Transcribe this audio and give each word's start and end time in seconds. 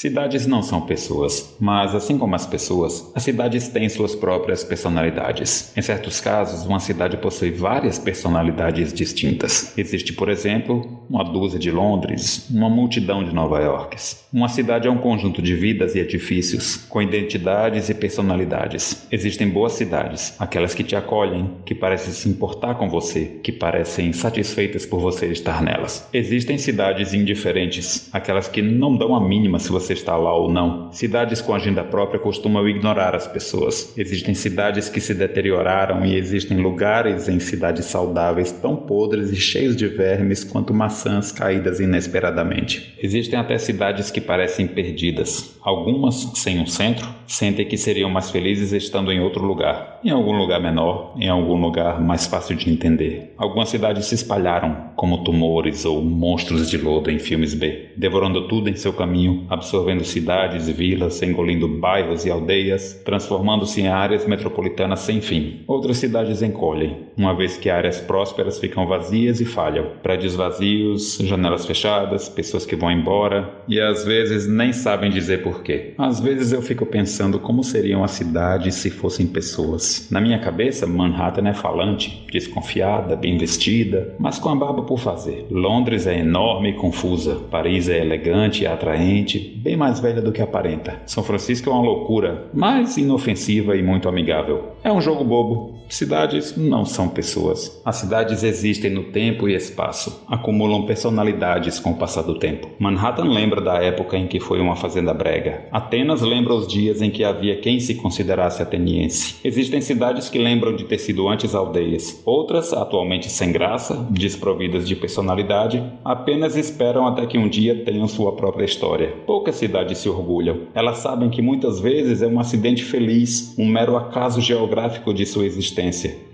Cidades 0.00 0.46
não 0.46 0.62
são 0.62 0.82
pessoas, 0.82 1.56
mas 1.58 1.92
assim 1.92 2.16
como 2.16 2.32
as 2.36 2.46
pessoas, 2.46 3.10
as 3.16 3.24
cidades 3.24 3.66
têm 3.66 3.88
suas 3.88 4.14
próprias 4.14 4.62
personalidades. 4.62 5.72
Em 5.76 5.82
certos 5.82 6.20
casos, 6.20 6.64
uma 6.64 6.78
cidade 6.78 7.16
possui 7.16 7.50
várias 7.50 7.98
personalidades 7.98 8.92
distintas. 8.92 9.76
Existe, 9.76 10.12
por 10.12 10.28
exemplo, 10.28 11.02
uma 11.10 11.24
dúzia 11.24 11.58
de 11.58 11.72
Londres, 11.72 12.48
uma 12.48 12.70
multidão 12.70 13.24
de 13.24 13.34
Nova 13.34 13.58
Yorks. 13.58 14.24
Uma 14.32 14.48
cidade 14.48 14.86
é 14.86 14.90
um 14.90 14.98
conjunto 14.98 15.42
de 15.42 15.56
vidas 15.56 15.96
e 15.96 15.98
edifícios, 15.98 16.76
com 16.76 17.02
identidades 17.02 17.88
e 17.88 17.94
personalidades. 17.94 19.04
Existem 19.10 19.48
boas 19.48 19.72
cidades, 19.72 20.36
aquelas 20.38 20.74
que 20.74 20.84
te 20.84 20.94
acolhem, 20.94 21.56
que 21.66 21.74
parecem 21.74 22.12
se 22.12 22.28
importar 22.28 22.76
com 22.76 22.88
você, 22.88 23.40
que 23.42 23.50
parecem 23.50 24.12
satisfeitas 24.12 24.86
por 24.86 25.00
você 25.00 25.26
estar 25.26 25.60
nelas. 25.60 26.06
Existem 26.12 26.56
cidades 26.56 27.12
indiferentes, 27.12 28.08
aquelas 28.12 28.46
que 28.46 28.62
não 28.62 28.96
dão 28.96 29.12
a 29.16 29.20
mínima 29.20 29.58
se 29.58 29.72
você 29.72 29.87
você 29.88 29.94
está 29.94 30.16
lá 30.16 30.36
ou 30.36 30.50
não. 30.50 30.92
Cidades 30.92 31.40
com 31.40 31.54
agenda 31.54 31.82
própria 31.82 32.20
costumam 32.20 32.68
ignorar 32.68 33.14
as 33.14 33.26
pessoas. 33.26 33.94
Existem 33.96 34.34
cidades 34.34 34.88
que 34.88 35.00
se 35.00 35.14
deterioraram 35.14 36.04
e 36.04 36.14
existem 36.14 36.58
lugares 36.58 37.26
em 37.26 37.40
cidades 37.40 37.86
saudáveis 37.86 38.52
tão 38.52 38.76
podres 38.76 39.30
e 39.30 39.36
cheios 39.36 39.74
de 39.74 39.88
vermes 39.88 40.44
quanto 40.44 40.74
maçãs 40.74 41.32
caídas 41.32 41.80
inesperadamente. 41.80 42.94
Existem 43.02 43.38
até 43.38 43.56
cidades 43.56 44.10
que 44.10 44.20
parecem 44.20 44.66
perdidas. 44.66 45.56
Algumas, 45.62 46.32
sem 46.34 46.60
um 46.60 46.66
centro, 46.66 47.08
sentem 47.28 47.66
que 47.66 47.76
seriam 47.76 48.10
mais 48.10 48.30
felizes 48.30 48.72
estando 48.72 49.12
em 49.12 49.20
outro 49.20 49.44
lugar, 49.44 50.00
em 50.02 50.10
algum 50.10 50.36
lugar 50.36 50.60
menor, 50.60 51.14
em 51.18 51.28
algum 51.28 51.60
lugar 51.60 52.00
mais 52.00 52.26
fácil 52.26 52.56
de 52.56 52.70
entender. 52.70 53.34
Algumas 53.36 53.68
cidades 53.68 54.06
se 54.06 54.14
espalharam 54.14 54.88
como 54.96 55.22
tumores 55.22 55.84
ou 55.84 56.02
monstros 56.02 56.68
de 56.68 56.78
lodo 56.78 57.10
em 57.10 57.18
filmes 57.18 57.54
B, 57.54 57.90
devorando 57.96 58.48
tudo 58.48 58.70
em 58.70 58.74
seu 58.74 58.92
caminho, 58.92 59.46
absorvendo 59.48 60.04
cidades 60.04 60.68
vilas, 60.68 61.22
engolindo 61.22 61.68
bairros 61.68 62.24
e 62.24 62.30
aldeias, 62.30 63.00
transformando-se 63.04 63.82
em 63.82 63.88
áreas 63.88 64.26
metropolitanas 64.26 65.00
sem 65.00 65.20
fim. 65.20 65.62
Outras 65.66 65.98
cidades 65.98 66.42
encolhem, 66.42 66.96
uma 67.16 67.36
vez 67.36 67.56
que 67.58 67.68
áreas 67.68 68.00
prósperas 68.00 68.58
ficam 68.58 68.86
vazias 68.86 69.40
e 69.40 69.44
falham. 69.44 69.92
Prédios 70.02 70.34
vazios, 70.34 71.18
janelas 71.18 71.66
fechadas, 71.66 72.28
pessoas 72.28 72.64
que 72.64 72.74
vão 72.74 72.90
embora 72.90 73.62
e 73.68 73.80
às 73.80 74.04
vezes 74.04 74.48
nem 74.48 74.72
sabem 74.72 75.10
dizer 75.10 75.42
porquê. 75.42 75.94
Às 75.98 76.20
vezes 76.20 76.52
eu 76.52 76.62
fico 76.62 76.86
pensando 76.86 77.17
como 77.40 77.64
seriam 77.64 78.04
as 78.04 78.12
cidades 78.12 78.76
se 78.76 78.90
fossem 78.90 79.26
pessoas. 79.26 80.06
Na 80.10 80.20
minha 80.20 80.38
cabeça, 80.38 80.86
Manhattan 80.86 81.48
é 81.48 81.54
falante, 81.54 82.24
desconfiada, 82.30 83.16
bem 83.16 83.36
vestida, 83.36 84.14
mas 84.20 84.38
com 84.38 84.50
a 84.50 84.54
barba 84.54 84.82
por 84.82 84.98
fazer. 84.98 85.46
Londres 85.50 86.06
é 86.06 86.20
enorme 86.20 86.70
e 86.70 86.74
confusa. 86.74 87.34
Paris 87.50 87.88
é 87.88 88.00
elegante 88.00 88.62
e 88.62 88.66
atraente, 88.66 89.60
bem 89.62 89.76
mais 89.76 89.98
velha 89.98 90.22
do 90.22 90.30
que 90.30 90.40
aparenta. 90.40 91.02
São 91.06 91.24
Francisco 91.24 91.68
é 91.68 91.72
uma 91.72 91.82
loucura, 91.82 92.46
mas 92.54 92.96
inofensiva 92.96 93.76
e 93.76 93.82
muito 93.82 94.08
amigável. 94.08 94.76
É 94.84 94.92
um 94.92 95.00
jogo 95.00 95.24
bobo. 95.24 95.77
Cidades 95.88 96.54
não 96.54 96.84
são 96.84 97.08
pessoas. 97.08 97.80
As 97.82 97.96
cidades 97.96 98.42
existem 98.42 98.90
no 98.90 99.04
tempo 99.04 99.48
e 99.48 99.54
espaço, 99.54 100.22
acumulam 100.28 100.84
personalidades 100.84 101.80
com 101.80 101.92
o 101.92 101.96
passar 101.96 102.22
do 102.22 102.38
tempo. 102.38 102.68
Manhattan 102.78 103.24
lembra 103.24 103.60
da 103.60 103.82
época 103.82 104.16
em 104.16 104.26
que 104.26 104.38
foi 104.38 104.60
uma 104.60 104.76
fazenda 104.76 105.14
brega. 105.14 105.66
Atenas 105.72 106.20
lembra 106.20 106.52
os 106.52 106.68
dias 106.68 107.00
em 107.00 107.10
que 107.10 107.24
havia 107.24 107.56
quem 107.56 107.80
se 107.80 107.94
considerasse 107.94 108.62
ateniense. 108.62 109.36
Existem 109.42 109.80
cidades 109.80 110.28
que 110.28 110.38
lembram 110.38 110.76
de 110.76 110.84
ter 110.84 110.98
sido 110.98 111.26
antes 111.26 111.54
aldeias. 111.54 112.20
Outras, 112.24 112.74
atualmente 112.74 113.30
sem 113.30 113.50
graça, 113.50 114.06
desprovidas 114.10 114.86
de 114.86 114.94
personalidade, 114.94 115.82
apenas 116.04 116.54
esperam 116.54 117.06
até 117.06 117.24
que 117.26 117.38
um 117.38 117.48
dia 117.48 117.82
tenham 117.84 118.06
sua 118.06 118.32
própria 118.36 118.66
história. 118.66 119.14
Poucas 119.26 119.56
cidades 119.56 119.98
se 119.98 120.08
orgulham. 120.08 120.66
Elas 120.74 120.98
sabem 120.98 121.30
que 121.30 121.40
muitas 121.40 121.80
vezes 121.80 122.20
é 122.20 122.26
um 122.26 122.38
acidente 122.38 122.84
feliz, 122.84 123.54
um 123.58 123.66
mero 123.66 123.96
acaso 123.96 124.40
geográfico 124.40 125.14
de 125.14 125.24
sua 125.24 125.46
existência. 125.46 125.77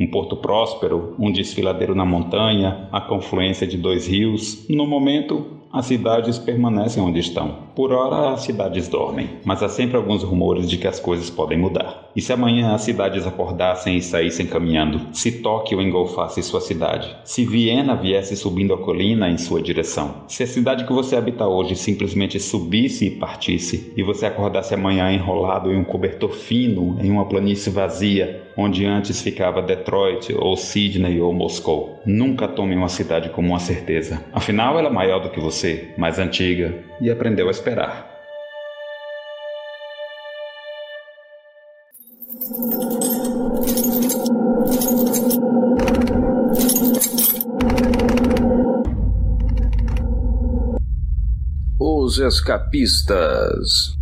Um 0.00 0.06
porto 0.06 0.36
próspero, 0.36 1.14
um 1.18 1.30
desfiladeiro 1.30 1.94
na 1.94 2.04
montanha, 2.04 2.88
a 2.90 3.00
confluência 3.00 3.66
de 3.66 3.76
dois 3.76 4.06
rios. 4.06 4.66
No 4.68 4.86
momento, 4.86 5.46
as 5.72 5.86
cidades 5.86 6.38
permanecem 6.38 7.02
onde 7.02 7.18
estão. 7.18 7.58
Por 7.74 7.92
hora, 7.92 8.30
as 8.32 8.42
cidades 8.42 8.88
dormem, 8.88 9.30
mas 9.44 9.62
há 9.62 9.68
sempre 9.68 9.96
alguns 9.96 10.22
rumores 10.22 10.68
de 10.68 10.78
que 10.78 10.86
as 10.86 11.00
coisas 11.00 11.28
podem 11.30 11.58
mudar. 11.58 12.03
E 12.16 12.20
se 12.20 12.32
amanhã 12.32 12.72
as 12.72 12.82
cidades 12.82 13.26
acordassem 13.26 13.96
e 13.96 14.02
saíssem 14.02 14.46
caminhando? 14.46 15.00
Se 15.12 15.42
Tóquio 15.42 15.82
engolfasse 15.82 16.42
sua 16.44 16.60
cidade? 16.60 17.14
Se 17.24 17.44
Viena 17.44 17.96
viesse 17.96 18.36
subindo 18.36 18.72
a 18.72 18.78
colina 18.78 19.28
em 19.28 19.36
sua 19.36 19.60
direção? 19.60 20.22
Se 20.28 20.44
a 20.44 20.46
cidade 20.46 20.84
que 20.84 20.92
você 20.92 21.16
habita 21.16 21.48
hoje 21.48 21.74
simplesmente 21.74 22.38
subisse 22.38 23.06
e 23.06 23.10
partisse, 23.10 23.92
e 23.96 24.02
você 24.04 24.26
acordasse 24.26 24.74
amanhã 24.74 25.10
enrolado 25.10 25.72
em 25.72 25.76
um 25.76 25.84
cobertor 25.84 26.30
fino 26.30 26.96
em 27.00 27.10
uma 27.10 27.28
planície 27.28 27.72
vazia, 27.72 28.44
onde 28.56 28.86
antes 28.86 29.20
ficava 29.20 29.60
Detroit 29.60 30.32
ou 30.38 30.56
Sydney 30.56 31.20
ou 31.20 31.32
Moscou? 31.32 31.98
Nunca 32.06 32.46
tome 32.46 32.76
uma 32.76 32.88
cidade 32.88 33.30
como 33.30 33.48
uma 33.48 33.58
certeza. 33.58 34.24
Afinal, 34.32 34.78
ela 34.78 34.88
é 34.88 34.92
maior 34.92 35.18
do 35.18 35.30
que 35.30 35.40
você, 35.40 35.92
mais 35.98 36.20
antiga, 36.20 36.78
e 37.00 37.10
aprendeu 37.10 37.48
a 37.48 37.50
esperar. 37.50 38.13
Os 51.78 52.18
Escapistas 52.18 53.96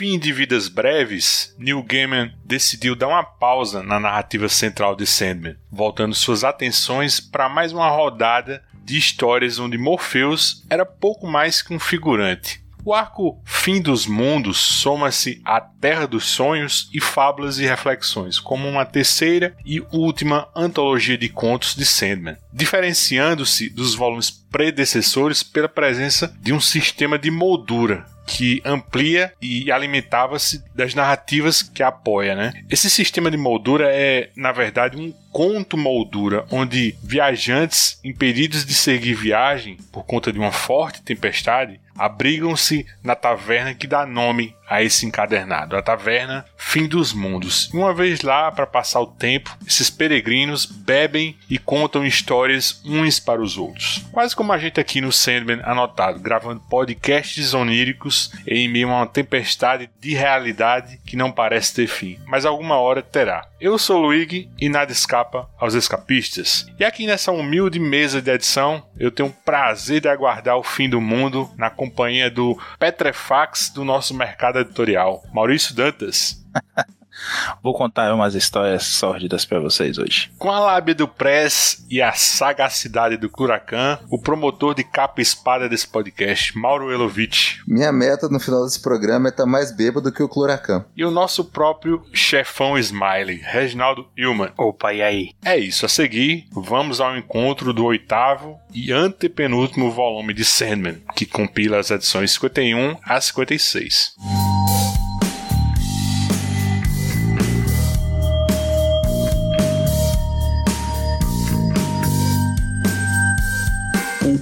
fim 0.00 0.18
de 0.18 0.32
Vidas 0.32 0.66
Breves, 0.66 1.54
Neil 1.58 1.82
Gaiman 1.82 2.32
decidiu 2.42 2.96
dar 2.96 3.08
uma 3.08 3.22
pausa 3.22 3.82
na 3.82 4.00
narrativa 4.00 4.48
central 4.48 4.96
de 4.96 5.06
Sandman, 5.06 5.58
voltando 5.70 6.14
suas 6.14 6.42
atenções 6.42 7.20
para 7.20 7.50
mais 7.50 7.70
uma 7.70 7.86
rodada 7.90 8.64
de 8.82 8.96
histórias 8.96 9.58
onde 9.58 9.76
Morpheus 9.76 10.64
era 10.70 10.86
pouco 10.86 11.26
mais 11.26 11.60
que 11.60 11.74
um 11.74 11.78
figurante. 11.78 12.64
O 12.82 12.94
arco 12.94 13.38
Fim 13.44 13.82
dos 13.82 14.06
Mundos 14.06 14.56
soma-se 14.56 15.42
à 15.44 15.60
Terra 15.60 16.06
dos 16.06 16.24
Sonhos 16.24 16.88
e 16.94 16.98
Fábulas 16.98 17.58
e 17.58 17.66
Reflexões, 17.66 18.40
como 18.40 18.66
uma 18.66 18.86
terceira 18.86 19.54
e 19.66 19.82
última 19.92 20.48
antologia 20.56 21.18
de 21.18 21.28
contos 21.28 21.74
de 21.74 21.84
Sandman, 21.84 22.38
diferenciando-se 22.50 23.68
dos 23.68 23.94
volumes 23.94 24.30
predecessores 24.50 25.42
pela 25.42 25.68
presença 25.68 26.32
de 26.40 26.52
um 26.52 26.60
sistema 26.60 27.18
de 27.18 27.30
moldura 27.30 28.04
que 28.30 28.62
amplia 28.64 29.32
e 29.42 29.72
alimentava-se 29.72 30.62
das 30.72 30.94
narrativas 30.94 31.62
que 31.62 31.82
apoia, 31.82 32.36
né? 32.36 32.52
Esse 32.70 32.88
sistema 32.88 33.28
de 33.28 33.36
moldura 33.36 33.88
é, 33.90 34.30
na 34.36 34.52
verdade, 34.52 34.96
um 34.96 35.12
conto 35.32 35.76
moldura, 35.76 36.46
onde 36.50 36.96
viajantes 37.02 37.98
impedidos 38.04 38.64
de 38.64 38.72
seguir 38.72 39.14
viagem 39.14 39.76
por 39.90 40.04
conta 40.04 40.32
de 40.32 40.38
uma 40.38 40.52
forte 40.52 41.02
tempestade 41.02 41.80
abrigam-se 41.98 42.86
na 43.02 43.14
taverna 43.14 43.74
que 43.74 43.86
dá 43.86 44.06
nome 44.06 44.54
a 44.70 44.84
esse 44.84 45.04
encadernado, 45.04 45.76
a 45.76 45.82
taverna 45.82 46.44
Fim 46.56 46.86
dos 46.86 47.12
Mundos. 47.12 47.68
Uma 47.74 47.92
vez 47.92 48.22
lá, 48.22 48.52
para 48.52 48.66
passar 48.66 49.00
o 49.00 49.06
tempo, 49.06 49.58
esses 49.66 49.90
peregrinos 49.90 50.64
bebem 50.64 51.36
e 51.50 51.58
contam 51.58 52.06
histórias 52.06 52.80
uns 52.84 53.18
para 53.18 53.42
os 53.42 53.58
outros. 53.58 54.04
Quase 54.12 54.36
como 54.36 54.52
a 54.52 54.58
gente 54.58 54.78
aqui 54.78 55.00
no 55.00 55.10
Sandman 55.10 55.60
anotado, 55.64 56.20
gravando 56.20 56.62
podcasts 56.70 57.52
oníricos 57.52 58.30
em 58.46 58.68
meio 58.68 58.88
a 58.90 58.98
uma 58.98 59.06
tempestade 59.06 59.90
de 59.98 60.14
realidade 60.14 61.00
que 61.04 61.16
não 61.16 61.32
parece 61.32 61.74
ter 61.74 61.88
fim, 61.88 62.20
mas 62.26 62.46
alguma 62.46 62.76
hora 62.76 63.02
terá. 63.02 63.48
Eu 63.60 63.76
sou 63.78 63.98
o 63.98 64.02
Luigi 64.06 64.48
e 64.60 64.68
nada 64.68 64.92
escapa 64.92 65.50
aos 65.58 65.74
escapistas. 65.74 66.66
E 66.78 66.84
aqui 66.84 67.06
nessa 67.06 67.32
humilde 67.32 67.80
mesa 67.80 68.22
de 68.22 68.30
edição, 68.30 68.82
eu 68.96 69.10
tenho 69.10 69.28
o 69.28 69.32
prazer 69.32 70.00
de 70.00 70.08
aguardar 70.08 70.56
o 70.56 70.62
fim 70.62 70.88
do 70.88 71.00
mundo 71.00 71.50
na 71.56 71.68
companhia 71.68 72.30
do 72.30 72.56
Petrefax 72.78 73.70
do 73.70 73.84
nosso 73.84 74.14
mercado 74.14 74.59
editorial, 74.60 75.22
Maurício 75.32 75.74
Dantas. 75.74 76.44
Vou 77.62 77.74
contar 77.74 78.12
umas 78.14 78.34
histórias 78.34 78.84
sórdidas 78.84 79.44
para 79.44 79.60
vocês 79.60 79.98
hoje. 79.98 80.30
Com 80.38 80.50
a 80.50 80.58
lábia 80.58 80.94
do 80.94 81.08
Press 81.08 81.84
e 81.90 82.00
a 82.00 82.12
sagacidade 82.12 83.16
do 83.16 83.28
Curacan, 83.28 83.98
o 84.10 84.20
promotor 84.20 84.74
de 84.74 84.84
capa 84.84 85.20
e 85.20 85.22
espada 85.22 85.68
desse 85.68 85.86
podcast, 85.86 86.56
Mauro 86.56 86.92
Elovitch. 86.92 87.58
Minha 87.66 87.92
meta 87.92 88.28
no 88.28 88.40
final 88.40 88.64
desse 88.64 88.80
programa 88.80 89.28
é 89.28 89.30
estar 89.30 89.44
tá 89.44 89.48
mais 89.48 89.74
bêbado 89.74 90.12
que 90.12 90.22
o 90.22 90.28
Curacan. 90.28 90.84
E 90.96 91.04
o 91.04 91.10
nosso 91.10 91.44
próprio 91.44 92.02
chefão 92.12 92.78
Smiley, 92.78 93.40
Reginaldo 93.42 94.06
Hillman. 94.16 94.52
Opa, 94.56 94.92
e 94.92 95.02
aí? 95.02 95.30
É 95.44 95.56
isso, 95.58 95.84
a 95.84 95.88
seguir, 95.88 96.46
vamos 96.52 97.00
ao 97.00 97.16
encontro 97.16 97.72
do 97.72 97.84
oitavo 97.84 98.58
e 98.72 98.92
antepenúltimo 98.92 99.90
volume 99.90 100.32
de 100.32 100.44
Sandman, 100.44 101.02
que 101.14 101.26
compila 101.26 101.78
as 101.78 101.90
edições 101.90 102.32
51 102.32 102.96
a 103.04 103.20
56. 103.20 104.14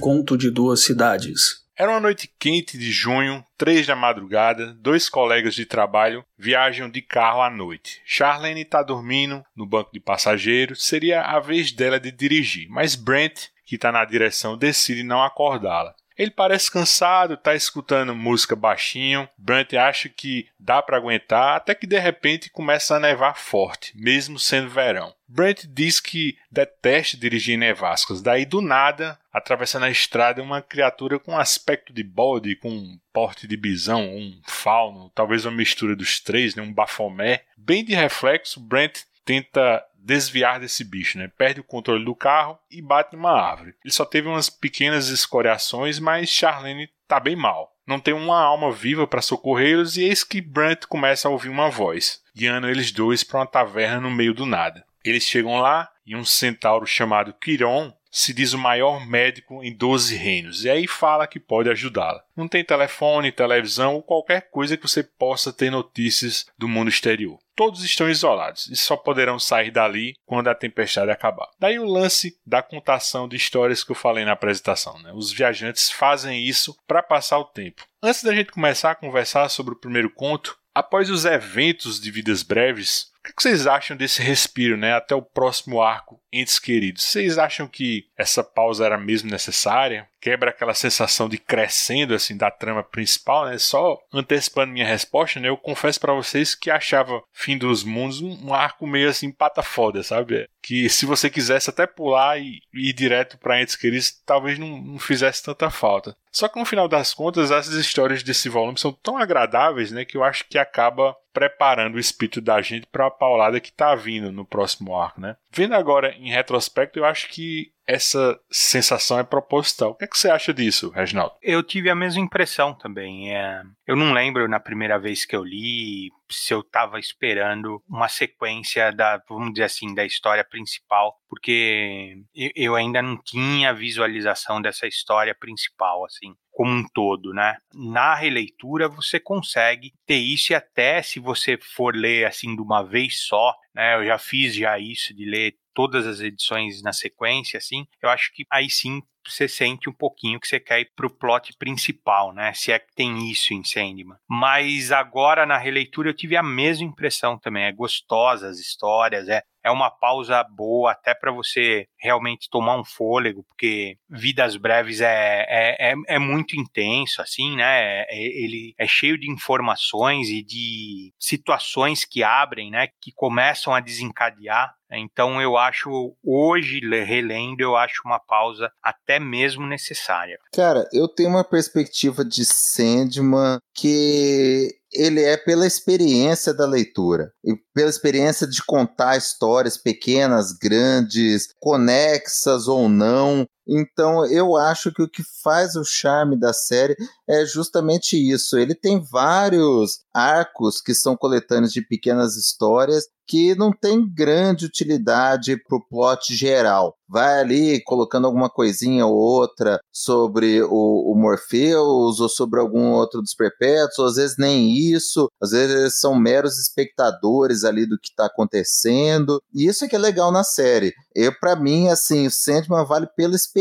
Conto 0.09 0.35
de 0.35 0.49
duas 0.49 0.83
cidades. 0.83 1.63
Era 1.77 1.91
uma 1.91 1.99
noite 1.99 2.27
quente 2.39 2.79
de 2.79 2.91
junho, 2.91 3.45
três 3.55 3.85
da 3.85 3.95
madrugada, 3.95 4.73
dois 4.73 5.07
colegas 5.07 5.53
de 5.53 5.67
trabalho 5.67 6.25
viajam 6.35 6.89
de 6.89 6.99
carro 6.99 7.43
à 7.43 7.49
noite. 7.51 8.01
Charlene 8.07 8.63
está 8.63 8.81
dormindo 8.81 9.43
no 9.55 9.67
banco 9.67 9.91
de 9.93 9.99
passageiros, 9.99 10.83
seria 10.83 11.21
a 11.21 11.39
vez 11.39 11.71
dela 11.71 11.99
de 11.99 12.11
dirigir, 12.11 12.67
mas 12.71 12.95
Brent, 12.95 13.49
que 13.63 13.75
está 13.75 13.91
na 13.91 14.03
direção, 14.03 14.57
decide 14.57 15.03
não 15.03 15.21
acordá-la. 15.21 15.93
Ele 16.17 16.31
parece 16.31 16.71
cansado, 16.71 17.35
está 17.35 17.53
escutando 17.53 18.15
música 18.15 18.55
baixinho. 18.55 19.29
Brent 19.37 19.73
acha 19.75 20.09
que 20.09 20.47
dá 20.59 20.81
para 20.81 20.97
aguentar, 20.97 21.55
até 21.55 21.75
que 21.75 21.85
de 21.85 21.99
repente 21.99 22.49
começa 22.49 22.95
a 22.95 22.99
nevar 22.99 23.37
forte, 23.37 23.93
mesmo 23.95 24.39
sendo 24.39 24.69
verão. 24.69 25.13
Brent 25.31 25.65
diz 25.67 25.99
que 25.99 26.35
detesta 26.51 27.15
dirigir 27.15 27.55
nevascas, 27.55 28.19
daí 28.19 28.45
do 28.45 28.61
nada, 28.61 29.19
atravessando 29.31 29.85
a 29.85 29.91
estrada, 29.91 30.41
uma 30.41 30.59
criatura 30.59 31.19
com 31.19 31.37
aspecto 31.37 31.93
de 31.93 32.03
bode, 32.03 32.55
com 32.55 32.71
um 32.71 32.99
porte 33.13 33.47
de 33.47 33.55
bisão, 33.55 34.01
um 34.09 34.41
fauno, 34.47 35.11
talvez 35.13 35.45
uma 35.45 35.55
mistura 35.55 35.95
dos 35.95 36.19
três, 36.19 36.55
né, 36.55 36.63
um 36.63 36.73
bafomé. 36.73 37.43
Bem 37.55 37.85
de 37.85 37.93
reflexo, 37.93 38.59
Brent 38.59 39.01
tenta 39.23 39.85
desviar 39.93 40.59
desse 40.59 40.83
bicho, 40.83 41.19
né? 41.19 41.27
Perde 41.37 41.59
o 41.59 41.63
controle 41.63 42.03
do 42.03 42.15
carro 42.15 42.57
e 42.71 42.81
bate 42.81 43.15
numa 43.15 43.31
árvore. 43.31 43.75
Ele 43.85 43.93
só 43.93 44.05
teve 44.05 44.27
umas 44.27 44.49
pequenas 44.49 45.09
escoriações, 45.09 45.99
mas 45.99 46.29
Charlene 46.29 46.89
tá 47.07 47.19
bem 47.19 47.35
mal. 47.35 47.75
Não 47.85 47.99
tem 47.99 48.13
uma 48.13 48.39
alma 48.39 48.71
viva 48.71 49.05
para 49.05 49.21
socorrê-los 49.21 49.97
e 49.97 50.03
eis 50.03 50.23
que 50.23 50.41
Brent 50.41 50.85
começa 50.85 51.27
a 51.27 51.31
ouvir 51.31 51.49
uma 51.49 51.69
voz, 51.69 52.23
guiando 52.35 52.67
eles 52.67 52.91
dois 52.91 53.23
para 53.23 53.39
uma 53.39 53.45
taverna 53.45 54.01
no 54.01 54.11
meio 54.11 54.33
do 54.33 54.45
nada. 54.45 54.85
Eles 55.03 55.23
chegam 55.23 55.59
lá 55.59 55.89
e 56.05 56.15
um 56.15 56.25
centauro 56.25 56.85
chamado 56.85 57.33
Quiron 57.33 57.93
se 58.11 58.33
diz 58.33 58.53
o 58.53 58.57
maior 58.57 59.05
médico 59.05 59.63
em 59.63 59.73
12 59.73 60.15
reinos, 60.15 60.65
e 60.65 60.69
aí 60.69 60.87
fala 60.87 61.27
que 61.27 61.39
pode 61.39 61.69
ajudá-la. 61.69 62.23
Não 62.35 62.47
tem 62.47 62.63
telefone, 62.63 63.31
televisão 63.31 63.95
ou 63.95 64.03
qualquer 64.03 64.49
coisa 64.49 64.75
que 64.75 64.87
você 64.87 65.03
possa 65.03 65.53
ter 65.53 65.69
notícias 65.69 66.47
do 66.57 66.67
mundo 66.67 66.89
exterior. 66.89 67.39
Todos 67.55 67.83
estão 67.83 68.09
isolados 68.09 68.67
e 68.67 68.75
só 68.75 68.95
poderão 68.95 69.37
sair 69.37 69.69
dali 69.69 70.15
quando 70.25 70.47
a 70.47 70.55
tempestade 70.55 71.11
acabar. 71.11 71.49
Daí 71.59 71.77
o 71.77 71.85
lance 71.85 72.39
da 72.45 72.63
contação 72.63 73.27
de 73.27 73.35
histórias 73.35 73.83
que 73.83 73.91
eu 73.91 73.95
falei 73.95 74.23
na 74.23 74.31
apresentação. 74.31 74.97
Né? 75.01 75.11
Os 75.13 75.31
viajantes 75.31 75.91
fazem 75.91 76.41
isso 76.41 76.77
para 76.87 77.03
passar 77.03 77.37
o 77.37 77.45
tempo. 77.45 77.85
Antes 78.01 78.23
da 78.23 78.33
gente 78.33 78.51
começar 78.51 78.91
a 78.91 78.95
conversar 78.95 79.49
sobre 79.49 79.73
o 79.73 79.79
primeiro 79.79 80.09
conto, 80.09 80.57
após 80.73 81.09
os 81.09 81.25
eventos 81.25 81.99
de 81.99 82.09
vidas 82.09 82.43
breves, 82.43 83.11
o 83.31 83.35
que 83.35 83.43
vocês 83.43 83.67
acham 83.67 83.95
desse 83.95 84.21
respiro, 84.21 84.77
né? 84.77 84.93
Até 84.93 85.15
o 85.15 85.21
próximo 85.21 85.81
arco, 85.81 86.21
entes 86.31 86.59
queridos. 86.59 87.03
Vocês 87.03 87.37
acham 87.37 87.67
que 87.67 88.07
essa 88.17 88.43
pausa 88.43 88.85
era 88.85 88.97
mesmo 88.97 89.29
necessária? 89.29 90.07
Quebra 90.21 90.49
aquela 90.49 90.73
sensação 90.73 91.29
de 91.29 91.37
crescendo 91.37 92.13
assim 92.13 92.35
da 92.35 92.51
trama 92.51 92.83
principal, 92.83 93.45
né? 93.45 93.57
Só 93.57 93.97
antecipando 94.13 94.71
minha 94.71 94.85
resposta, 94.85 95.39
né? 95.39 95.49
Eu 95.49 95.57
confesso 95.57 95.99
para 95.99 96.13
vocês 96.13 96.55
que 96.55 96.69
achava 96.69 97.21
Fim 97.31 97.57
dos 97.57 97.83
Mundos 97.83 98.21
um, 98.21 98.53
arco 98.53 98.85
meio 98.85 99.09
assim 99.09 99.31
pata 99.31 99.63
foda, 99.63 100.03
sabe? 100.03 100.49
Que 100.61 100.89
se 100.89 101.05
você 101.05 101.29
quisesse 101.29 101.69
até 101.69 101.87
pular 101.87 102.39
e, 102.39 102.61
e 102.73 102.89
ir 102.89 102.93
direto 102.93 103.37
para 103.37 103.61
entes 103.61 103.75
queridos, 103.75 104.11
talvez 104.25 104.59
não, 104.59 104.81
não 104.81 104.99
fizesse 104.99 105.43
tanta 105.43 105.69
falta. 105.69 106.15
Só 106.31 106.47
que 106.47 106.59
no 106.59 106.65
final 106.65 106.87
das 106.87 107.13
contas, 107.13 107.51
essas 107.51 107.73
histórias 107.73 108.21
desse 108.21 108.49
volume 108.49 108.77
são 108.77 108.91
tão 108.91 109.17
agradáveis, 109.17 109.91
né, 109.91 110.05
que 110.05 110.15
eu 110.15 110.23
acho 110.23 110.45
que 110.47 110.57
acaba 110.57 111.15
preparando 111.33 111.95
o 111.95 111.99
espírito 111.99 112.41
da 112.41 112.61
gente 112.61 112.87
para 112.87 113.07
a 113.07 113.11
paulada 113.11 113.59
que 113.59 113.69
está 113.69 113.95
vindo 113.95 114.31
no 114.31 114.45
próximo 114.45 114.95
arco, 114.95 115.21
né? 115.21 115.37
Vendo 115.51 115.73
agora 115.73 116.11
em 116.11 116.29
retrospecto, 116.29 116.99
eu 116.99 117.05
acho 117.05 117.29
que 117.29 117.71
essa 117.89 118.39
sensação 118.51 119.17
é 119.17 119.23
proposital. 119.23 119.89
O 119.89 119.95
que, 119.95 120.05
é 120.05 120.07
que 120.07 120.17
você 120.17 120.29
acha 120.29 120.53
disso, 120.53 120.91
Reginaldo? 120.91 121.33
Eu 121.41 121.63
tive 121.63 121.89
a 121.89 121.95
mesma 121.95 122.21
impressão 122.21 122.71
também. 122.71 123.35
É, 123.35 123.63
eu 123.87 123.95
não 123.95 124.13
lembro 124.13 124.47
na 124.47 124.59
primeira 124.59 124.99
vez 124.99 125.25
que 125.25 125.35
eu 125.35 125.43
li 125.43 126.11
se 126.29 126.53
eu 126.53 126.59
estava 126.59 126.99
esperando 126.99 127.81
uma 127.89 128.07
sequência 128.07 128.91
da, 128.91 129.19
vamos 129.27 129.53
dizer 129.53 129.63
assim, 129.63 129.95
da 129.95 130.05
história 130.05 130.43
principal, 130.43 131.17
porque 131.27 132.21
eu 132.55 132.75
ainda 132.75 133.01
não 133.01 133.17
tinha 133.17 133.73
visualização 133.73 134.61
dessa 134.61 134.85
história 134.85 135.33
principal, 135.33 136.05
assim 136.05 136.35
como 136.51 136.71
um 136.71 136.83
todo, 136.93 137.33
né? 137.33 137.55
Na 137.73 138.13
releitura 138.13 138.89
você 138.89 139.17
consegue 139.17 139.93
ter 140.05 140.17
isso 140.17 140.51
e 140.51 140.55
até 140.55 141.01
se 141.01 141.17
você 141.17 141.57
for 141.57 141.95
ler 141.95 142.25
assim 142.25 142.53
de 142.53 142.61
uma 142.61 142.83
vez 142.83 143.21
só, 143.21 143.55
né? 143.73 143.95
Eu 143.95 144.05
já 144.05 144.17
fiz 144.17 144.53
já 144.53 144.77
isso 144.77 145.15
de 145.15 145.23
ler 145.23 145.55
todas 145.79 146.05
as 146.05 146.19
edições 146.19 146.81
na 146.81 146.91
sequência, 146.91 147.57
assim, 147.57 147.87
eu 148.03 148.09
acho 148.09 148.33
que 148.33 148.43
aí 148.51 148.69
sim 148.69 149.01
você 149.27 149.47
sente 149.47 149.89
um 149.89 149.93
pouquinho 149.93 150.39
que 150.39 150.47
você 150.47 150.59
quer 150.59 150.81
ir 150.81 150.91
pro 150.95 151.09
plot 151.09 151.53
principal, 151.57 152.33
né? 152.33 152.53
Se 152.53 152.71
é 152.71 152.79
que 152.79 152.93
tem 152.95 153.29
isso 153.29 153.53
em 153.53 153.63
Sandman. 153.63 154.17
Mas 154.27 154.91
agora 154.91 155.45
na 155.45 155.57
releitura 155.57 156.09
eu 156.09 156.13
tive 156.13 156.35
a 156.35 156.43
mesma 156.43 156.85
impressão 156.85 157.37
também. 157.37 157.63
É 157.63 157.71
gostosa 157.71 158.47
as 158.47 158.59
histórias, 158.59 159.27
é, 159.27 159.41
é 159.63 159.71
uma 159.71 159.89
pausa 159.89 160.43
boa 160.43 160.91
até 160.91 161.13
para 161.13 161.31
você 161.31 161.85
realmente 161.97 162.49
tomar 162.49 162.77
um 162.77 162.85
fôlego, 162.85 163.43
porque 163.43 163.97
Vidas 164.09 164.55
Breves 164.55 165.01
é, 165.01 165.45
é, 165.47 165.91
é, 165.91 165.93
é 166.07 166.19
muito 166.19 166.55
intenso, 166.55 167.21
assim, 167.21 167.55
né? 167.55 168.01
É, 168.03 168.15
ele 168.15 168.73
é 168.77 168.87
cheio 168.87 169.17
de 169.17 169.29
informações 169.29 170.29
e 170.29 170.41
de 170.43 171.13
situações 171.19 172.05
que 172.05 172.23
abrem, 172.23 172.71
né? 172.71 172.87
Que 173.01 173.11
começam 173.11 173.73
a 173.73 173.79
desencadear 173.79 174.73
então 174.91 175.41
eu 175.41 175.57
acho, 175.57 176.15
hoje, 176.23 176.79
relendo, 176.79 177.61
eu 177.61 177.75
acho 177.75 178.01
uma 178.05 178.19
pausa 178.19 178.71
até 178.81 179.08
mesmo 179.17 179.65
necessária. 179.65 180.37
Cara, 180.53 180.85
eu 180.91 181.07
tenho 181.07 181.29
uma 181.29 181.43
perspectiva 181.43 182.25
de 182.25 182.43
Sandman 182.43 183.59
que 183.73 184.75
ele 184.91 185.23
é 185.23 185.37
pela 185.37 185.67
experiência 185.67 186.53
da 186.53 186.65
leitura 186.65 187.31
e 187.43 187.55
pela 187.73 187.89
experiência 187.89 188.47
de 188.47 188.63
contar 188.63 189.17
histórias 189.17 189.77
pequenas, 189.77 190.51
grandes, 190.51 191.53
conexas 191.59 192.67
ou 192.67 192.89
não. 192.89 193.45
Então, 193.69 194.25
eu 194.25 194.57
acho 194.57 194.91
que 194.91 195.03
o 195.03 195.09
que 195.09 195.21
faz 195.43 195.75
o 195.75 195.83
charme 195.83 196.35
da 196.35 196.51
série 196.51 196.95
é 197.27 197.45
justamente 197.45 198.17
isso. 198.17 198.57
Ele 198.57 198.73
tem 198.73 198.99
vários 198.99 199.99
arcos 200.11 200.81
que 200.81 200.95
são 200.95 201.15
coletâneos 201.15 201.71
de 201.71 201.81
pequenas 201.81 202.35
histórias 202.35 203.05
que 203.29 203.53
não 203.53 203.71
tem 203.71 204.11
grande 204.11 204.65
utilidade 204.65 205.55
para 205.55 205.77
o 205.77 205.85
plot 205.87 206.35
geral. 206.35 206.95
Vai 207.07 207.39
ali 207.39 207.83
colocando 207.83 208.25
alguma 208.25 208.49
coisinha 208.49 209.05
ou 209.05 209.15
outra 209.15 209.79
sobre 209.91 210.63
o, 210.63 211.11
o 211.11 211.15
Morpheus 211.15 212.19
ou 212.19 212.27
sobre 212.27 212.59
algum 212.59 212.91
outro 212.91 213.21
dos 213.21 213.35
perpétuos, 213.35 213.99
ou 213.99 214.05
às 214.05 214.15
vezes 214.15 214.35
nem 214.37 214.75
isso, 214.75 215.29
às 215.39 215.51
vezes 215.51 215.75
eles 215.75 215.99
são 215.99 216.15
meros 216.15 216.57
espectadores 216.57 217.63
ali 217.63 217.85
do 217.85 217.99
que 217.99 218.09
está 218.09 218.25
acontecendo. 218.25 219.39
E 219.53 219.67
isso 219.67 219.85
é 219.85 219.87
que 219.87 219.95
é 219.95 219.99
legal 219.99 220.31
na 220.31 220.43
série. 220.43 220.91
Eu, 221.13 221.31
para 221.39 221.55
mim, 221.55 221.87
assim, 221.87 222.25
o 222.25 222.31
Sandman 222.31 222.85
vale 222.85 223.07
pela 223.15 223.35
experiência 223.35 223.58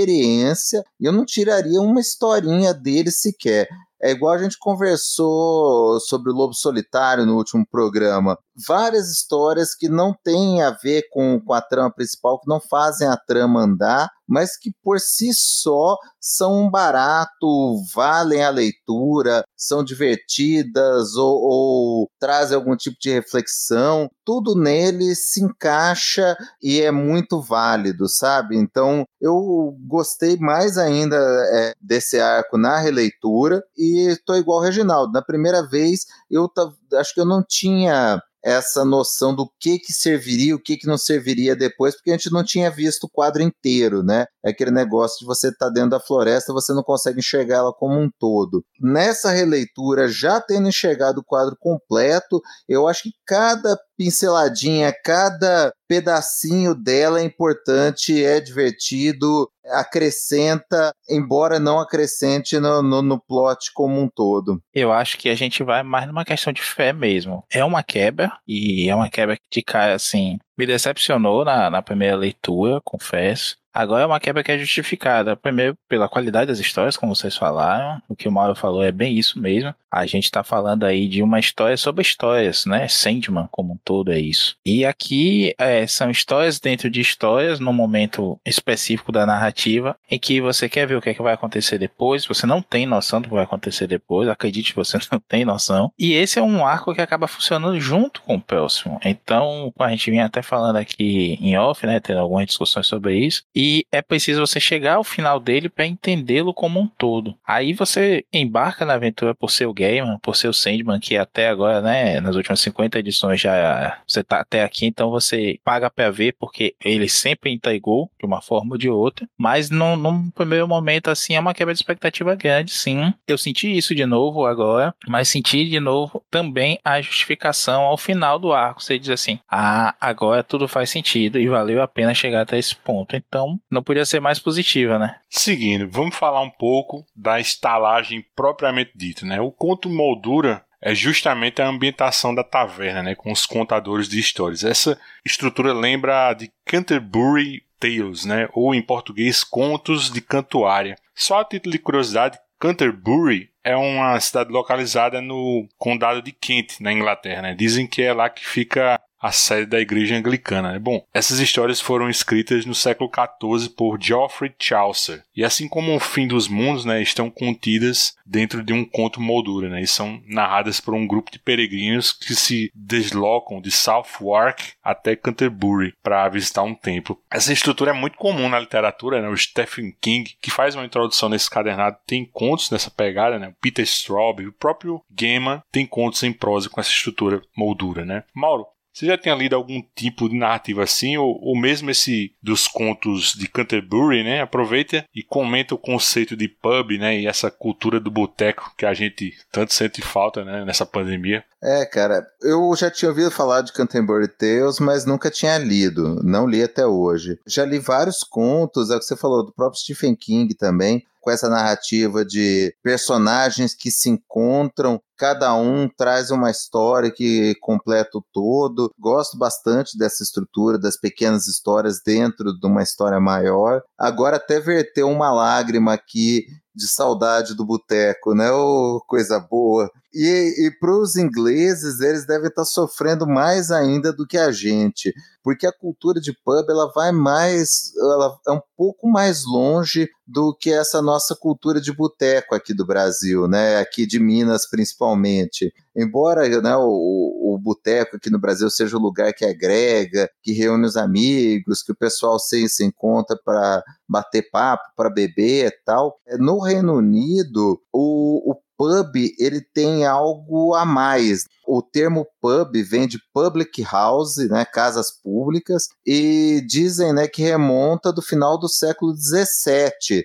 e 1.01 1.07
eu 1.07 1.13
não 1.13 1.25
tiraria 1.25 1.81
uma 1.81 2.01
historinha 2.01 2.73
dele 2.75 3.11
sequer. 3.11 3.67
É 4.01 4.11
igual 4.11 4.35
a 4.35 4.39
gente 4.39 4.57
conversou 4.59 5.99
sobre 6.01 6.31
o 6.31 6.35
Lobo 6.35 6.55
Solitário 6.55 7.27
no 7.27 7.37
último 7.37 7.67
programa. 7.69 8.39
Várias 8.67 9.11
histórias 9.11 9.75
que 9.75 9.89
não 9.89 10.15
têm 10.23 10.63
a 10.63 10.71
ver 10.71 11.05
com, 11.11 11.41
com 11.41 11.53
a 11.53 11.61
trama 11.61 11.93
principal, 11.93 12.41
que 12.41 12.49
não 12.49 12.61
fazem 12.61 13.09
a 13.09 13.17
trama 13.17 13.61
andar, 13.61 14.09
mas 14.29 14.59
que 14.59 14.71
por 14.83 15.01
si 15.01 15.31
só 15.33 15.97
são 16.21 16.67
um 16.67 16.71
barato, 16.71 17.83
valem 17.95 18.45
a 18.45 18.51
leitura, 18.51 19.43
são 19.57 19.83
divertidas 19.83 21.15
ou, 21.15 21.41
ou 21.41 22.11
trazem 22.21 22.55
algum 22.55 22.77
tipo 22.77 22.97
de 23.01 23.11
reflexão. 23.11 24.11
Tudo 24.25 24.55
nele 24.55 25.15
se 25.15 25.43
encaixa 25.43 26.37
e 26.63 26.83
é 26.83 26.91
muito 26.91 27.41
válido, 27.41 28.09
sabe? 28.09 28.57
Então 28.57 29.05
eu 29.21 29.75
gostei 29.87 30.37
mais 30.37 30.77
ainda 30.77 31.17
é, 31.17 31.73
desse 31.81 32.21
arco 32.21 32.59
na 32.59 32.79
releitura 32.79 33.63
e 33.77 33.88
estou 33.97 34.37
igual 34.37 34.59
o 34.59 34.63
Reginaldo. 34.63 35.13
Na 35.13 35.23
primeira 35.23 35.67
vez 35.67 36.07
eu 36.31 36.51
acho 36.95 37.15
que 37.15 37.21
eu 37.21 37.27
não 37.27 37.43
tinha 37.43 38.23
essa 38.43 38.85
noção 38.85 39.35
do 39.35 39.51
que 39.59 39.79
que 39.79 39.93
serviria, 39.93 40.55
o 40.55 40.61
que 40.61 40.77
que 40.77 40.87
não 40.87 40.97
serviria 40.97 41.57
depois, 41.57 41.95
porque 41.95 42.11
a 42.11 42.15
gente 42.15 42.31
não 42.33 42.45
tinha 42.45 42.71
visto 42.71 43.05
o 43.05 43.09
quadro 43.09 43.43
inteiro, 43.43 44.03
né? 44.03 44.27
É 44.49 44.51
aquele 44.51 44.71
negócio 44.71 45.21
de 45.21 45.27
você 45.27 45.49
estar 45.49 45.67
tá 45.67 45.73
dentro 45.73 45.91
da 45.91 46.01
floresta, 46.01 46.53
você 46.53 46.73
não 46.73 46.83
consegue 46.83 47.19
enxergar 47.19 47.57
ela 47.57 47.73
como 47.73 48.01
um 48.01 48.11
todo. 48.19 48.65
Nessa 48.81 49.31
releitura, 49.31 50.09
já 50.09 50.41
tendo 50.41 50.69
enxergado 50.69 51.21
o 51.21 51.25
quadro 51.25 51.57
completo, 51.59 52.41
eu 52.69 52.89
acho 52.89 53.05
que 53.05 53.13
cada 53.27 53.79
pinceladinha, 53.97 54.95
cada 55.05 55.73
pedacinho 55.89 56.75
dela 56.75 57.21
é 57.21 57.25
importante, 57.25 58.25
é 58.25 58.41
divertido, 58.41 59.51
acrescenta, 59.67 60.93
embora 61.11 61.59
não 61.59 61.81
acrescente 61.81 62.59
no, 62.59 62.83
no, 62.83 63.03
no, 63.03 63.21
plot 63.21 63.73
como 63.75 64.01
um 64.01 64.09
todo. 64.09 64.63
Eu 64.73 64.93
acho 64.93 65.19
que 65.19 65.29
a 65.29 65.35
gente 65.35 65.63
vai 65.63 65.83
mais 65.83 66.07
numa 66.07 66.25
questão 66.25 66.53
de 66.53 66.63
fé 66.63 66.93
mesmo. 66.93 67.43
É 67.53 67.65
uma 67.65 67.83
quebra, 67.83 68.33
e 68.47 68.89
é 68.89 68.95
uma 68.95 69.11
quebra 69.11 69.37
que 69.51 69.63
cai 69.63 69.93
assim. 69.93 70.39
Me 70.59 70.67
decepcionou 70.67 71.45
na, 71.45 71.71
na 71.71 71.81
primeira 71.81 72.17
leitura, 72.17 72.81
confesso. 72.83 73.57
Agora 73.73 74.03
é 74.03 74.07
uma 74.07 74.19
quebra 74.19 74.43
que 74.43 74.51
é 74.51 74.59
justificada, 74.59 75.37
primeiro 75.37 75.77
pela 75.89 76.09
qualidade 76.09 76.49
das 76.49 76.59
histórias, 76.59 76.97
como 76.97 77.15
vocês 77.15 77.37
falaram, 77.37 78.03
o 78.09 78.17
que 78.17 78.27
o 78.27 78.33
Mauro 78.33 78.57
falou 78.57 78.83
é 78.83 78.91
bem 78.91 79.17
isso 79.17 79.39
mesmo. 79.39 79.73
A 79.91 80.05
gente 80.05 80.25
está 80.25 80.43
falando 80.43 80.85
aí 80.85 81.09
de 81.09 81.23
uma 81.23 81.39
história 81.39 81.77
sobre 81.77 82.03
histórias, 82.03 82.67
né? 82.67 82.89
Sandman 82.89 83.49
como 83.51 83.75
um 83.75 83.79
todo 83.85 84.13
é 84.13 84.19
isso. 84.19 84.57
E 84.67 84.85
aqui 84.85 85.55
é, 85.57 85.87
são 85.87 86.11
histórias 86.11 86.59
dentro 86.59 86.91
de 86.91 87.01
histórias, 87.01 87.61
num 87.61 87.73
momento 87.73 88.39
específico 88.45 89.13
da 89.13 89.25
narrativa, 89.25 89.97
em 90.11 90.19
que 90.19 90.41
você 90.41 90.69
quer 90.69 90.87
ver 90.87 90.97
o 90.97 91.01
que, 91.01 91.11
é 91.11 91.15
que 91.15 91.23
vai 91.23 91.33
acontecer 91.33 91.79
depois, 91.79 92.27
você 92.27 92.47
não 92.47 92.61
tem 92.61 92.85
noção 92.85 93.21
do 93.21 93.29
que 93.29 93.35
vai 93.35 93.45
acontecer 93.45 93.87
depois, 93.87 94.29
acredite, 94.29 94.75
você 94.75 94.99
não 95.11 95.21
tem 95.21 95.45
noção. 95.45 95.93
E 95.99 96.15
esse 96.15 96.39
é 96.39 96.43
um 96.43 96.67
arco 96.67 96.95
que 96.95 97.01
acaba 97.01 97.29
funcionando 97.29 97.81
junto 97.81 98.21
com 98.23 98.35
o 98.35 98.41
próximo. 98.41 99.01
Então, 99.05 99.73
a 99.79 99.89
gente 99.91 100.11
vinha 100.11 100.27
até 100.27 100.43
falando 100.49 100.77
aqui 100.77 101.39
em 101.41 101.57
off, 101.59 101.87
né? 101.87 102.01
Tendo 102.01 102.21
algumas 102.21 102.47
discussões 102.47 102.87
sobre 102.87 103.19
isso. 103.19 103.43
E 103.55 103.85
é 103.93 104.01
preciso 104.01 104.41
você 104.41 104.59
chegar 104.59 104.95
ao 104.95 105.05
final 105.05 105.39
dele 105.39 105.69
para 105.69 105.87
entendê-lo 105.87 106.55
como 106.55 106.81
um 106.81 106.89
todo. 106.89 107.37
Aí 107.47 107.73
você 107.73 108.25
embarca 108.33 108.85
na 108.85 108.95
aventura 108.95 109.35
por 109.35 109.51
ser 109.51 109.67
o 109.67 109.75
Gaiman, 109.75 110.19
por 110.23 110.37
ser 110.37 110.49
o 110.49 110.53
Sandman, 110.53 110.99
que 111.01 111.17
até 111.17 111.49
agora, 111.49 111.81
né, 111.81 112.21
nas 112.21 112.37
últimas 112.37 112.61
50 112.61 112.99
edições 112.99 113.41
já 113.41 114.01
você 114.07 114.23
tá 114.23 114.41
até 114.41 114.63
aqui, 114.63 114.87
então 114.87 115.11
você 115.11 115.59
paga 115.65 115.91
para 115.91 116.11
ver 116.11 116.35
porque 116.39 116.75
ele 116.85 117.09
sempre 117.09 117.53
entregou 117.53 118.11
de 118.19 118.27
uma 118.27 118.41
forma 118.41 118.75
ou 118.75 118.79
de 118.79 118.89
outra, 118.89 119.29
mas 119.37 119.71
num, 119.71 119.97
num 119.97 120.31
primeiro 120.31 120.67
momento 120.67 121.11
assim 121.11 121.35
é 121.35 121.41
uma 121.41 121.55
quebra 121.55 121.75
de 121.75 121.79
expectativa 121.79 122.35
grande, 122.35 122.71
sim. 122.71 123.13
Eu 123.27 123.37
senti 123.37 123.77
isso 123.77 123.95
de 123.95 124.07
novo 124.07 124.47
agora, 124.47 124.95
mas 125.07 125.29
senti 125.29 125.69
de 125.69 125.81
novo 125.81 126.23
também 126.31 126.79
a 126.85 127.01
justificação 127.01 127.83
ao 127.83 127.97
final 127.97 128.39
do 128.39 128.53
arco. 128.53 128.83
Você 128.83 128.99
diz 128.99 129.11
assim: 129.11 129.39
"Ah, 129.49 129.95
agora 130.01 130.38
tudo 130.43 130.69
faz 130.69 130.91
sentido 130.91 131.39
e 131.39 131.49
valeu 131.49 131.83
a 131.83 131.89
pena 131.89 132.15
chegar 132.15 132.43
até 132.43 132.59
esse 132.59 132.77
ponto". 132.77 133.17
Então, 133.17 133.59
não 133.71 133.83
podia 133.83 134.05
ser 134.05 134.21
mais 134.21 134.39
positiva, 134.39 134.99
né? 134.99 135.17
Seguindo, 135.29 135.89
vamos 135.89 136.17
falar 136.17 136.41
um 136.41 136.51
pouco 136.51 137.05
da 137.15 137.41
estalagem 137.41 138.25
propriamente 138.35 138.93
dita, 138.95 139.27
né? 139.27 139.41
O 139.41 139.51
conto 139.51 139.89
moldura 139.89 140.65
é 140.81 140.95
justamente 140.95 141.61
a 141.61 141.69
ambientação 141.69 142.35
da 142.35 142.45
taverna, 142.45 143.03
né, 143.03 143.15
com 143.15 143.33
os 143.33 143.45
contadores 143.45 144.09
de 144.09 144.19
histórias. 144.19 144.63
Essa 144.63 144.99
estrutura 145.25 145.73
lembra 145.73 146.33
de 146.35 146.51
Canterbury 146.65 147.65
Tales, 147.81 148.25
né, 148.25 148.49
ou 148.53 148.75
em 148.75 148.83
português 148.83 149.43
Contos 149.43 150.11
de 150.11 150.21
Cantuária. 150.21 150.97
Só 151.15 151.41
a 151.41 151.45
título 151.45 151.73
de 151.73 151.79
curiosidade, 151.79 152.39
Canterbury 152.59 153.51
é 153.63 153.77
uma 153.77 154.19
cidade 154.19 154.51
localizada 154.51 155.21
no 155.21 155.69
condado 155.77 156.21
de 156.23 156.33
Kent, 156.33 156.81
na 156.81 156.93
Inglaterra. 156.93 157.43
Né? 157.43 157.55
Dizem 157.55 157.87
que 157.87 158.03
é 158.03 158.13
lá 158.13 158.29
que 158.29 158.45
fica 158.45 159.01
a 159.21 159.33
sede 159.33 159.67
da 159.67 159.81
igreja 159.81 160.17
anglicana. 160.17 160.73
Né? 160.73 160.79
Bom, 160.79 161.05
essas 161.13 161.39
histórias 161.39 161.81
foram 161.81 162.09
escritas 162.09 162.65
no 162.65 162.75
século 162.75 163.11
XIV 163.11 163.71
por 163.71 164.01
Geoffrey 164.01 164.55
Chaucer, 164.59 165.23
e 165.35 165.45
assim 165.45 165.69
como 165.69 165.95
o 165.95 166.01
fim 166.01 166.27
dos 166.27 166.49
mundos, 166.49 166.85
né, 166.85 167.01
estão 167.01 167.31
contidas 167.31 168.17
dentro 168.25 168.63
de 168.63 168.73
um 168.73 168.85
conto 168.85 169.21
moldura, 169.21 169.69
né, 169.69 169.83
e 169.83 169.87
são 169.87 170.23
narradas 170.27 170.81
por 170.81 170.95
um 170.95 171.07
grupo 171.07 171.31
de 171.31 171.39
peregrinos 171.39 172.13
que 172.13 172.35
se 172.35 172.71
deslocam 172.75 173.61
de 173.61 173.71
Southwark 173.71 174.73
até 174.83 175.17
Canterbury 175.17 175.95
para 176.03 176.29
visitar 176.29 176.63
um 176.63 176.75
templo. 176.75 177.21
Essa 177.31 177.53
estrutura 177.53 177.91
é 177.91 177.95
muito 177.95 178.17
comum 178.17 178.49
na 178.49 178.59
literatura, 178.59 179.21
né? 179.21 179.29
o 179.29 179.37
Stephen 179.37 179.95
King, 180.01 180.37
que 180.41 180.51
faz 180.51 180.75
uma 180.75 180.85
introdução 180.85 181.29
nesse 181.29 181.49
cadernado, 181.49 181.97
tem 182.07 182.25
contos 182.25 182.71
nessa 182.71 182.91
pegada, 182.91 183.39
né? 183.39 183.49
o 183.49 183.55
Peter 183.61 183.85
Straub, 183.85 184.41
o 184.41 184.53
próprio 184.53 185.03
Gaiman 185.11 185.63
tem 185.71 185.87
contos 185.87 186.23
em 186.23 186.33
prosa 186.33 186.69
com 186.69 186.81
essa 186.81 186.91
estrutura 186.91 187.43
moldura. 187.57 188.05
Né? 188.05 188.25
Mauro, 188.35 188.67
você 188.99 189.07
já 189.07 189.17
tinha 189.17 189.35
lido 189.35 189.55
algum 189.55 189.81
tipo 189.95 190.29
de 190.29 190.37
narrativa 190.37 190.83
assim, 190.83 191.17
ou, 191.17 191.39
ou 191.41 191.57
mesmo 191.57 191.89
esse 191.89 192.33
dos 192.43 192.67
contos 192.67 193.33
de 193.33 193.47
Canterbury, 193.47 194.25
né? 194.25 194.43
Aproveita 194.43 195.05
e 195.15 195.23
comenta 195.23 195.73
o 195.73 195.79
conceito 195.79 196.37
de 196.37 196.49
pub, 196.49 196.99
né? 196.99 197.21
E 197.21 197.27
essa 197.29 197.49
cultura 197.49 198.01
do 198.01 198.11
boteco 198.11 198.73
que 198.77 198.85
a 198.85 198.93
gente 198.93 199.37
tanto 199.53 199.73
sente 199.73 200.03
falta, 200.03 200.45
né? 200.45 200.65
Nessa 200.65 200.85
pandemia. 200.85 201.45
É, 201.63 201.85
cara, 201.87 202.27
eu 202.43 202.75
já 202.77 202.91
tinha 202.91 203.09
ouvido 203.09 203.31
falar 203.31 203.63
de 203.63 203.73
Canterbury 203.73 204.29
Tales, 204.29 204.81
mas 204.81 205.05
nunca 205.05 205.31
tinha 205.31 205.59
lido, 205.59 206.21
não 206.25 206.47
li 206.47 206.63
até 206.63 206.87
hoje. 206.87 207.39
Já 207.47 207.65
li 207.65 207.79
vários 207.79 208.25
contos, 208.25 208.91
é 208.91 208.97
o 208.97 208.99
que 208.99 209.05
você 209.05 209.17
falou, 209.17 209.45
do 209.45 209.53
próprio 209.53 209.81
Stephen 209.81 210.15
King 210.15 210.55
também, 210.55 211.05
com 211.21 211.31
essa 211.31 211.49
narrativa 211.49 212.25
de 212.25 212.75
personagens 212.83 213.75
que 213.75 213.91
se 213.91 214.09
encontram, 214.09 215.01
cada 215.17 215.55
um 215.55 215.89
traz 215.89 216.31
uma 216.31 216.51
história 216.51 217.11
que 217.11 217.55
completa 217.61 218.19
o 218.19 218.25
todo. 218.33 218.93
Gosto 218.99 219.37
bastante 219.37 219.99
dessa 219.99 220.23
estrutura 220.23 220.79
das 220.79 220.97
pequenas 220.97 221.47
histórias 221.47 222.01
dentro 222.05 222.59
de 222.59 222.67
uma 222.67 222.83
história 222.83 223.21
maior. 223.21 223.83
Agora 223.99 224.37
até 224.37 224.61
verteu 224.61 225.09
uma 225.09 225.33
lágrima 225.33 225.93
aqui 225.93 226.47
de 226.75 226.87
saudade 226.87 227.57
do 227.57 227.65
boteco, 227.65 228.35
né? 228.35 228.51
Oh, 228.53 229.03
coisa 229.07 229.41
boa. 229.41 229.91
E, 230.21 230.67
e 230.67 230.71
para 230.81 230.99
os 230.99 231.15
ingleses, 231.15 232.01
eles 232.01 232.27
devem 232.27 232.49
estar 232.49 232.63
tá 232.63 232.65
sofrendo 232.65 233.25
mais 233.25 233.71
ainda 233.71 234.13
do 234.13 234.27
que 234.27 234.37
a 234.37 234.51
gente, 234.51 235.15
porque 235.45 235.65
a 235.65 235.73
cultura 235.73 236.21
de 236.21 236.33
pub 236.45 236.69
ela 236.69 236.91
vai 236.93 237.13
mais, 237.13 237.93
ela 237.97 238.37
é 238.49 238.51
um 238.51 238.61
pouco 238.77 239.09
mais 239.09 239.45
longe 239.45 240.09
do 240.27 240.53
que 240.53 240.73
essa 240.73 241.01
nossa 241.01 241.37
cultura 241.37 241.81
de 241.81 241.93
boteco 241.93 242.57
aqui 242.57 242.75
do 242.75 242.85
Brasil, 242.85 243.47
né? 243.47 243.79
Aqui 243.79 244.07
de 244.07 244.19
Minas 244.19 244.69
principalmente. 244.69 245.73
Embora 245.95 246.49
né, 246.61 246.77
o, 246.77 247.55
o 247.55 247.59
boteco 247.63 248.17
aqui 248.17 248.29
no 248.29 248.41
Brasil 248.41 248.69
seja 248.71 248.97
o 248.97 249.01
lugar 249.01 249.33
que 249.33 249.45
agrega, 249.45 250.29
que 250.43 250.51
reúne 250.51 250.85
os 250.85 250.97
amigos, 250.97 251.81
que 251.81 251.93
o 251.93 251.97
pessoal 251.97 252.41
se, 252.41 252.69
se 252.69 252.85
encontra 252.85 253.39
para 253.45 253.85
bater 254.09 254.51
papo, 254.51 254.83
para 254.97 255.09
beber 255.09 255.69
e 255.69 255.85
tal, 255.85 256.19
é, 256.27 256.37
no 256.37 256.59
Reino 256.59 256.95
Unido 256.95 257.81
o, 257.93 258.51
o 258.51 258.57
pub 258.79 259.17
ele 259.39 259.61
tem 259.61 260.07
algo 260.07 260.75
a 260.75 260.87
mais. 260.87 261.45
O 261.67 261.83
termo 261.83 262.25
pub 262.41 262.81
vem 262.85 263.09
de 263.09 263.19
public 263.35 263.83
house, 263.83 264.37
né, 264.49 264.65
casas 264.65 265.11
públicas, 265.11 265.89
e 266.07 266.65
dizem 266.67 267.13
né, 267.13 267.27
que 267.27 267.43
remonta 267.43 268.13
do 268.13 268.23
final 268.23 268.57
do 268.57 268.69
século 268.69 269.13
XVII 269.15 270.25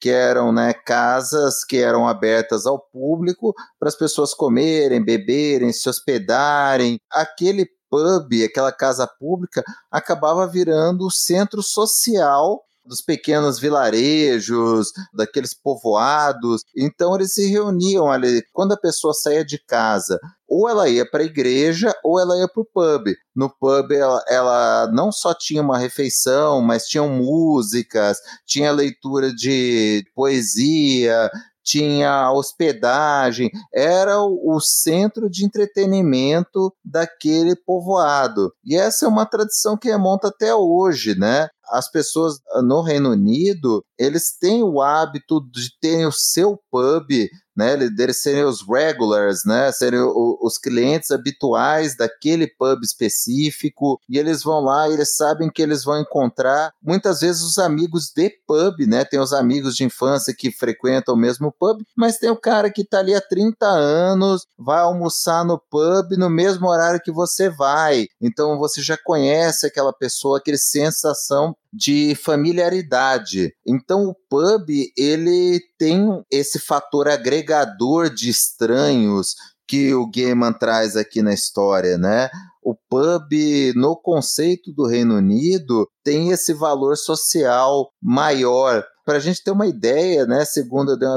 que 0.00 0.10
eram 0.10 0.52
né, 0.52 0.74
casas 0.74 1.64
que 1.64 1.78
eram 1.78 2.06
abertas 2.06 2.66
ao 2.66 2.78
público 2.78 3.54
para 3.80 3.88
as 3.88 3.96
pessoas 3.96 4.34
comerem, 4.34 5.02
beberem, 5.02 5.72
se 5.72 5.88
hospedarem. 5.88 6.98
Aquele 7.10 7.66
pub, 7.88 8.44
aquela 8.44 8.70
casa 8.70 9.06
pública, 9.06 9.64
acabava 9.90 10.46
virando 10.46 11.06
o 11.06 11.10
centro 11.10 11.62
social 11.62 12.62
dos 12.84 13.00
pequenos 13.00 13.58
vilarejos, 13.58 14.88
daqueles 15.12 15.54
povoados. 15.54 16.62
Então 16.76 17.14
eles 17.14 17.34
se 17.34 17.46
reuniam 17.46 18.10
ali. 18.10 18.42
Quando 18.52 18.72
a 18.72 18.80
pessoa 18.80 19.14
saía 19.14 19.44
de 19.44 19.58
casa, 19.58 20.18
ou 20.48 20.68
ela 20.68 20.88
ia 20.88 21.08
para 21.08 21.22
a 21.22 21.26
igreja 21.26 21.92
ou 22.04 22.20
ela 22.20 22.36
ia 22.38 22.48
para 22.48 22.62
o 22.62 22.66
pub. 22.66 23.14
No 23.34 23.50
pub 23.50 23.90
ela, 23.90 24.22
ela, 24.28 24.90
não 24.92 25.10
só 25.10 25.34
tinha 25.34 25.62
uma 25.62 25.78
refeição, 25.78 26.60
mas 26.60 26.86
tinham 26.86 27.08
músicas, 27.08 28.18
tinha 28.46 28.70
leitura 28.70 29.34
de 29.34 30.04
poesia, 30.14 31.30
tinha 31.64 32.30
hospedagem, 32.30 33.50
era 33.72 34.20
o, 34.20 34.54
o, 34.54 34.60
centro 34.60 35.30
de 35.30 35.46
entretenimento 35.46 36.72
daquele 36.84 37.56
povoado. 37.56 38.52
E 38.62 38.76
essa 38.76 39.06
é 39.06 39.08
uma 39.08 39.24
tradição 39.24 39.76
que 39.76 39.88
remonta 39.88 40.28
até 40.28 40.54
hoje, 40.54 41.18
né? 41.18 41.48
As 41.70 41.90
pessoas 41.90 42.38
no 42.62 42.82
Reino 42.82 43.10
Unido, 43.10 43.84
eles 43.98 44.36
têm 44.38 44.62
o 44.62 44.80
hábito 44.80 45.40
de 45.50 45.70
terem 45.80 46.06
o 46.06 46.12
seu 46.12 46.58
pub 46.70 47.10
né, 47.56 47.72
eles 47.74 48.20
serem 48.20 48.44
os 48.44 48.62
regulars, 48.66 49.44
né, 49.44 49.70
serem 49.70 50.00
o, 50.00 50.38
os 50.42 50.58
clientes 50.58 51.10
habituais 51.10 51.96
daquele 51.96 52.46
pub 52.46 52.82
específico, 52.82 53.98
e 54.08 54.18
eles 54.18 54.42
vão 54.42 54.60
lá 54.60 54.88
e 54.88 54.94
eles 54.94 55.16
sabem 55.16 55.50
que 55.50 55.62
eles 55.62 55.84
vão 55.84 56.00
encontrar 56.00 56.72
muitas 56.82 57.20
vezes 57.20 57.42
os 57.42 57.58
amigos 57.58 58.10
de 58.14 58.30
pub, 58.46 58.86
né, 58.86 59.04
tem 59.04 59.20
os 59.20 59.32
amigos 59.32 59.76
de 59.76 59.84
infância 59.84 60.34
que 60.36 60.50
frequentam 60.50 61.14
o 61.14 61.18
mesmo 61.18 61.52
pub, 61.58 61.80
mas 61.96 62.18
tem 62.18 62.30
o 62.30 62.40
cara 62.40 62.70
que 62.70 62.82
está 62.82 62.98
ali 62.98 63.14
há 63.14 63.20
30 63.20 63.66
anos, 63.66 64.46
vai 64.58 64.80
almoçar 64.80 65.44
no 65.44 65.58
pub 65.70 66.16
no 66.16 66.28
mesmo 66.28 66.66
horário 66.66 67.00
que 67.00 67.12
você 67.12 67.48
vai, 67.48 68.06
então 68.20 68.58
você 68.58 68.82
já 68.82 68.96
conhece 68.96 69.66
aquela 69.66 69.92
pessoa, 69.92 70.38
aquele 70.38 70.58
sensação 70.58 71.53
de 71.72 72.14
familiaridade. 72.14 73.54
Então 73.66 74.04
o 74.04 74.14
pub 74.28 74.68
ele 74.96 75.60
tem 75.78 76.22
esse 76.30 76.58
fator 76.58 77.08
agregador 77.08 78.08
de 78.08 78.30
estranhos 78.30 79.34
que 79.66 79.94
o 79.94 80.10
Gaiman 80.10 80.52
traz 80.52 80.96
aqui 80.96 81.22
na 81.22 81.32
história, 81.32 81.96
né? 81.96 82.28
O 82.62 82.74
pub, 82.74 83.32
no 83.74 83.96
conceito 83.96 84.72
do 84.72 84.86
Reino 84.86 85.16
Unido, 85.16 85.88
tem 86.02 86.30
esse 86.30 86.52
valor 86.54 86.96
social 86.96 87.90
maior. 88.02 88.84
Para 89.04 89.16
a 89.16 89.20
gente 89.20 89.42
ter 89.42 89.50
uma 89.50 89.66
ideia, 89.66 90.26
né, 90.26 90.44
segundo 90.44 90.92
eu 90.92 90.98
dei 90.98 91.08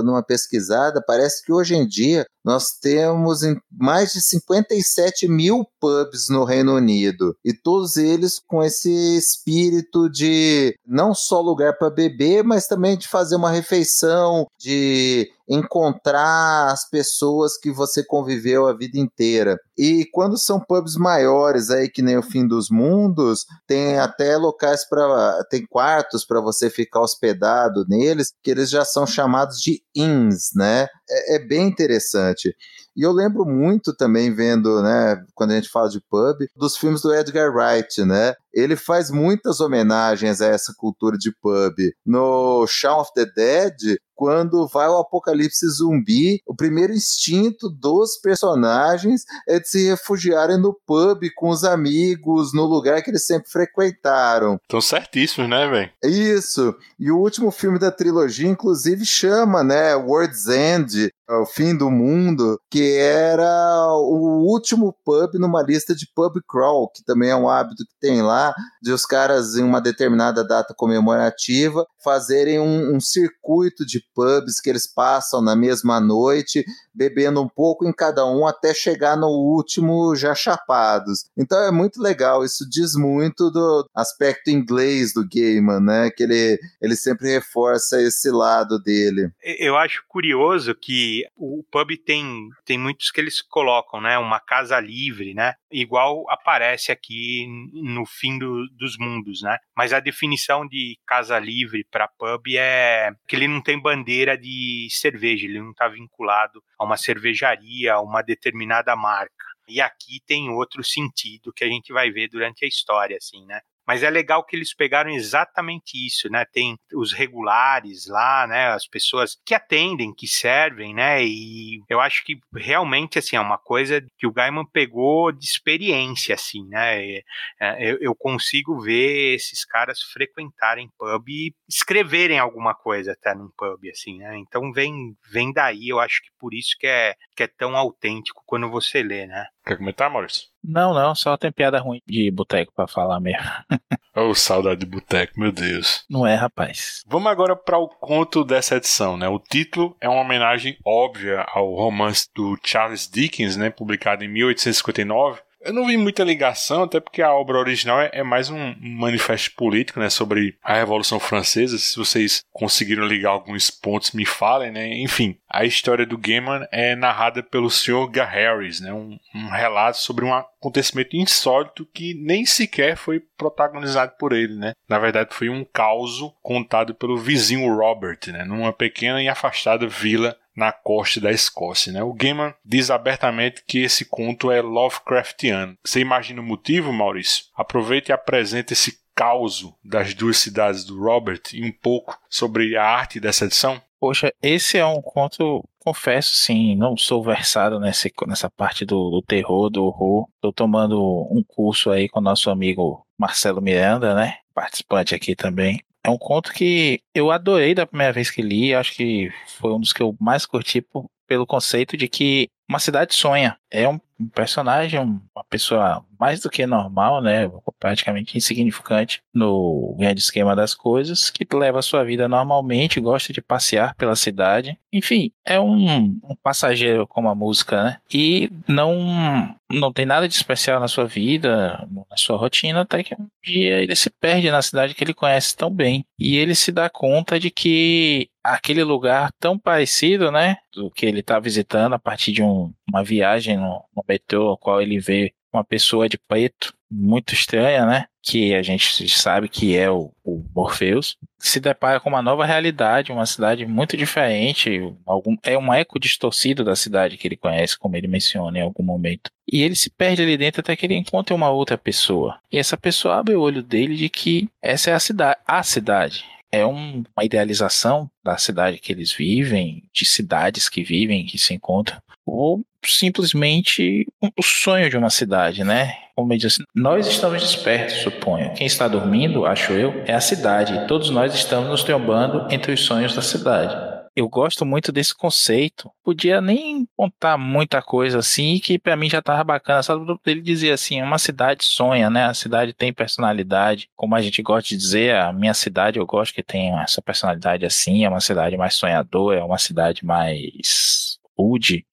uma, 0.00 0.22
pesquisada, 0.22 1.02
parece 1.06 1.44
que 1.44 1.52
hoje 1.52 1.74
em 1.74 1.86
dia 1.86 2.26
nós 2.44 2.72
temos 2.72 3.40
mais 3.70 4.12
de 4.12 4.20
57 4.20 5.28
mil 5.28 5.64
pubs 5.78 6.28
no 6.28 6.44
Reino 6.44 6.74
Unido. 6.74 7.36
E 7.44 7.52
todos 7.52 7.96
eles 7.96 8.40
com 8.46 8.62
esse 8.62 8.90
espírito 9.16 10.08
de 10.10 10.74
não 10.86 11.14
só 11.14 11.40
lugar 11.40 11.76
para 11.78 11.90
beber, 11.90 12.42
mas 12.42 12.66
também 12.66 12.96
de 12.96 13.06
fazer 13.06 13.36
uma 13.36 13.50
refeição, 13.50 14.46
de 14.58 15.30
encontrar 15.50 16.70
as 16.70 16.88
pessoas 16.88 17.58
que 17.58 17.72
você 17.72 18.04
conviveu 18.04 18.68
a 18.68 18.72
vida 18.72 18.98
inteira. 18.98 19.58
E 19.76 20.06
quando 20.12 20.38
são 20.38 20.60
pubs 20.60 20.94
maiores 20.94 21.70
aí 21.70 21.88
que 21.88 22.00
nem 22.00 22.16
o 22.16 22.22
fim 22.22 22.46
dos 22.46 22.70
mundos, 22.70 23.44
tem 23.66 23.98
até 23.98 24.36
locais 24.36 24.88
para 24.88 25.42
tem 25.50 25.66
quartos 25.66 26.24
para 26.24 26.40
você 26.40 26.70
ficar 26.70 27.00
hospedado 27.00 27.84
neles, 27.88 28.32
que 28.42 28.50
eles 28.50 28.70
já 28.70 28.84
são 28.84 29.06
chamados 29.06 29.60
de 29.60 29.82
inns, 29.94 30.50
né? 30.54 30.86
É, 31.10 31.36
é 31.36 31.38
bem 31.38 31.66
interessante. 31.66 32.54
E 32.96 33.02
eu 33.02 33.12
lembro 33.12 33.44
muito 33.44 33.94
também 33.94 34.34
vendo, 34.34 34.82
né, 34.82 35.22
quando 35.34 35.52
a 35.52 35.54
gente 35.54 35.68
fala 35.68 35.88
de 35.88 36.00
pub, 36.10 36.36
dos 36.56 36.76
filmes 36.76 37.00
do 37.00 37.14
Edgar 37.14 37.50
Wright, 37.54 38.04
né? 38.04 38.34
Ele 38.52 38.74
faz 38.74 39.10
muitas 39.10 39.60
homenagens 39.60 40.40
a 40.40 40.46
essa 40.46 40.74
cultura 40.76 41.16
de 41.16 41.32
pub. 41.40 41.74
No 42.04 42.66
Shaun 42.66 43.00
of 43.00 43.12
the 43.14 43.24
Dead, 43.24 43.96
quando 44.20 44.68
vai 44.68 44.86
o 44.86 44.98
apocalipse 44.98 45.66
zumbi, 45.70 46.42
o 46.46 46.54
primeiro 46.54 46.92
instinto 46.92 47.70
dos 47.70 48.18
personagens 48.20 49.22
é 49.48 49.58
de 49.58 49.66
se 49.66 49.88
refugiarem 49.88 50.58
no 50.58 50.78
pub 50.86 51.22
com 51.36 51.48
os 51.48 51.64
amigos, 51.64 52.52
no 52.52 52.66
lugar 52.66 53.02
que 53.02 53.10
eles 53.10 53.24
sempre 53.24 53.48
frequentaram. 53.48 54.58
Estão 54.62 54.80
certíssimos, 54.80 55.48
né, 55.48 55.66
velho? 55.66 55.90
Isso. 56.04 56.74
E 56.98 57.10
o 57.10 57.18
último 57.18 57.50
filme 57.50 57.78
da 57.78 57.90
trilogia, 57.90 58.48
inclusive, 58.48 59.06
chama, 59.06 59.64
né, 59.64 59.94
World's 59.94 60.48
End, 60.48 60.99
是 61.00 61.14
o 61.38 61.46
fim 61.46 61.76
do 61.76 61.90
mundo, 61.90 62.60
que 62.70 62.96
era 62.96 63.86
o 63.92 64.44
último 64.46 64.94
pub 65.04 65.34
numa 65.34 65.62
lista 65.62 65.94
de 65.94 66.06
pub 66.14 66.40
crawl, 66.48 66.90
que 66.90 67.04
também 67.04 67.30
é 67.30 67.36
um 67.36 67.48
hábito 67.48 67.84
que 67.84 67.94
tem 68.00 68.22
lá, 68.22 68.54
de 68.82 68.92
os 68.92 69.06
caras 69.06 69.56
em 69.56 69.62
uma 69.62 69.80
determinada 69.80 70.46
data 70.46 70.74
comemorativa 70.74 71.86
fazerem 72.02 72.58
um, 72.58 72.96
um 72.96 73.00
circuito 73.00 73.86
de 73.86 74.02
pubs 74.14 74.60
que 74.60 74.70
eles 74.70 74.86
passam 74.86 75.40
na 75.40 75.54
mesma 75.54 76.00
noite, 76.00 76.64
bebendo 76.94 77.42
um 77.42 77.48
pouco 77.48 77.86
em 77.86 77.92
cada 77.92 78.26
um 78.26 78.46
até 78.46 78.74
chegar 78.74 79.16
no 79.16 79.28
último 79.28 80.16
já 80.16 80.34
chapados. 80.34 81.24
Então 81.36 81.62
é 81.62 81.70
muito 81.70 82.00
legal, 82.00 82.44
isso 82.44 82.68
diz 82.68 82.94
muito 82.94 83.50
do 83.50 83.86
aspecto 83.94 84.50
inglês 84.50 85.12
do 85.12 85.26
Gaiman, 85.28 85.80
né? 85.80 86.10
Que 86.10 86.24
ele, 86.24 86.58
ele 86.80 86.96
sempre 86.96 87.30
reforça 87.30 88.00
esse 88.02 88.30
lado 88.30 88.78
dele. 88.82 89.30
Eu 89.42 89.76
acho 89.76 90.02
curioso 90.08 90.74
que 90.74 91.19
o 91.36 91.64
pub 91.70 91.96
tem, 92.04 92.48
tem 92.64 92.78
muitos 92.78 93.10
que 93.10 93.20
eles 93.20 93.40
colocam, 93.40 94.00
né? 94.00 94.18
Uma 94.18 94.40
casa 94.40 94.78
livre, 94.78 95.34
né? 95.34 95.54
Igual 95.70 96.28
aparece 96.28 96.92
aqui 96.92 97.46
no 97.72 98.04
fim 98.06 98.38
do, 98.38 98.66
dos 98.76 98.96
mundos, 98.98 99.42
né? 99.42 99.56
Mas 99.76 99.92
a 99.92 100.00
definição 100.00 100.66
de 100.66 100.98
casa 101.06 101.38
livre 101.38 101.84
para 101.90 102.08
pub 102.08 102.46
é 102.56 103.10
que 103.28 103.36
ele 103.36 103.48
não 103.48 103.62
tem 103.62 103.80
bandeira 103.80 104.36
de 104.36 104.88
cerveja, 104.90 105.46
ele 105.46 105.60
não 105.60 105.70
está 105.70 105.88
vinculado 105.88 106.62
a 106.78 106.84
uma 106.84 106.96
cervejaria, 106.96 107.94
a 107.94 108.00
uma 108.00 108.22
determinada 108.22 108.94
marca. 108.96 109.50
E 109.68 109.80
aqui 109.80 110.20
tem 110.26 110.50
outro 110.50 110.82
sentido 110.82 111.52
que 111.52 111.62
a 111.62 111.68
gente 111.68 111.92
vai 111.92 112.10
ver 112.10 112.28
durante 112.28 112.64
a 112.64 112.68
história, 112.68 113.16
assim, 113.16 113.46
né? 113.46 113.60
Mas 113.90 114.04
é 114.04 114.08
legal 114.08 114.44
que 114.44 114.54
eles 114.54 114.72
pegaram 114.72 115.10
exatamente 115.10 116.06
isso, 116.06 116.30
né? 116.30 116.44
Tem 116.44 116.78
os 116.94 117.12
regulares 117.12 118.06
lá, 118.06 118.46
né? 118.46 118.68
As 118.68 118.86
pessoas 118.86 119.36
que 119.44 119.52
atendem, 119.52 120.14
que 120.14 120.28
servem, 120.28 120.94
né? 120.94 121.24
E 121.24 121.82
eu 121.88 122.00
acho 122.00 122.24
que 122.24 122.38
realmente, 122.54 123.18
assim, 123.18 123.34
é 123.34 123.40
uma 123.40 123.58
coisa 123.58 124.00
que 124.16 124.28
o 124.28 124.32
Gaiman 124.32 124.64
pegou 124.64 125.32
de 125.32 125.44
experiência, 125.44 126.36
assim, 126.36 126.64
né? 126.68 127.18
É, 127.60 127.98
eu 128.00 128.14
consigo 128.14 128.80
ver 128.80 129.34
esses 129.34 129.64
caras 129.64 130.00
frequentarem 130.00 130.88
pub 130.96 131.28
e 131.28 131.52
escreverem 131.68 132.38
alguma 132.38 132.76
coisa 132.76 133.10
até 133.10 133.34
num 133.34 133.50
pub, 133.58 133.88
assim, 133.90 134.18
né? 134.18 134.38
Então 134.38 134.72
vem, 134.72 135.16
vem 135.32 135.52
daí, 135.52 135.88
eu 135.88 135.98
acho 135.98 136.22
que 136.22 136.30
por 136.38 136.54
isso 136.54 136.76
que 136.78 136.86
é, 136.86 137.16
que 137.34 137.42
é 137.42 137.48
tão 137.48 137.76
autêntico 137.76 138.44
quando 138.46 138.70
você 138.70 139.02
lê, 139.02 139.26
né? 139.26 139.46
Quer 139.66 139.78
comentar, 139.78 140.08
Maurício? 140.08 140.49
Não, 140.62 140.92
não, 140.92 141.14
só 141.14 141.36
tem 141.36 141.50
piada 141.50 141.80
ruim 141.80 142.00
de 142.06 142.30
boteco 142.30 142.72
para 142.74 142.86
falar 142.86 143.18
mesmo. 143.20 143.48
oh, 144.14 144.34
saudade 144.34 144.80
de 144.80 144.86
boteco, 144.86 145.38
meu 145.40 145.50
Deus. 145.50 146.04
Não 146.08 146.26
é, 146.26 146.34
rapaz. 146.34 147.02
Vamos 147.06 147.30
agora 147.30 147.56
para 147.56 147.78
o 147.78 147.88
conto 147.88 148.44
dessa 148.44 148.76
edição, 148.76 149.16
né? 149.16 149.28
O 149.28 149.38
título 149.38 149.96
é 150.00 150.08
uma 150.08 150.20
homenagem 150.20 150.76
óbvia 150.84 151.46
ao 151.48 151.74
romance 151.74 152.28
do 152.34 152.58
Charles 152.62 153.08
Dickens, 153.08 153.56
né, 153.56 153.70
publicado 153.70 154.24
em 154.24 154.28
1859 154.28 155.40
eu 155.60 155.72
não 155.72 155.86
vi 155.86 155.96
muita 155.96 156.24
ligação, 156.24 156.84
até 156.84 156.98
porque 157.00 157.20
a 157.22 157.32
obra 157.32 157.58
original 157.58 158.00
é, 158.00 158.10
é 158.12 158.22
mais 158.22 158.48
um 158.48 158.74
manifesto 158.80 159.54
político, 159.54 160.00
né, 160.00 160.08
sobre 160.08 160.56
a 160.62 160.74
Revolução 160.74 161.20
Francesa. 161.20 161.78
Se 161.78 161.96
vocês 161.96 162.42
conseguiram 162.52 163.06
ligar 163.06 163.30
alguns 163.30 163.70
pontos, 163.70 164.12
me 164.12 164.24
falem, 164.24 164.70
né. 164.70 164.88
Enfim, 164.98 165.36
a 165.48 165.64
história 165.64 166.06
do 166.06 166.16
Gaiman 166.16 166.66
é 166.72 166.96
narrada 166.96 167.42
pelo 167.42 167.70
Sr. 167.70 168.08
Garharis, 168.10 168.80
né, 168.80 168.92
um, 168.92 169.18
um 169.34 169.48
relato 169.48 169.98
sobre 169.98 170.24
um 170.24 170.32
acontecimento 170.32 171.16
insólito 171.16 171.86
que 171.92 172.14
nem 172.14 172.46
sequer 172.46 172.96
foi 172.96 173.20
protagonizado 173.36 174.12
por 174.18 174.32
ele, 174.32 174.54
né. 174.54 174.72
Na 174.88 174.98
verdade, 174.98 175.34
foi 175.34 175.48
um 175.50 175.64
caos 175.64 176.20
contado 176.42 176.94
pelo 176.94 177.18
vizinho 177.18 177.74
Robert, 177.74 178.18
né, 178.28 178.44
numa 178.44 178.72
pequena 178.72 179.22
e 179.22 179.28
afastada 179.28 179.86
vila 179.86 180.36
na 180.60 180.70
costa 180.70 181.20
da 181.22 181.32
Escócia. 181.32 181.90
Né? 181.90 182.02
O 182.02 182.12
Gaiman 182.12 182.54
diz 182.62 182.90
abertamente 182.90 183.64
que 183.66 183.78
esse 183.78 184.04
conto 184.04 184.50
é 184.50 184.60
Lovecraftiano. 184.60 185.76
Você 185.82 186.00
imagina 186.00 186.42
o 186.42 186.44
motivo, 186.44 186.92
Maurício? 186.92 187.46
Aproveite 187.56 188.10
e 188.10 188.12
apresente 188.12 188.74
esse 188.74 189.00
caos 189.14 189.66
das 189.82 190.14
duas 190.14 190.36
cidades 190.36 190.84
do 190.84 190.98
Robert 191.02 191.42
e 191.52 191.64
um 191.64 191.72
pouco 191.72 192.18
sobre 192.28 192.76
a 192.76 192.84
arte 192.84 193.18
dessa 193.18 193.46
edição. 193.46 193.80
Poxa, 193.98 194.32
esse 194.42 194.78
é 194.78 194.86
um 194.86 195.02
conto, 195.02 195.62
confesso, 195.78 196.34
sim, 196.34 196.74
não 196.74 196.96
sou 196.96 197.22
versado 197.22 197.78
nesse, 197.78 198.10
nessa 198.26 198.48
parte 198.48 198.84
do, 198.84 199.10
do 199.10 199.22
terror, 199.22 199.68
do 199.68 199.84
horror. 199.84 200.26
Estou 200.36 200.52
tomando 200.52 201.28
um 201.30 201.42
curso 201.46 201.90
aí 201.90 202.08
com 202.08 202.20
nosso 202.20 202.48
amigo 202.48 203.06
Marcelo 203.18 203.60
Miranda, 203.60 204.14
né? 204.14 204.38
Participante 204.54 205.14
aqui 205.14 205.36
também. 205.36 205.82
É 206.04 206.08
um 206.08 206.18
conto 206.18 206.52
que 206.52 207.00
eu 207.14 207.30
adorei 207.30 207.74
da 207.74 207.86
primeira 207.86 208.12
vez 208.12 208.30
que 208.30 208.40
li, 208.40 208.74
acho 208.74 208.94
que 208.94 209.30
foi 209.58 209.72
um 209.72 209.80
dos 209.80 209.92
que 209.92 210.02
eu 210.02 210.16
mais 210.18 210.46
curti 210.46 210.80
por, 210.80 211.06
pelo 211.26 211.46
conceito 211.46 211.96
de 211.96 212.08
que 212.08 212.48
uma 212.68 212.78
cidade 212.78 213.14
sonha. 213.14 213.58
É 213.70 213.88
um 213.88 214.00
personagem, 214.34 215.20
uma 215.40 215.44
pessoa 215.48 216.04
mais 216.18 216.40
do 216.40 216.50
que 216.50 216.66
normal, 216.66 217.22
né? 217.22 217.50
Praticamente 217.78 218.36
insignificante 218.36 219.22
no 219.32 219.96
grande 219.98 220.20
esquema 220.20 220.54
das 220.54 220.74
coisas, 220.74 221.30
que 221.30 221.46
leva 221.54 221.78
a 221.78 221.82
sua 221.82 222.04
vida 222.04 222.28
normalmente, 222.28 223.00
gosta 223.00 223.32
de 223.32 223.40
passear 223.40 223.94
pela 223.94 224.14
cidade. 224.14 224.78
Enfim, 224.92 225.32
é 225.46 225.58
um, 225.58 226.18
um 226.22 226.36
passageiro 226.42 227.06
como 227.06 227.28
a 227.28 227.34
música, 227.34 227.82
né? 227.82 227.98
E 228.12 228.50
não, 228.68 229.56
não 229.70 229.90
tem 229.92 230.04
nada 230.04 230.28
de 230.28 230.34
especial 230.34 230.78
na 230.78 230.88
sua 230.88 231.06
vida, 231.06 231.88
na 232.10 232.16
sua 232.16 232.36
rotina, 232.36 232.82
até 232.82 233.02
que 233.02 233.14
um 233.14 233.28
dia 233.42 233.80
ele 233.80 233.96
se 233.96 234.10
perde 234.10 234.50
na 234.50 234.60
cidade 234.60 234.94
que 234.94 235.02
ele 235.02 235.14
conhece 235.14 235.56
tão 235.56 235.70
bem. 235.70 236.04
E 236.18 236.36
ele 236.36 236.54
se 236.54 236.70
dá 236.70 236.90
conta 236.90 237.40
de 237.40 237.50
que 237.50 238.28
aquele 238.42 238.82
lugar 238.82 239.32
tão 239.38 239.58
parecido, 239.58 240.30
né? 240.30 240.56
Do 240.72 240.90
que 240.90 241.06
ele 241.06 241.20
está 241.20 241.38
visitando 241.38 241.94
a 241.94 241.98
partir 241.98 242.32
de 242.32 242.42
um, 242.42 242.72
uma 242.88 243.02
viagem 243.04 243.56
no, 243.56 243.84
no 243.94 244.04
metrô, 244.06 244.48
ao 244.48 244.58
qual 244.58 244.82
ele 244.82 244.98
vê 244.98 245.29
uma 245.52 245.64
pessoa 245.64 246.08
de 246.08 246.18
preto 246.18 246.72
muito 246.90 247.34
estranha, 247.34 247.86
né? 247.86 248.06
Que 248.22 248.54
a 248.54 248.62
gente 248.62 249.08
sabe 249.08 249.48
que 249.48 249.76
é 249.76 249.90
o, 249.90 250.12
o 250.24 250.44
Morpheus, 250.54 251.16
se 251.38 251.58
depara 251.58 251.98
com 252.00 252.10
uma 252.10 252.20
nova 252.20 252.44
realidade, 252.44 253.12
uma 253.12 253.24
cidade 253.24 253.64
muito 253.64 253.96
diferente, 253.96 254.92
algum, 255.06 255.36
é 255.42 255.56
um 255.56 255.72
eco 255.72 255.98
distorcido 255.98 256.62
da 256.62 256.76
cidade 256.76 257.16
que 257.16 257.26
ele 257.26 257.36
conhece, 257.36 257.78
como 257.78 257.96
ele 257.96 258.06
menciona 258.06 258.58
em 258.58 258.62
algum 258.62 258.82
momento. 258.82 259.30
E 259.50 259.62
ele 259.62 259.74
se 259.74 259.88
perde 259.88 260.22
ali 260.22 260.36
dentro 260.36 260.60
até 260.60 260.76
que 260.76 260.84
ele 260.84 260.96
encontra 260.96 261.34
uma 261.34 261.50
outra 261.50 261.78
pessoa. 261.78 262.38
E 262.52 262.58
essa 262.58 262.76
pessoa 262.76 263.16
abre 263.16 263.34
o 263.34 263.40
olho 263.40 263.62
dele 263.62 263.96
de 263.96 264.08
que 264.08 264.48
essa 264.62 264.90
é 264.90 264.92
a 264.92 265.00
cidade, 265.00 265.38
a 265.46 265.62
cidade 265.62 266.24
é 266.52 266.66
um, 266.66 267.02
uma 267.16 267.24
idealização 267.24 268.10
da 268.24 268.36
cidade 268.36 268.78
que 268.78 268.92
eles 268.92 269.12
vivem, 269.12 269.84
de 269.92 270.04
cidades 270.04 270.68
que 270.68 270.82
vivem, 270.82 271.24
que 271.24 271.38
se 271.38 271.54
encontram, 271.54 271.98
ou 272.26 272.62
simplesmente 272.84 274.06
o 274.38 274.42
sonho 274.42 274.88
de 274.88 274.96
uma 274.96 275.10
cidade, 275.10 275.64
né? 275.64 275.94
Como 276.14 276.32
eu 276.32 276.38
disse, 276.38 276.62
nós 276.74 277.06
estamos 277.06 277.42
despertos, 277.42 277.96
suponho. 277.98 278.52
Quem 278.54 278.66
está 278.66 278.88
dormindo, 278.88 279.46
acho 279.46 279.72
eu, 279.72 280.02
é 280.06 280.14
a 280.14 280.20
cidade. 280.20 280.86
Todos 280.86 281.10
nós 281.10 281.34
estamos 281.34 281.68
nos 281.68 281.82
trombando 281.82 282.46
entre 282.52 282.72
os 282.72 282.80
sonhos 282.80 283.14
da 283.14 283.22
cidade 283.22 283.89
eu 284.14 284.28
gosto 284.28 284.66
muito 284.66 284.90
desse 284.92 285.14
conceito. 285.14 285.90
Podia 286.02 286.40
nem 286.40 286.86
contar 286.96 287.38
muita 287.38 287.80
coisa 287.82 288.18
assim, 288.18 288.58
que 288.58 288.78
para 288.78 288.96
mim 288.96 289.08
já 289.08 289.22
tava 289.22 289.44
bacana. 289.44 289.82
Só 289.82 289.98
ele 290.26 290.40
dizia 290.40 290.74
assim: 290.74 291.02
uma 291.02 291.18
cidade 291.18 291.64
sonha, 291.64 292.10
né? 292.10 292.24
A 292.24 292.34
cidade 292.34 292.72
tem 292.72 292.92
personalidade. 292.92 293.88
Como 293.96 294.14
a 294.14 294.20
gente 294.20 294.42
gosta 294.42 294.68
de 294.70 294.76
dizer, 294.76 295.16
a 295.16 295.32
minha 295.32 295.54
cidade 295.54 295.98
eu 295.98 296.06
gosto 296.06 296.34
que 296.34 296.42
tem 296.42 296.72
essa 296.80 297.00
personalidade 297.02 297.64
assim. 297.64 298.04
É 298.04 298.08
uma 298.08 298.20
cidade 298.20 298.56
mais 298.56 298.74
sonhadora, 298.74 299.40
é 299.40 299.44
uma 299.44 299.58
cidade 299.58 300.04
mais 300.04 301.19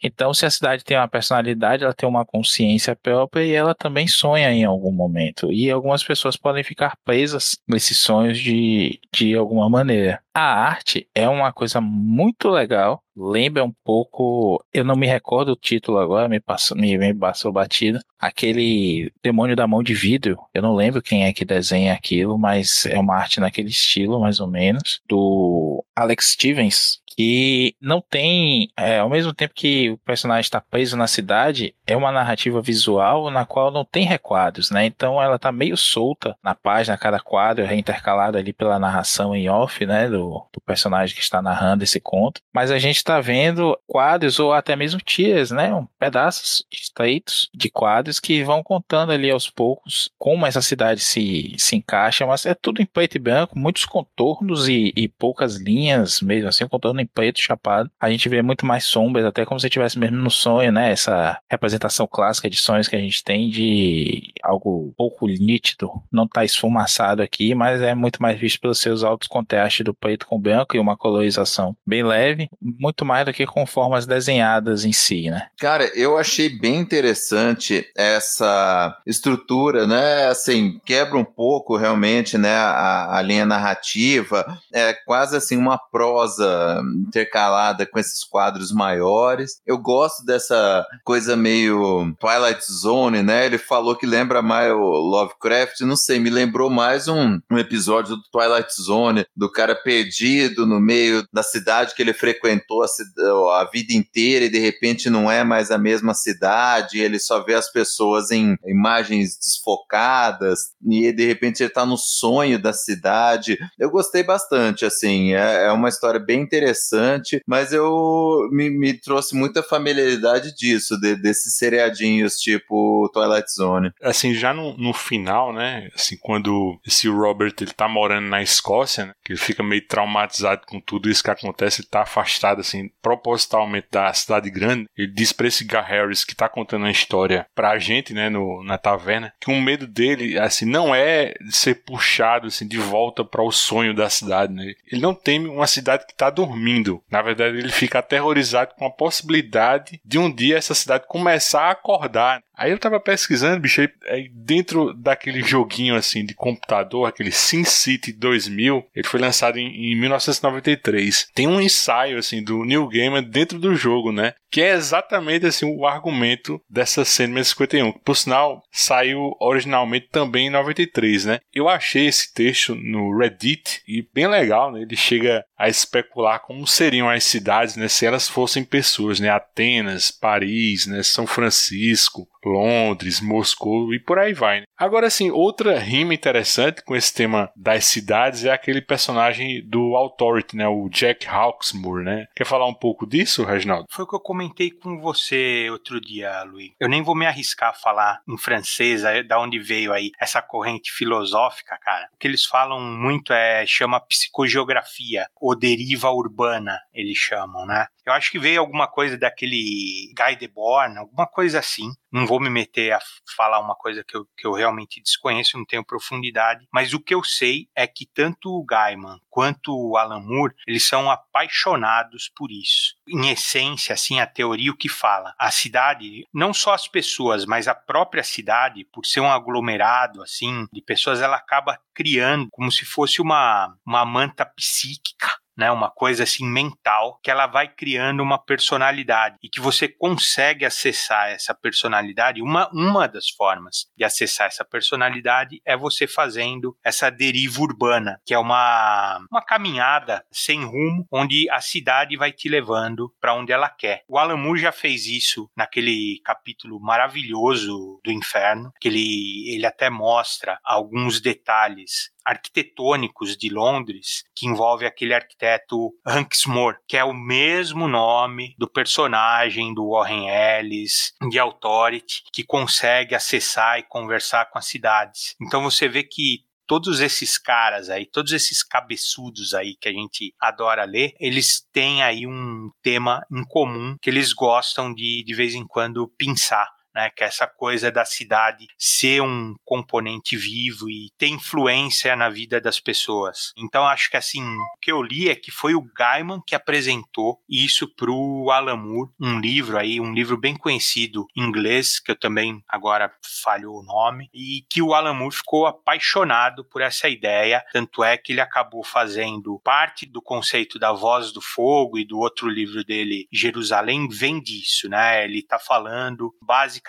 Então, 0.01 0.33
se 0.33 0.45
a 0.45 0.49
cidade 0.49 0.83
tem 0.83 0.97
uma 0.97 1.07
personalidade, 1.07 1.83
ela 1.83 1.93
tem 1.93 2.07
uma 2.07 2.25
consciência 2.25 2.95
própria 2.95 3.43
e 3.43 3.51
ela 3.51 3.73
também 3.73 4.07
sonha 4.07 4.51
em 4.51 4.63
algum 4.65 4.91
momento. 4.91 5.51
E 5.51 5.69
algumas 5.69 6.03
pessoas 6.03 6.35
podem 6.35 6.63
ficar 6.63 6.95
presas 7.03 7.57
nesses 7.67 7.97
sonhos 7.99 8.39
de, 8.39 8.99
de 9.13 9.35
alguma 9.35 9.69
maneira. 9.69 10.21
A 10.33 10.41
arte 10.41 11.07
é 11.15 11.27
uma 11.27 11.51
coisa 11.51 11.81
muito 11.81 12.49
legal. 12.49 13.01
Lembra 13.15 13.63
um 13.63 13.73
pouco, 13.83 14.63
eu 14.71 14.83
não 14.83 14.95
me 14.95 15.07
recordo 15.07 15.53
o 15.53 15.55
título 15.55 15.97
agora, 15.97 16.29
me 16.29 16.39
passou, 16.39 16.77
me, 16.77 16.95
me 16.95 17.11
passou 17.11 17.51
batido. 17.51 17.99
Aquele 18.19 19.11
Demônio 19.23 19.55
da 19.55 19.67
Mão 19.67 19.81
de 19.81 19.95
Vidro. 19.95 20.37
Eu 20.53 20.61
não 20.61 20.75
lembro 20.75 21.01
quem 21.01 21.25
é 21.25 21.33
que 21.33 21.43
desenha 21.43 21.93
aquilo, 21.93 22.37
mas 22.37 22.85
é 22.85 22.99
uma 22.99 23.15
arte 23.15 23.39
naquele 23.39 23.69
estilo, 23.69 24.19
mais 24.19 24.39
ou 24.39 24.47
menos, 24.47 25.01
do 25.09 25.83
Alex 25.95 26.33
Stevens, 26.33 27.01
que 27.17 27.75
não 27.81 27.99
tem, 27.99 28.69
é, 28.77 28.99
ao 28.99 29.09
mesmo 29.09 29.33
tempo 29.33 29.55
que 29.55 29.89
o 29.89 29.97
personagem 29.97 30.41
está 30.41 30.61
preso 30.61 30.95
na 30.95 31.07
cidade, 31.07 31.73
é 31.87 31.97
uma 31.97 32.11
narrativa 32.11 32.61
visual 32.61 33.31
na 33.31 33.43
qual 33.43 33.71
não 33.71 33.83
tem 33.83 34.05
requadros, 34.05 34.69
né? 34.69 34.85
Então 34.85 35.19
ela 35.21 35.39
tá 35.39 35.51
meio 35.51 35.75
solta 35.75 36.37
na 36.43 36.53
página, 36.53 36.95
cada 36.95 37.19
quadro 37.19 37.65
é 37.65 37.75
intercalado 37.75 38.37
ali 38.37 38.53
pela 38.53 38.77
narração 38.77 39.35
em 39.35 39.49
off, 39.49 39.83
né, 39.83 40.07
do, 40.07 40.45
do 40.53 40.61
personagem 40.63 41.15
que 41.15 41.21
está 41.21 41.41
narrando 41.41 41.83
esse 41.83 41.99
conto. 41.99 42.39
Mas 42.53 42.69
a 42.69 42.77
gente 42.77 42.97
está 42.97 43.19
vendo 43.19 43.75
quadros 43.87 44.39
ou 44.39 44.53
até 44.53 44.75
mesmo 44.75 44.99
tiras, 44.99 45.49
né, 45.49 45.73
um, 45.73 45.87
pedaços 45.97 46.63
estreitos 46.71 47.49
de 47.51 47.69
quadros 47.69 48.19
que 48.19 48.43
vão 48.43 48.61
contando 48.61 49.11
ali 49.11 49.31
aos 49.31 49.49
poucos 49.49 50.11
como 50.19 50.45
essa 50.45 50.61
cidade 50.61 51.01
se, 51.01 51.55
se 51.57 51.75
encaixa, 51.75 52.27
mas 52.27 52.45
é 52.45 52.53
tudo 52.53 52.79
em 52.79 52.85
preto 52.85 53.15
e 53.15 53.19
branco, 53.19 53.57
muitos 53.57 53.85
contornos 53.85 54.67
e, 54.67 54.93
e 54.95 55.07
poucas 55.07 55.55
linhas, 55.55 56.21
mesmo 56.21 56.49
assim, 56.49 56.67
contorno 56.67 57.01
em 57.01 57.06
preto 57.07 57.41
chapado. 57.41 57.89
A 57.99 58.09
gente 58.09 58.29
vê 58.29 58.41
muito 58.41 58.65
mais 58.65 58.85
sombras, 58.85 59.25
até 59.25 59.45
como 59.45 59.59
se 59.59 59.67
estivesse 59.67 59.97
mesmo 59.97 60.17
no 60.17 60.29
sonho, 60.29 60.71
né? 60.71 60.91
Essa 60.91 61.39
representação 61.49 62.07
clássica 62.07 62.49
de 62.49 62.57
sonhos 62.57 62.87
que 62.87 62.95
a 62.95 62.99
gente 62.99 63.23
tem 63.23 63.49
de 63.49 64.31
algo 64.43 64.93
pouco 64.97 65.27
nítido, 65.27 65.91
não 66.11 66.25
está 66.25 66.43
esfumaçado 66.43 67.21
aqui, 67.21 67.53
mas 67.53 67.81
é 67.81 67.93
muito 67.93 68.21
mais 68.21 68.39
visto 68.39 68.59
pelos 68.59 68.79
seus 68.79 69.03
altos 69.03 69.27
contrastes 69.27 69.85
do 69.85 69.93
preto 69.93 70.27
com 70.27 70.39
branco 70.39 70.75
e 70.75 70.79
uma 70.79 70.97
colorização 70.97 71.75
bem 71.85 72.03
leve, 72.03 72.49
muito 72.61 73.05
mais 73.05 73.25
do 73.25 73.33
que 73.33 73.45
com 73.45 73.65
formas 73.65 74.05
desenhadas 74.05 74.85
em 74.85 74.93
si, 74.93 75.29
né? 75.29 75.47
Cara, 75.59 75.85
eu 75.95 76.17
achei 76.17 76.49
bem 76.49 76.79
interessante 76.79 77.85
essa 77.95 78.97
estrutura, 79.05 79.85
né? 79.85 80.27
Assim, 80.27 80.79
quebra 80.85 81.17
um 81.17 81.25
pouco 81.25 81.77
realmente, 81.77 82.37
né, 82.37 82.55
a, 82.55 83.17
a 83.17 83.21
linha 83.21 83.45
narrativa, 83.45 84.45
é 84.73 84.93
quase 85.05 85.35
assim 85.35 85.57
uma 85.57 85.77
prosa 85.77 86.81
intercalada 87.05 87.85
com 87.85 87.99
esses 87.99 88.23
quadros 88.23 88.71
maiores. 88.71 89.61
Eu 89.65 89.77
gosto 89.77 90.25
dessa 90.25 90.85
coisa 91.03 91.35
meio 91.35 92.15
Twilight 92.19 92.63
Zone, 92.71 93.21
né? 93.21 93.45
Ele 93.45 93.57
falou 93.57 93.95
que 93.95 94.05
lembra 94.05 94.41
mais 94.41 94.71
o 94.71 94.77
Lovecraft, 94.77 95.81
não 95.81 95.95
sei, 95.95 96.19
me 96.19 96.29
lembrou 96.29 96.69
mais 96.69 97.07
um, 97.07 97.39
um 97.51 97.57
episódio 97.57 98.15
do 98.15 98.23
Twilight 98.31 98.73
Zone, 98.81 99.25
do 99.35 99.51
cara 99.51 99.75
perdido 99.75 100.65
no 100.65 100.79
meio 100.79 101.25
da 101.31 101.43
cidade 101.43 101.93
que 101.93 102.01
ele 102.01 102.13
frequentou 102.13 102.83
a, 102.83 103.61
a 103.61 103.69
vida 103.71 103.93
inteira 103.93 104.45
e 104.45 104.49
de 104.49 104.59
repente 104.59 105.09
não 105.09 105.29
é 105.29 105.43
mais 105.43 105.71
a 105.71 105.77
mesma 105.77 106.13
cidade, 106.13 106.99
ele 106.99 107.19
só 107.19 107.43
vê 107.43 107.53
as 107.53 107.71
pessoas 107.71 108.31
em 108.31 108.57
imagens 108.65 109.37
desfocadas 109.37 110.71
e 110.85 111.11
de 111.11 111.25
repente 111.25 111.61
ele 111.61 111.69
tá 111.69 111.85
no 111.85 111.97
sonho 111.97 112.59
da 112.59 112.73
cidade. 112.73 113.57
Eu 113.77 113.89
gostei 113.89 114.23
bastante, 114.23 114.85
assim, 114.85 115.33
é, 115.33 115.65
é 115.65 115.71
uma 115.71 115.89
história 115.89 116.19
bem 116.19 116.41
interessante 116.41 116.86
interessante, 116.87 117.41
mas 117.45 117.73
eu 117.73 118.47
me, 118.51 118.69
me 118.69 118.93
trouxe 118.93 119.35
muita 119.35 119.61
familiaridade 119.61 120.55
disso, 120.55 120.99
de, 120.99 121.15
desses 121.15 121.55
seriadinhos 121.55 122.37
tipo 122.37 123.09
Twilight 123.13 123.51
Zone. 123.51 123.91
Assim, 124.01 124.33
já 124.33 124.53
no, 124.53 124.75
no 124.77 124.93
final, 124.93 125.53
né? 125.53 125.89
Assim, 125.93 126.17
quando 126.17 126.79
esse 126.85 127.07
Robert 127.07 127.53
ele 127.59 127.73
tá 127.73 127.87
morando 127.87 128.27
na 128.27 128.41
Escócia, 128.41 129.07
né, 129.07 129.13
que 129.23 129.33
ele 129.33 129.39
fica 129.39 129.63
meio 129.63 129.85
traumatizado 129.87 130.61
com 130.67 130.79
tudo 130.79 131.09
isso 131.09 131.23
que 131.23 131.31
acontece, 131.31 131.81
ele 131.81 131.89
tá 131.89 132.01
afastado, 132.01 132.61
assim, 132.61 132.89
propositalmente 133.01 133.87
da 133.91 134.11
cidade 134.13 134.49
grande. 134.49 134.87
Ele 134.97 135.11
diz 135.11 135.33
pra 135.33 135.47
esse 135.47 135.63
Gar 135.63 135.85
Harris 135.85 136.23
que 136.23 136.35
tá 136.35 136.47
contando 136.47 136.85
a 136.85 136.91
história 136.91 137.45
pra 137.53 137.77
gente, 137.79 138.13
né, 138.13 138.29
no, 138.29 138.63
na 138.63 138.77
taverna, 138.77 139.33
que 139.39 139.51
o 139.51 139.61
medo 139.61 139.87
dele, 139.87 140.37
assim, 140.39 140.65
não 140.65 140.93
é 140.93 141.33
de 141.41 141.55
ser 141.55 141.75
puxado, 141.83 142.47
assim, 142.47 142.67
de 142.67 142.77
volta 142.77 143.23
para 143.23 143.43
o 143.43 143.51
sonho 143.51 143.93
da 143.93 144.09
cidade, 144.09 144.53
né? 144.53 144.73
Ele 144.91 145.01
não 145.01 145.13
teme 145.13 145.47
uma 145.47 145.67
cidade 145.67 146.05
que 146.05 146.15
tá 146.15 146.29
dormindo 146.29 146.76
na 147.09 147.21
verdade, 147.21 147.57
ele 147.57 147.71
fica 147.71 147.99
aterrorizado 147.99 148.73
com 148.75 148.85
a 148.85 148.91
possibilidade 148.91 150.01
de 150.05 150.17
um 150.17 150.33
dia 150.33 150.57
essa 150.57 150.73
cidade 150.73 151.05
começar 151.07 151.63
a 151.63 151.71
acordar. 151.71 152.41
Aí 152.57 152.71
eu 152.71 152.79
tava 152.79 152.99
pesquisando, 152.99 153.59
bicho, 153.59 153.87
aí, 154.07 154.29
dentro 154.33 154.91
daquele 154.93 155.43
joguinho 155.43 155.95
assim 155.95 156.25
de 156.25 156.33
computador, 156.33 157.07
aquele 157.07 157.31
SimCity 157.31 158.11
2000, 158.11 158.83
ele 158.95 159.07
foi 159.07 159.19
lançado 159.19 159.59
em, 159.59 159.91
em 159.91 159.95
1993. 159.95 161.29
Tem 161.35 161.47
um 161.47 161.61
ensaio 161.61 162.17
assim 162.17 162.43
do 162.43 162.65
Neil 162.65 162.87
Gaiman 162.87 163.23
dentro 163.23 163.59
do 163.59 163.75
jogo, 163.75 164.11
né? 164.11 164.33
Que 164.49 164.61
é 164.61 164.73
exatamente 164.73 165.45
assim 165.45 165.65
o 165.65 165.85
argumento 165.85 166.59
dessa 166.67 167.05
Sandman 167.05 167.43
51. 167.43 167.91
Por 167.91 168.15
sinal, 168.15 168.63
saiu 168.71 169.35
originalmente 169.39 170.07
também 170.11 170.47
em 170.47 170.51
93, 170.51 171.25
né? 171.25 171.39
Eu 171.53 171.69
achei 171.69 172.07
esse 172.07 172.33
texto 172.33 172.73
no 172.73 173.15
Reddit 173.15 173.81
e 173.87 174.07
bem 174.13 174.27
legal, 174.27 174.71
né? 174.71 174.81
Ele 174.81 174.95
chega 174.95 175.45
a 175.57 175.67
especular 175.67 176.39
como 176.39 176.65
seriam 176.65 177.09
as 177.09 177.23
cidades, 177.23 177.75
né, 177.75 177.87
se 177.87 178.05
elas 178.05 178.27
fossem 178.27 178.63
pessoas, 178.63 179.19
né? 179.19 179.29
Atenas, 179.29 180.11
Paris, 180.11 180.85
né, 180.85 181.01
São 181.03 181.25
Francisco, 181.25 182.27
Londres, 182.47 183.21
Moscou 183.21 183.93
e 183.93 183.99
por 183.99 184.19
aí 184.19 184.33
vai. 184.33 184.61
Né? 184.61 184.65
Agora, 184.77 185.07
assim, 185.07 185.31
outra 185.31 185.77
rima 185.79 186.13
interessante 186.13 186.83
com 186.83 186.95
esse 186.95 187.13
tema 187.13 187.51
das 187.55 187.85
cidades 187.85 188.45
é 188.45 188.51
aquele 188.51 188.81
personagem 188.81 189.61
do 189.67 189.95
Authority, 189.95 190.55
né? 190.55 190.67
O 190.67 190.89
Jack 190.89 191.27
Hawksmoor, 191.27 192.03
né? 192.03 192.25
Quer 192.35 192.45
falar 192.45 192.67
um 192.67 192.73
pouco 192.73 193.07
disso, 193.07 193.43
Reginaldo? 193.43 193.87
Foi 193.89 194.05
o 194.05 194.07
que 194.07 194.15
eu 194.15 194.19
comentei 194.19 194.71
com 194.71 194.99
você 194.99 195.69
outro 195.69 195.99
dia, 195.99 196.43
Luiz. 196.43 196.71
Eu 196.79 196.89
nem 196.89 197.01
vou 197.01 197.15
me 197.15 197.25
arriscar 197.25 197.69
a 197.69 197.73
falar 197.73 198.21
em 198.27 198.37
francês, 198.37 199.01
da 199.27 199.39
onde 199.39 199.59
veio 199.59 199.93
aí 199.93 200.11
essa 200.19 200.41
corrente 200.41 200.91
filosófica, 200.91 201.77
cara. 201.81 202.09
O 202.13 202.17
que 202.17 202.27
eles 202.27 202.45
falam 202.45 202.79
muito 202.79 203.33
é 203.33 203.65
chama 203.65 203.99
psicogeografia, 203.99 205.27
ou 205.35 205.57
deriva 205.57 206.09
urbana, 206.11 206.79
eles 206.93 207.17
chamam, 207.17 207.65
né? 207.65 207.87
Eu 208.07 208.13
acho 208.13 208.31
que 208.31 208.39
veio 208.39 208.61
alguma 208.61 208.87
coisa 208.87 209.17
daquele 209.17 210.13
Guy 210.17 210.37
Debord, 210.37 210.97
alguma 210.97 211.27
coisa 211.27 211.59
assim. 211.59 211.91
Não 212.09 212.25
vou 212.25 212.39
me 212.39 212.49
meter 212.49 212.93
a 212.93 212.99
falar 213.35 213.59
uma 213.59 213.75
coisa 213.75 214.01
que 214.01 214.15
eu, 214.15 214.25
que 214.37 214.47
eu 214.47 214.53
realmente 214.53 215.01
desconheço, 215.01 215.57
não 215.57 215.65
tenho 215.65 215.83
profundidade, 215.83 216.65
mas 216.71 216.93
o 216.93 217.01
que 217.01 217.13
eu 217.13 217.21
sei 217.21 217.67
é 217.75 217.85
que 217.85 218.05
tanto 218.05 218.49
o 218.49 218.63
Gaiman 218.63 219.19
quanto 219.29 219.75
o 219.77 219.97
Alan 219.97 220.21
Moore, 220.21 220.55
eles 220.65 220.87
são 220.87 221.11
apaixonados 221.11 222.31
por 222.33 222.49
isso. 222.49 222.95
Em 223.07 223.29
essência, 223.29 223.93
assim, 223.93 224.21
a 224.21 224.25
teoria 224.25 224.71
o 224.71 224.77
que 224.77 224.87
fala, 224.87 225.35
a 225.37 225.51
cidade, 225.51 226.25
não 226.33 226.53
só 226.53 226.73
as 226.73 226.87
pessoas, 226.87 227.45
mas 227.45 227.67
a 227.67 227.75
própria 227.75 228.23
cidade, 228.23 228.85
por 228.85 229.05
ser 229.05 229.19
um 229.19 229.29
aglomerado 229.29 230.23
assim 230.23 230.65
de 230.71 230.81
pessoas, 230.81 231.21
ela 231.21 231.35
acaba 231.35 231.77
criando 231.93 232.47
como 232.51 232.71
se 232.71 232.85
fosse 232.85 233.21
uma 233.21 233.75
uma 233.85 234.05
manta 234.05 234.45
psíquica 234.45 235.29
né? 235.57 235.71
Uma 235.71 235.89
coisa 235.89 236.23
assim 236.23 236.45
mental 236.45 237.19
que 237.23 237.31
ela 237.31 237.47
vai 237.47 237.67
criando 237.67 238.21
uma 238.21 238.37
personalidade 238.37 239.37
e 239.43 239.49
que 239.49 239.59
você 239.59 239.87
consegue 239.87 240.63
acessar 240.63 241.29
essa 241.29 241.53
personalidade. 241.53 242.41
Uma, 242.41 242.69
uma 242.71 243.07
das 243.07 243.29
formas 243.29 243.87
de 243.97 244.03
acessar 244.03 244.47
essa 244.47 244.63
personalidade 244.63 245.59
é 245.65 245.75
você 245.75 246.07
fazendo 246.07 246.77
essa 246.83 247.09
deriva 247.09 247.61
urbana, 247.61 248.21
que 248.25 248.33
é 248.33 248.39
uma, 248.39 249.19
uma 249.31 249.41
caminhada 249.41 250.23
sem 250.31 250.63
rumo, 250.63 251.07
onde 251.11 251.49
a 251.49 251.59
cidade 251.59 252.15
vai 252.15 252.31
te 252.31 252.47
levando 252.47 253.11
para 253.19 253.33
onde 253.33 253.51
ela 253.51 253.69
quer. 253.69 254.03
O 254.07 254.17
Alan 254.17 254.37
Moore 254.37 254.59
já 254.59 254.71
fez 254.71 255.07
isso 255.07 255.49
naquele 255.55 256.21
capítulo 256.23 256.79
maravilhoso 256.79 257.99
do 258.03 258.11
Inferno, 258.11 258.71
que 258.79 258.87
ele, 258.87 259.53
ele 259.53 259.65
até 259.65 259.89
mostra 259.89 260.59
alguns 260.63 261.19
detalhes 261.19 262.11
arquitetônicos 262.27 263.37
de 263.37 263.49
Londres, 263.49 264.25
que 264.35 264.45
envolve 264.45 264.85
aquele 264.85 265.13
arquiteto 265.13 265.93
Hanksmore, 266.05 266.77
que 266.85 266.97
é 266.97 267.03
o 267.03 267.13
mesmo 267.13 267.87
nome 267.87 268.53
do 268.57 268.69
personagem 268.69 269.73
do 269.73 269.91
Warren 269.91 270.27
Ellis, 270.27 271.13
de 271.29 271.39
Authority, 271.39 272.23
que 272.33 272.43
consegue 272.43 273.15
acessar 273.15 273.79
e 273.79 273.83
conversar 273.83 274.49
com 274.51 274.59
as 274.59 274.65
cidades. 274.65 275.35
Então 275.41 275.63
você 275.63 275.87
vê 275.87 276.03
que 276.03 276.45
todos 276.67 276.99
esses 276.99 277.37
caras 277.37 277.89
aí, 277.89 278.05
todos 278.05 278.33
esses 278.33 278.61
cabeçudos 278.61 279.53
aí 279.53 279.75
que 279.79 279.87
a 279.87 279.93
gente 279.93 280.35
adora 280.39 280.83
ler, 280.83 281.13
eles 281.17 281.65
têm 281.71 282.03
aí 282.03 282.27
um 282.27 282.69
tema 282.83 283.25
em 283.31 283.43
comum 283.45 283.95
que 284.01 284.09
eles 284.09 284.33
gostam 284.33 284.93
de 284.93 285.23
de 285.23 285.33
vez 285.33 285.55
em 285.55 285.65
quando 285.65 286.11
pensar 286.17 286.67
né, 286.97 287.11
que 287.11 287.23
essa 287.23 287.45
coisa 287.45 287.91
da 287.91 288.03
cidade 288.03 288.67
ser 288.75 289.21
um 289.21 289.53
componente 289.63 290.35
vivo 290.35 290.89
e 290.89 291.11
ter 291.15 291.27
influência 291.27 292.15
na 292.15 292.27
vida 292.27 292.59
das 292.59 292.79
pessoas. 292.79 293.53
Então 293.55 293.85
acho 293.85 294.09
que 294.09 294.17
assim, 294.17 294.43
o 294.43 294.79
que 294.81 294.91
eu 294.91 295.03
li 295.03 295.29
é 295.29 295.35
que 295.35 295.51
foi 295.51 295.75
o 295.75 295.87
Gaiman 295.95 296.41
que 296.45 296.55
apresentou 296.55 297.39
isso 297.47 297.87
pro 297.87 298.49
Alan 298.49 298.77
Moore, 298.77 299.11
um 299.21 299.39
livro 299.39 299.77
aí, 299.77 300.01
um 300.01 300.11
livro 300.11 300.35
bem 300.37 300.55
conhecido 300.55 301.27
em 301.37 301.43
inglês, 301.43 301.99
que 301.99 302.09
eu 302.09 302.15
também 302.15 302.63
agora 302.67 303.13
falho 303.43 303.73
o 303.73 303.83
nome, 303.83 304.27
e 304.33 304.65
que 304.67 304.81
o 304.81 304.95
Alan 304.95 305.13
Moore 305.13 305.35
ficou 305.35 305.67
apaixonado 305.67 306.65
por 306.65 306.81
essa 306.81 307.07
ideia, 307.07 307.63
tanto 307.71 308.03
é 308.03 308.17
que 308.17 308.31
ele 308.31 308.41
acabou 308.41 308.83
fazendo 308.83 309.61
parte 309.63 310.07
do 310.07 310.19
conceito 310.19 310.79
da 310.79 310.91
voz 310.91 311.31
do 311.31 311.41
fogo 311.41 311.99
e 311.99 312.05
do 312.05 312.17
outro 312.17 312.49
livro 312.49 312.83
dele, 312.83 313.27
Jerusalém, 313.31 314.07
vem 314.09 314.41
disso, 314.41 314.89
né? 314.89 315.23
Ele 315.23 315.43
tá 315.43 315.59
falando 315.59 316.33
basicamente 316.41 316.86